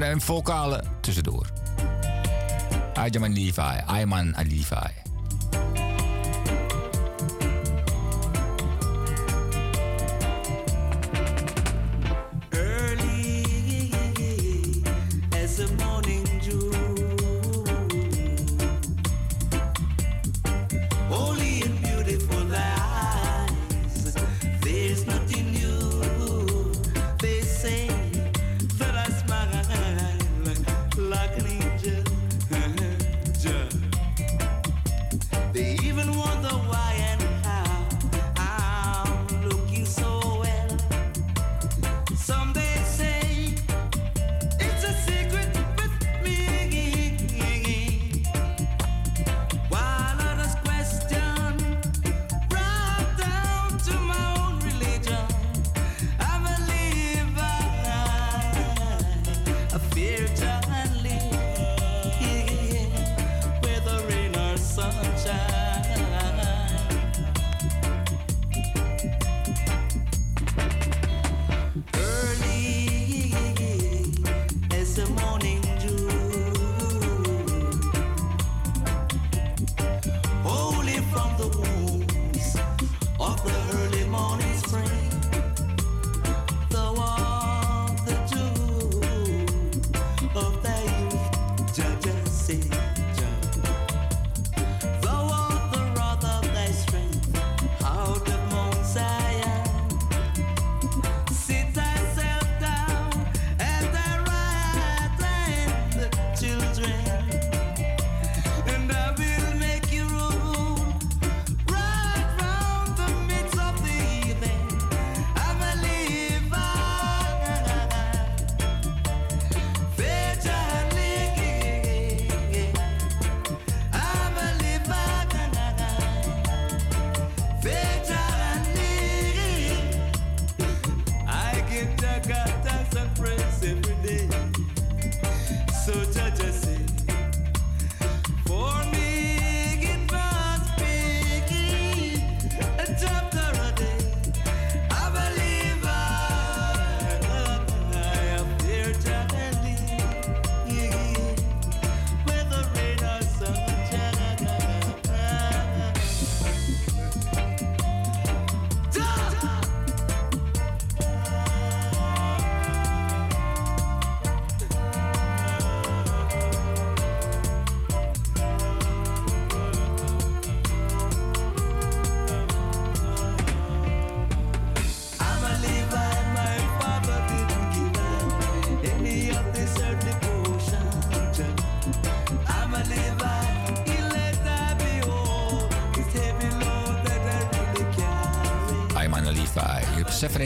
En 0.00 0.10
een 0.10 0.20
vocale 0.20 0.82
tussendoor. 1.00 1.46
Ayman 2.94 3.32
Levi, 3.32 3.80
Ayman 3.86 4.34
Levi. 4.48 4.99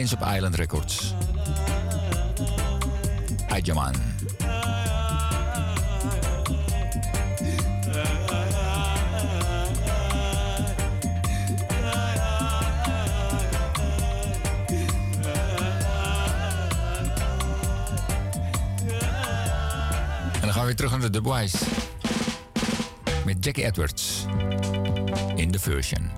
eens 0.05 0.13
op 0.13 0.35
Island 0.35 0.55
Records. 0.55 1.15
Ajaman. 3.49 3.95
En 20.33 20.41
dan 20.41 20.53
gaan 20.53 20.61
we 20.61 20.67
weer 20.67 20.77
terug 20.77 20.91
naar 20.91 21.01
de 21.01 21.11
The 21.11 21.23
Met 23.25 23.45
Jackie 23.45 23.65
Edwards. 23.65 24.27
In 25.35 25.51
de 25.51 25.59
version. 25.59 26.11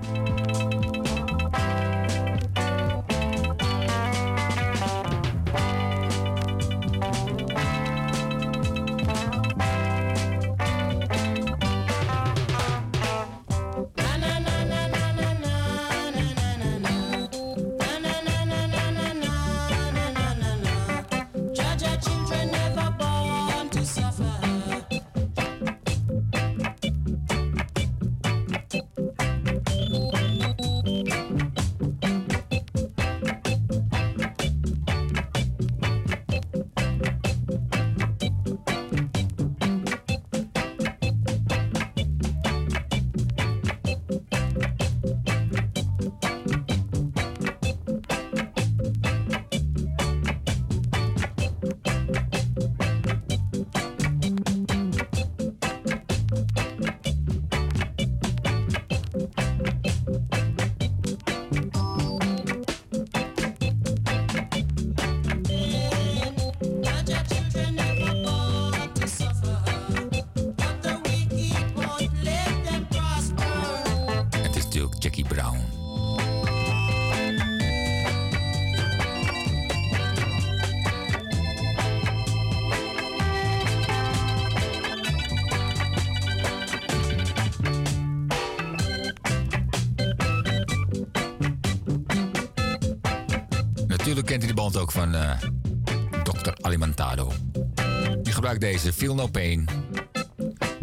gebruik 98.47 98.73
deze. 98.73 98.93
Feel 98.93 99.15
No 99.15 99.27
Pain. 99.27 99.67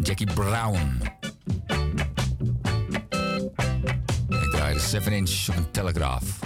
Jackie 0.03 0.33
Brown. 0.33 1.01
Ik 4.29 4.51
draai 4.51 4.73
de 4.73 5.01
7-inch 5.01 5.49
op 5.49 5.57
een 5.57 5.71
telegraaf. 5.71 6.44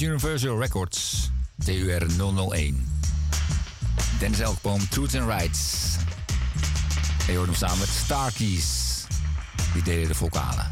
Universal 0.00 0.56
Records, 0.56 1.30
TUR 1.64 2.06
001. 2.08 2.86
Dennis 4.18 4.40
Elkboom, 4.40 4.88
Truth 4.88 5.14
and 5.14 5.28
Rights. 5.28 5.96
En 7.26 7.32
je 7.32 7.36
hoort 7.36 7.48
hem 7.48 7.56
samen 7.56 7.78
met 7.78 7.88
Starkeys. 7.88 9.04
Die 9.72 9.82
deden 9.82 10.08
de 10.08 10.14
vocalen. 10.14 10.63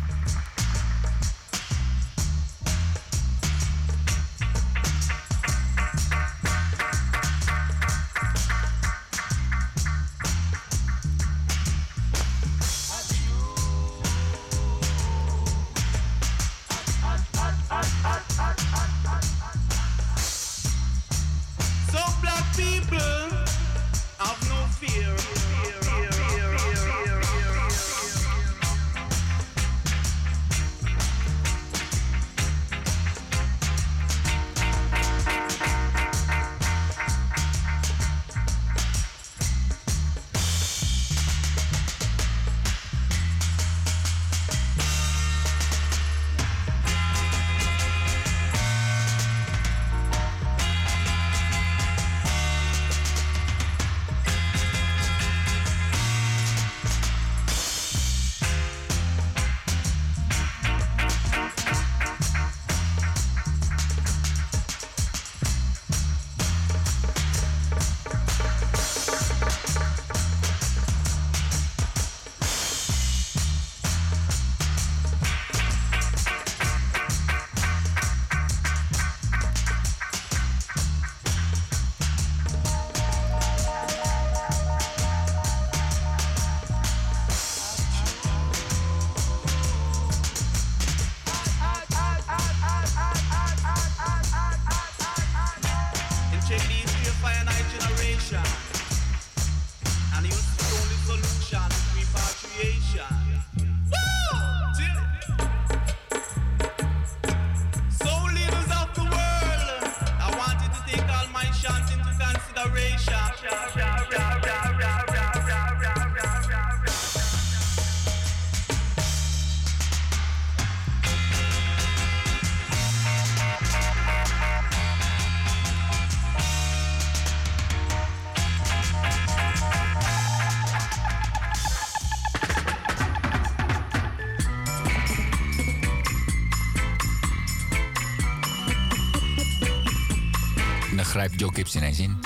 Kips 141.53 141.77
ineens 141.77 141.99
in. 141.99 142.19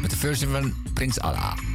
Met 0.00 0.10
de 0.10 0.16
versie 0.16 0.48
van 0.48 0.74
Prins 0.94 1.20
Allah. 1.20 1.67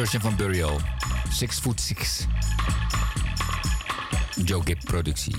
Version 0.00 0.20
van 0.20 0.36
Six. 1.80 2.26
Joe 4.44 4.62
Gibb 4.64 4.84
productie. 4.84 5.34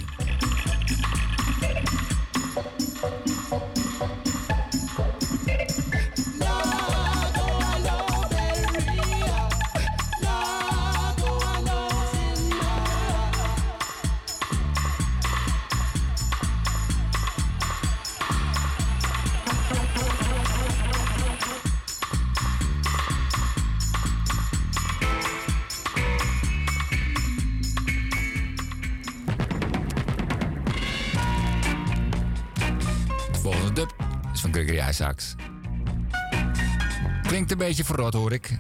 Beetje 37.78 37.94
verrot 37.94 38.14
hoor 38.14 38.32
ik. 38.32 38.60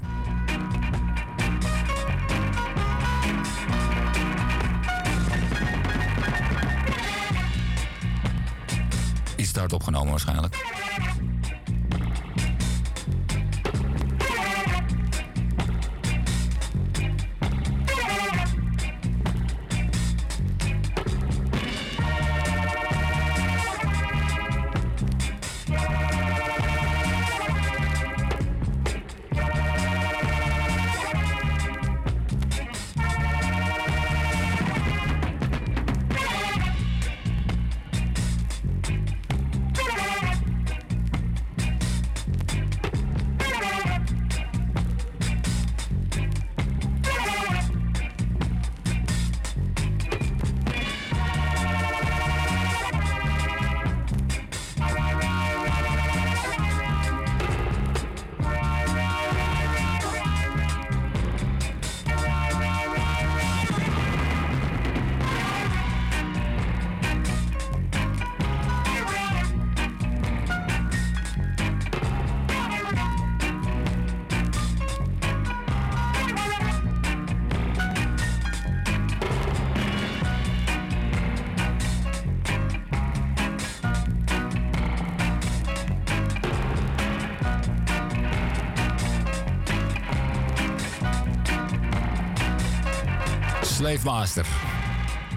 Slave 94.01 94.19
Master 94.19 94.45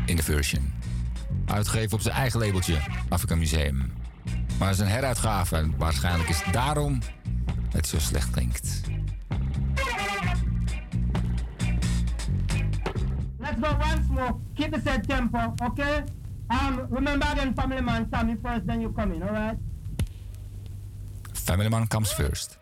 in 0.07 0.17
de 0.17 0.23
version. 0.23 0.73
Uitgegeven 1.47 1.93
op 1.93 2.01
zijn 2.01 2.15
eigen 2.15 2.41
labeltje, 2.41 2.77
Afrika 3.09 3.35
Museum. 3.35 3.93
Maar 4.59 4.69
het 4.69 4.77
is 4.77 4.83
een 4.83 4.91
heruitgave 4.91 5.57
en 5.57 5.75
waarschijnlijk 5.77 6.29
is 6.29 6.43
het 6.43 6.53
daarom 6.53 6.99
het 7.71 7.87
zo 7.87 7.99
slecht 7.99 8.31
klinkt. 8.31 8.81
Let's 13.39 13.57
go 13.61 13.77
once 13.77 14.13
more. 14.13 14.37
Keep 14.55 14.73
the 14.73 14.81
set 14.85 15.09
tempo, 15.09 15.55
okay? 15.65 16.05
Um, 16.49 16.87
remember 16.91 17.29
again, 17.29 17.53
family 17.57 17.81
man, 17.83 18.07
Sammy 18.11 18.37
first, 18.43 18.67
then 18.67 18.81
you 18.81 18.93
come 18.93 19.15
in, 19.15 19.23
alright? 19.23 19.59
Family 21.33 21.69
Man 21.69 21.87
comes 21.87 22.13
first. 22.13 22.59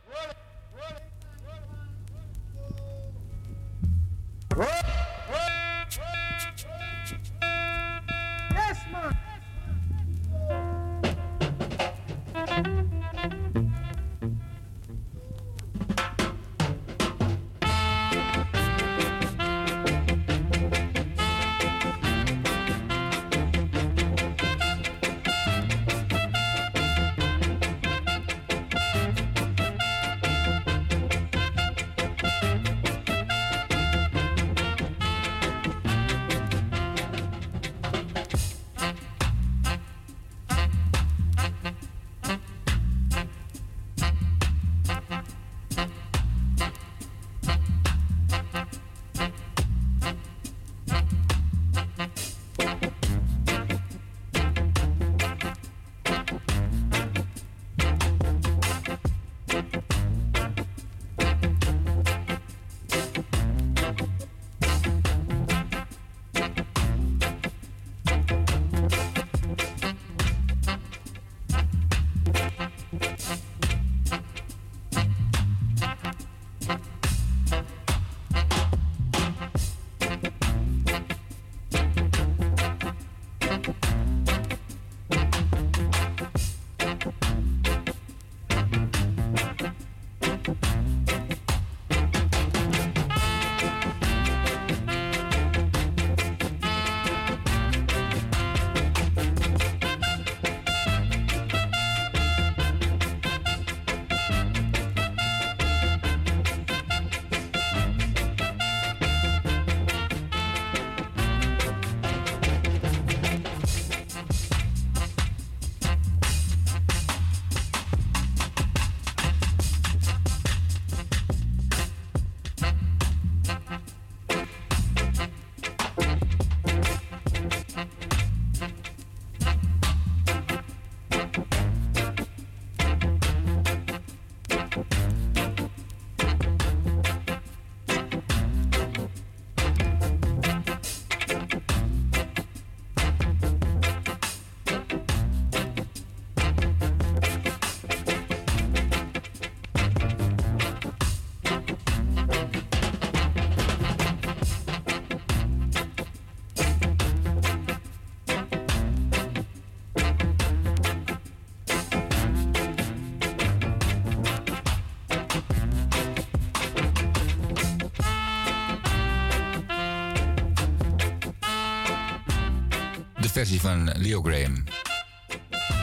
Versie 173.52 173.60
van 173.60 174.02
Leo 174.02 174.22
Graham. 174.22 174.64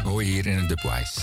Hoor 0.03 0.23
je 0.23 0.31
hier 0.31 0.47
in 0.47 0.57
een 0.57 0.67
dubwise. 0.67 1.21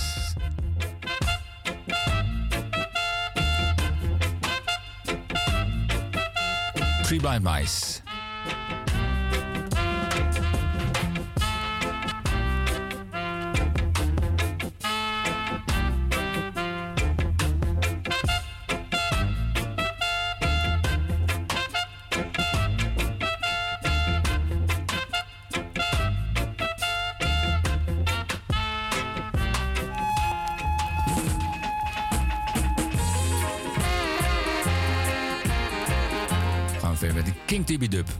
Three 7.03 7.21
Blind 7.21 7.43
Mice. 7.43 7.96
Met 37.79 37.91
de 37.91 37.97
King 37.97 38.07
Tubby 38.07 38.13
dub. 38.13 38.16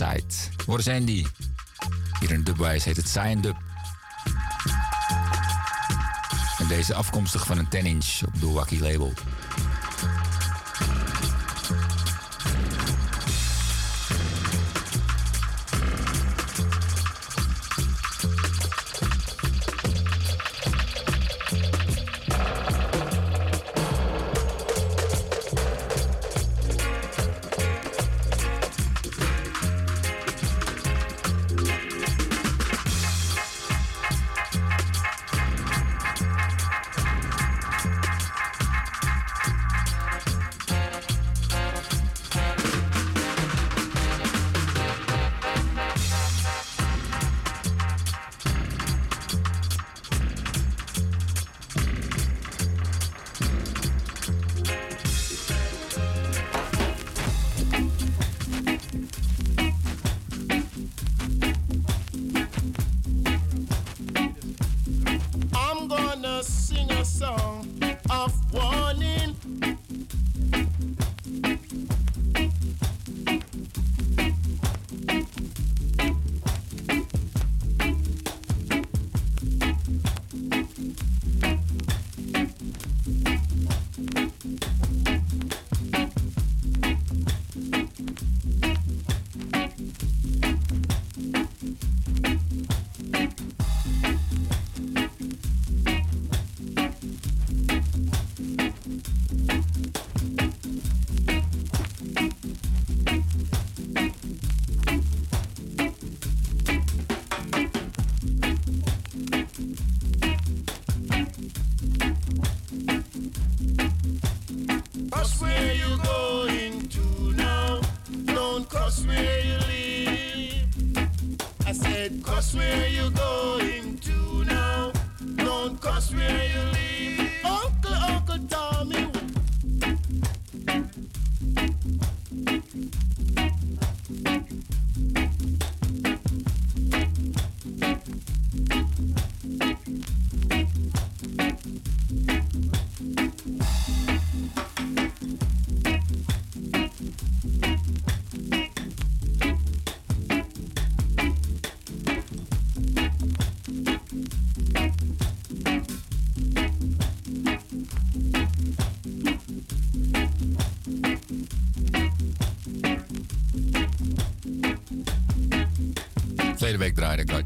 Outside. 0.00 0.64
Waar 0.66 0.82
zijn 0.82 1.04
die? 1.04 1.26
Hier 2.20 2.30
in 2.30 2.42
Dubwise 2.42 2.88
heet 2.88 2.96
het 2.96 3.08
Cyan 3.08 3.40
Dub. 3.40 3.56
En 6.58 6.68
deze 6.68 6.94
afkomstig 6.94 7.46
van 7.46 7.58
een 7.58 7.66
10-inch 7.66 8.26
op 8.26 8.40
de 8.40 8.78
label. 8.80 9.12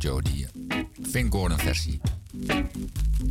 Joe, 0.05 0.23
die 0.23 0.47
eh, 0.69 0.79
Vin 1.03 1.31
Gordon 1.31 1.59
versie. 1.59 2.01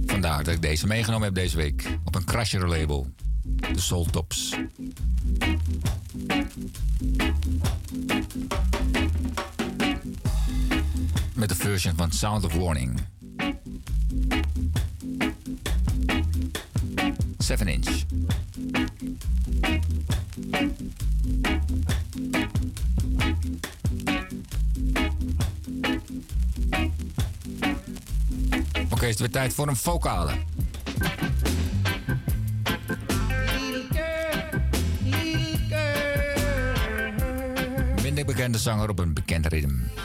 Vandaar 0.05 0.43
dat 0.43 0.53
ik 0.53 0.61
deze 0.61 0.87
meegenomen 0.87 1.25
heb 1.25 1.35
deze 1.35 1.57
week 1.57 1.97
op 2.03 2.15
een 2.15 2.23
Crusher 2.23 2.67
label. 2.67 3.07
The 3.73 3.81
Soul 3.81 4.05
Tops. 4.05 4.55
Met 11.35 11.49
de 11.49 11.55
version 11.55 11.95
van 11.95 12.11
Sound 12.11 12.43
of 12.43 12.53
Warning. 12.53 13.12
tijd 29.43 29.55
voor 29.55 29.67
een 29.67 29.75
vocale. 29.75 30.31
Minder 38.01 38.25
bekende 38.25 38.57
zanger 38.57 38.89
op 38.89 38.99
een 38.99 39.13
bekend 39.13 39.45
ritme. 39.45 40.02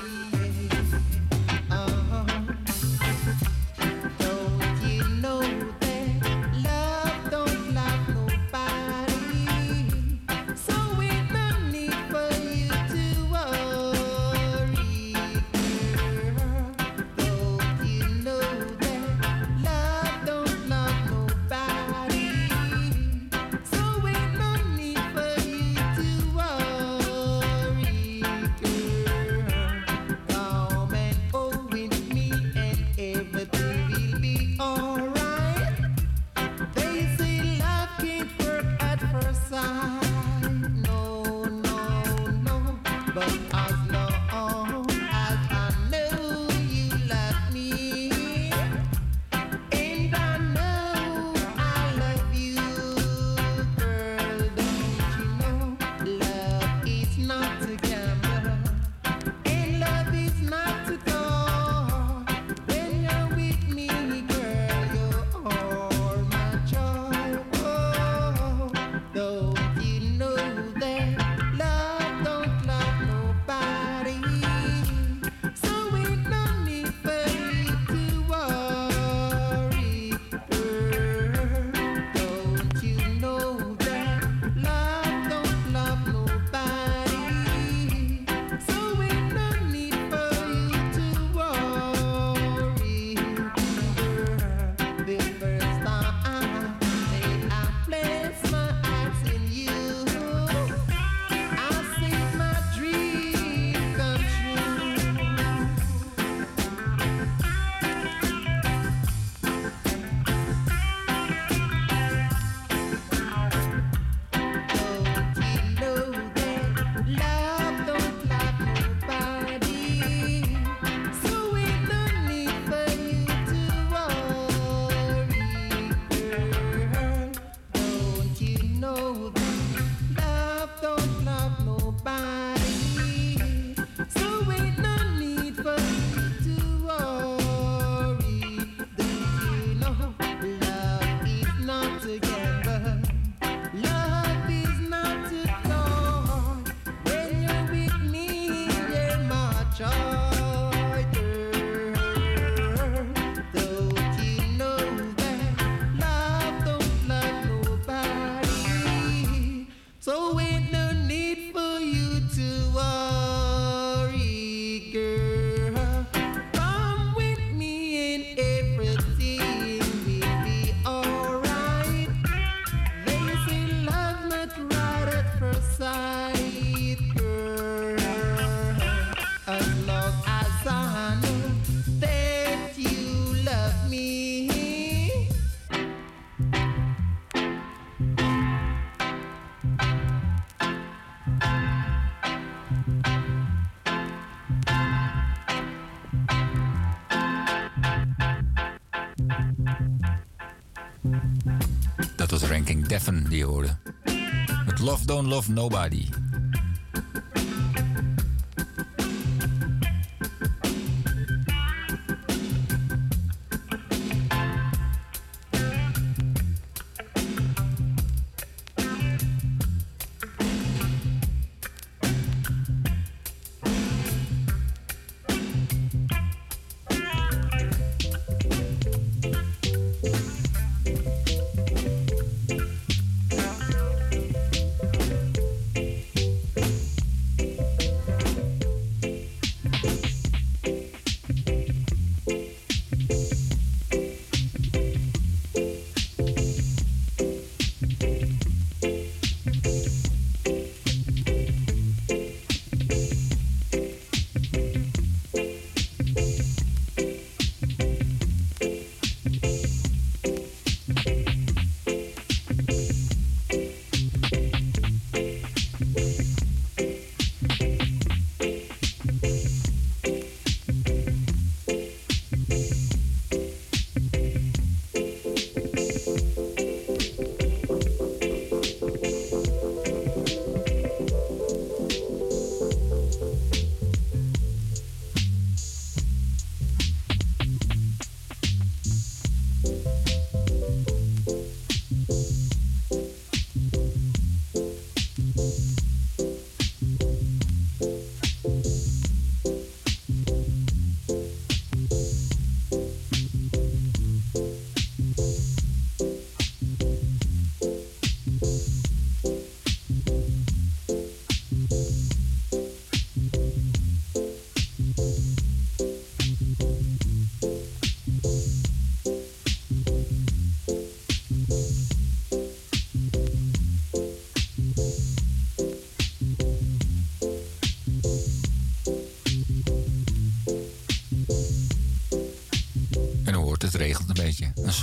Love 204.88 205.06
Don't 205.06 205.28
Love 205.28 205.50
Nobody. 205.50 205.97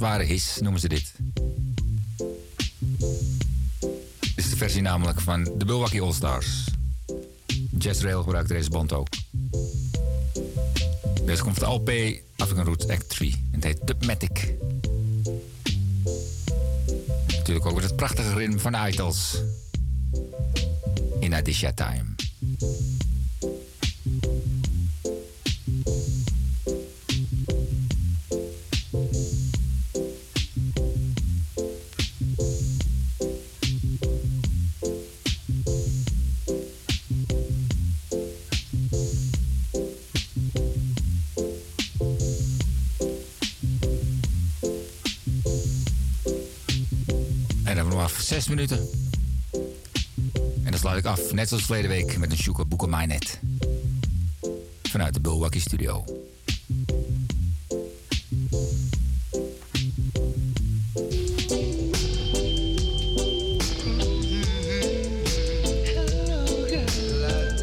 zware 0.06 0.24
his 0.24 0.58
noemen 0.60 0.82
ze 0.82 0.88
dit. 0.88 1.14
Dit 4.20 4.46
is 4.46 4.50
de 4.50 4.56
versie 4.58 4.82
namelijk 4.82 5.22
van 5.22 5.44
de 5.44 5.66
Bulwaki 5.66 6.02
All 6.02 6.14
Stars. 6.14 6.64
Jazz 7.78 8.04
Rail 8.04 8.24
gebruikt 8.24 8.50
deze 8.50 8.70
band 8.70 8.94
ook. 8.94 9.08
Deze 11.26 11.44
komt 11.44 11.58
van 11.58 11.70
de 11.70 11.74
LP 11.74 12.22
African 12.38 12.66
Roots 12.66 12.88
Act 12.88 13.10
3. 13.10 13.48
Het 13.52 13.64
heet 13.64 13.88
Dubmatic. 13.88 14.54
Natuurlijk 17.28 17.66
ook 17.66 17.74
weer 17.74 17.84
het 17.84 17.96
prachtige 17.96 18.34
ritme 18.34 18.60
van 18.60 18.72
de 18.72 18.78
In 21.20 21.34
Adisha 21.36 21.74
Time. 21.74 22.25
Net 51.46 51.54
zoals 51.54 51.70
verleden 51.70 51.92
week 51.92 52.18
met 52.18 52.32
een 52.32 52.38
Sjoeke 52.38 52.66
Net 53.08 53.40
Vanuit 54.90 55.14
de 55.14 55.20
Bulwakkie 55.20 55.62
Studio. 55.62 56.04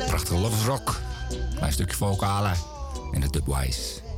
Prachtige 0.06 0.38
love 0.38 0.66
Rock. 0.66 1.00
Klein 1.56 1.72
stukje 1.72 1.96
vocalen. 1.96 2.56
En 3.12 3.20
de 3.20 3.30
Dubwise. 3.30 4.11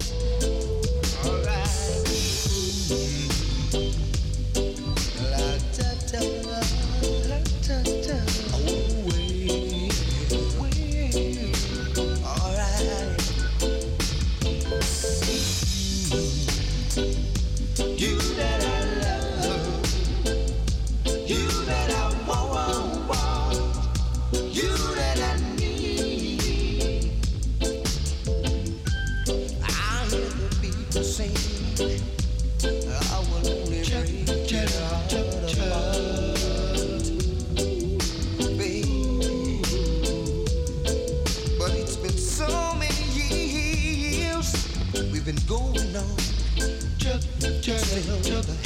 sail 48.03 48.21
to 48.23 48.47
the 48.47 48.64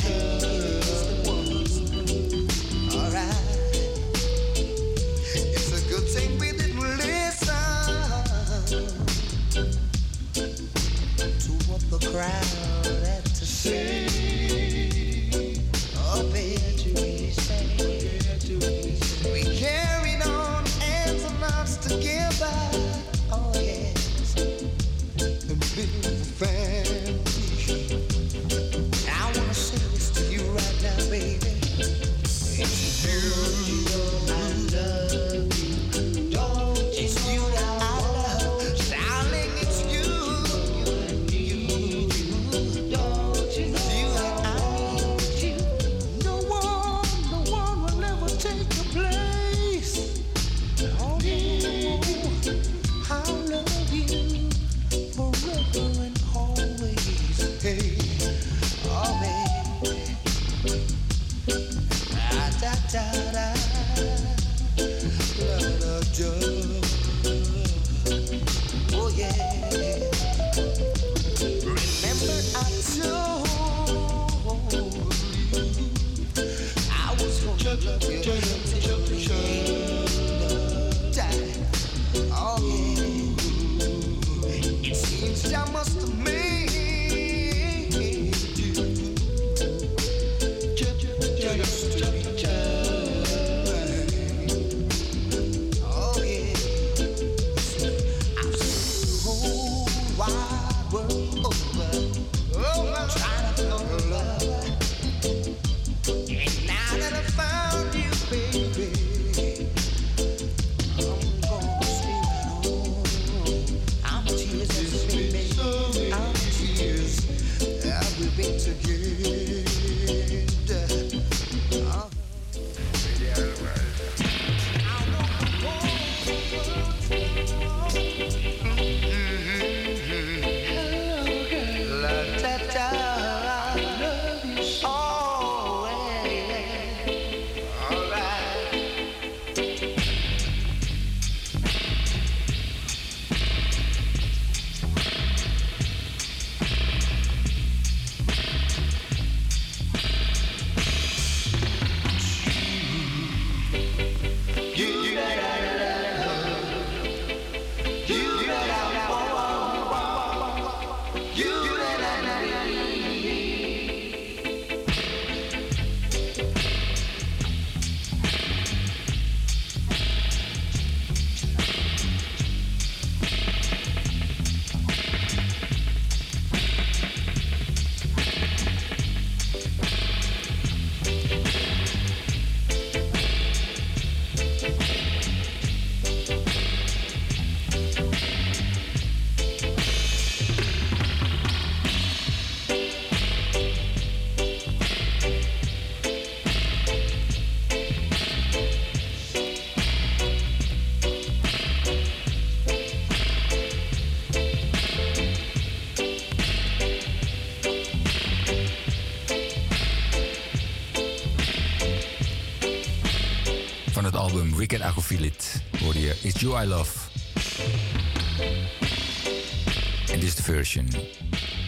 Is 220.69 220.75
de 220.75 220.83
version. 220.83 221.11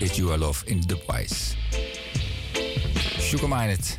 It's 0.01 0.17
You 0.17 0.35
I 0.35 0.37
Love 0.37 0.67
in 0.67 0.81
dubwise. 0.81 1.55
Sugar 3.19 3.49
Minded. 3.49 3.99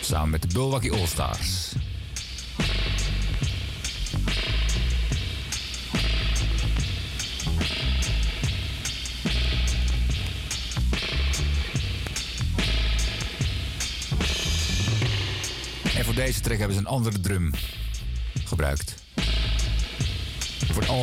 Samen 0.00 0.30
met 0.30 0.42
de 0.42 0.48
Bulwacky 0.48 0.90
All 0.90 1.06
Stars. 1.06 1.72
En 15.96 16.04
voor 16.04 16.14
deze 16.14 16.40
track 16.40 16.58
hebben 16.58 16.74
ze 16.76 16.80
een 16.80 16.86
andere 16.86 17.20
drum 17.20 17.50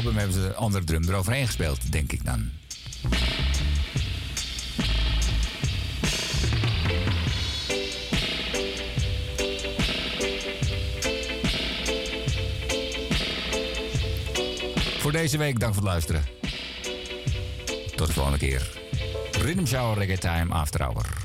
album 0.05 0.17
hebben 0.17 0.41
ze 0.41 0.47
een 0.47 0.55
andere 0.55 0.83
drum 0.83 1.03
eroverheen 1.03 1.45
gespeeld, 1.45 1.91
denk 1.91 2.11
ik 2.11 2.25
dan. 2.25 2.49
Voor 14.99 15.11
deze 15.11 15.37
week, 15.37 15.59
dank 15.59 15.73
voor 15.73 15.83
het 15.83 15.91
luisteren. 15.91 16.25
Tot 17.95 18.07
de 18.07 18.13
volgende 18.13 18.37
keer. 18.37 18.69
Rhythm 19.31 19.65
Shower 19.65 19.97
Reggae 19.97 20.17
Time 20.17 20.53
After 20.53 20.83
Hour. 20.83 21.20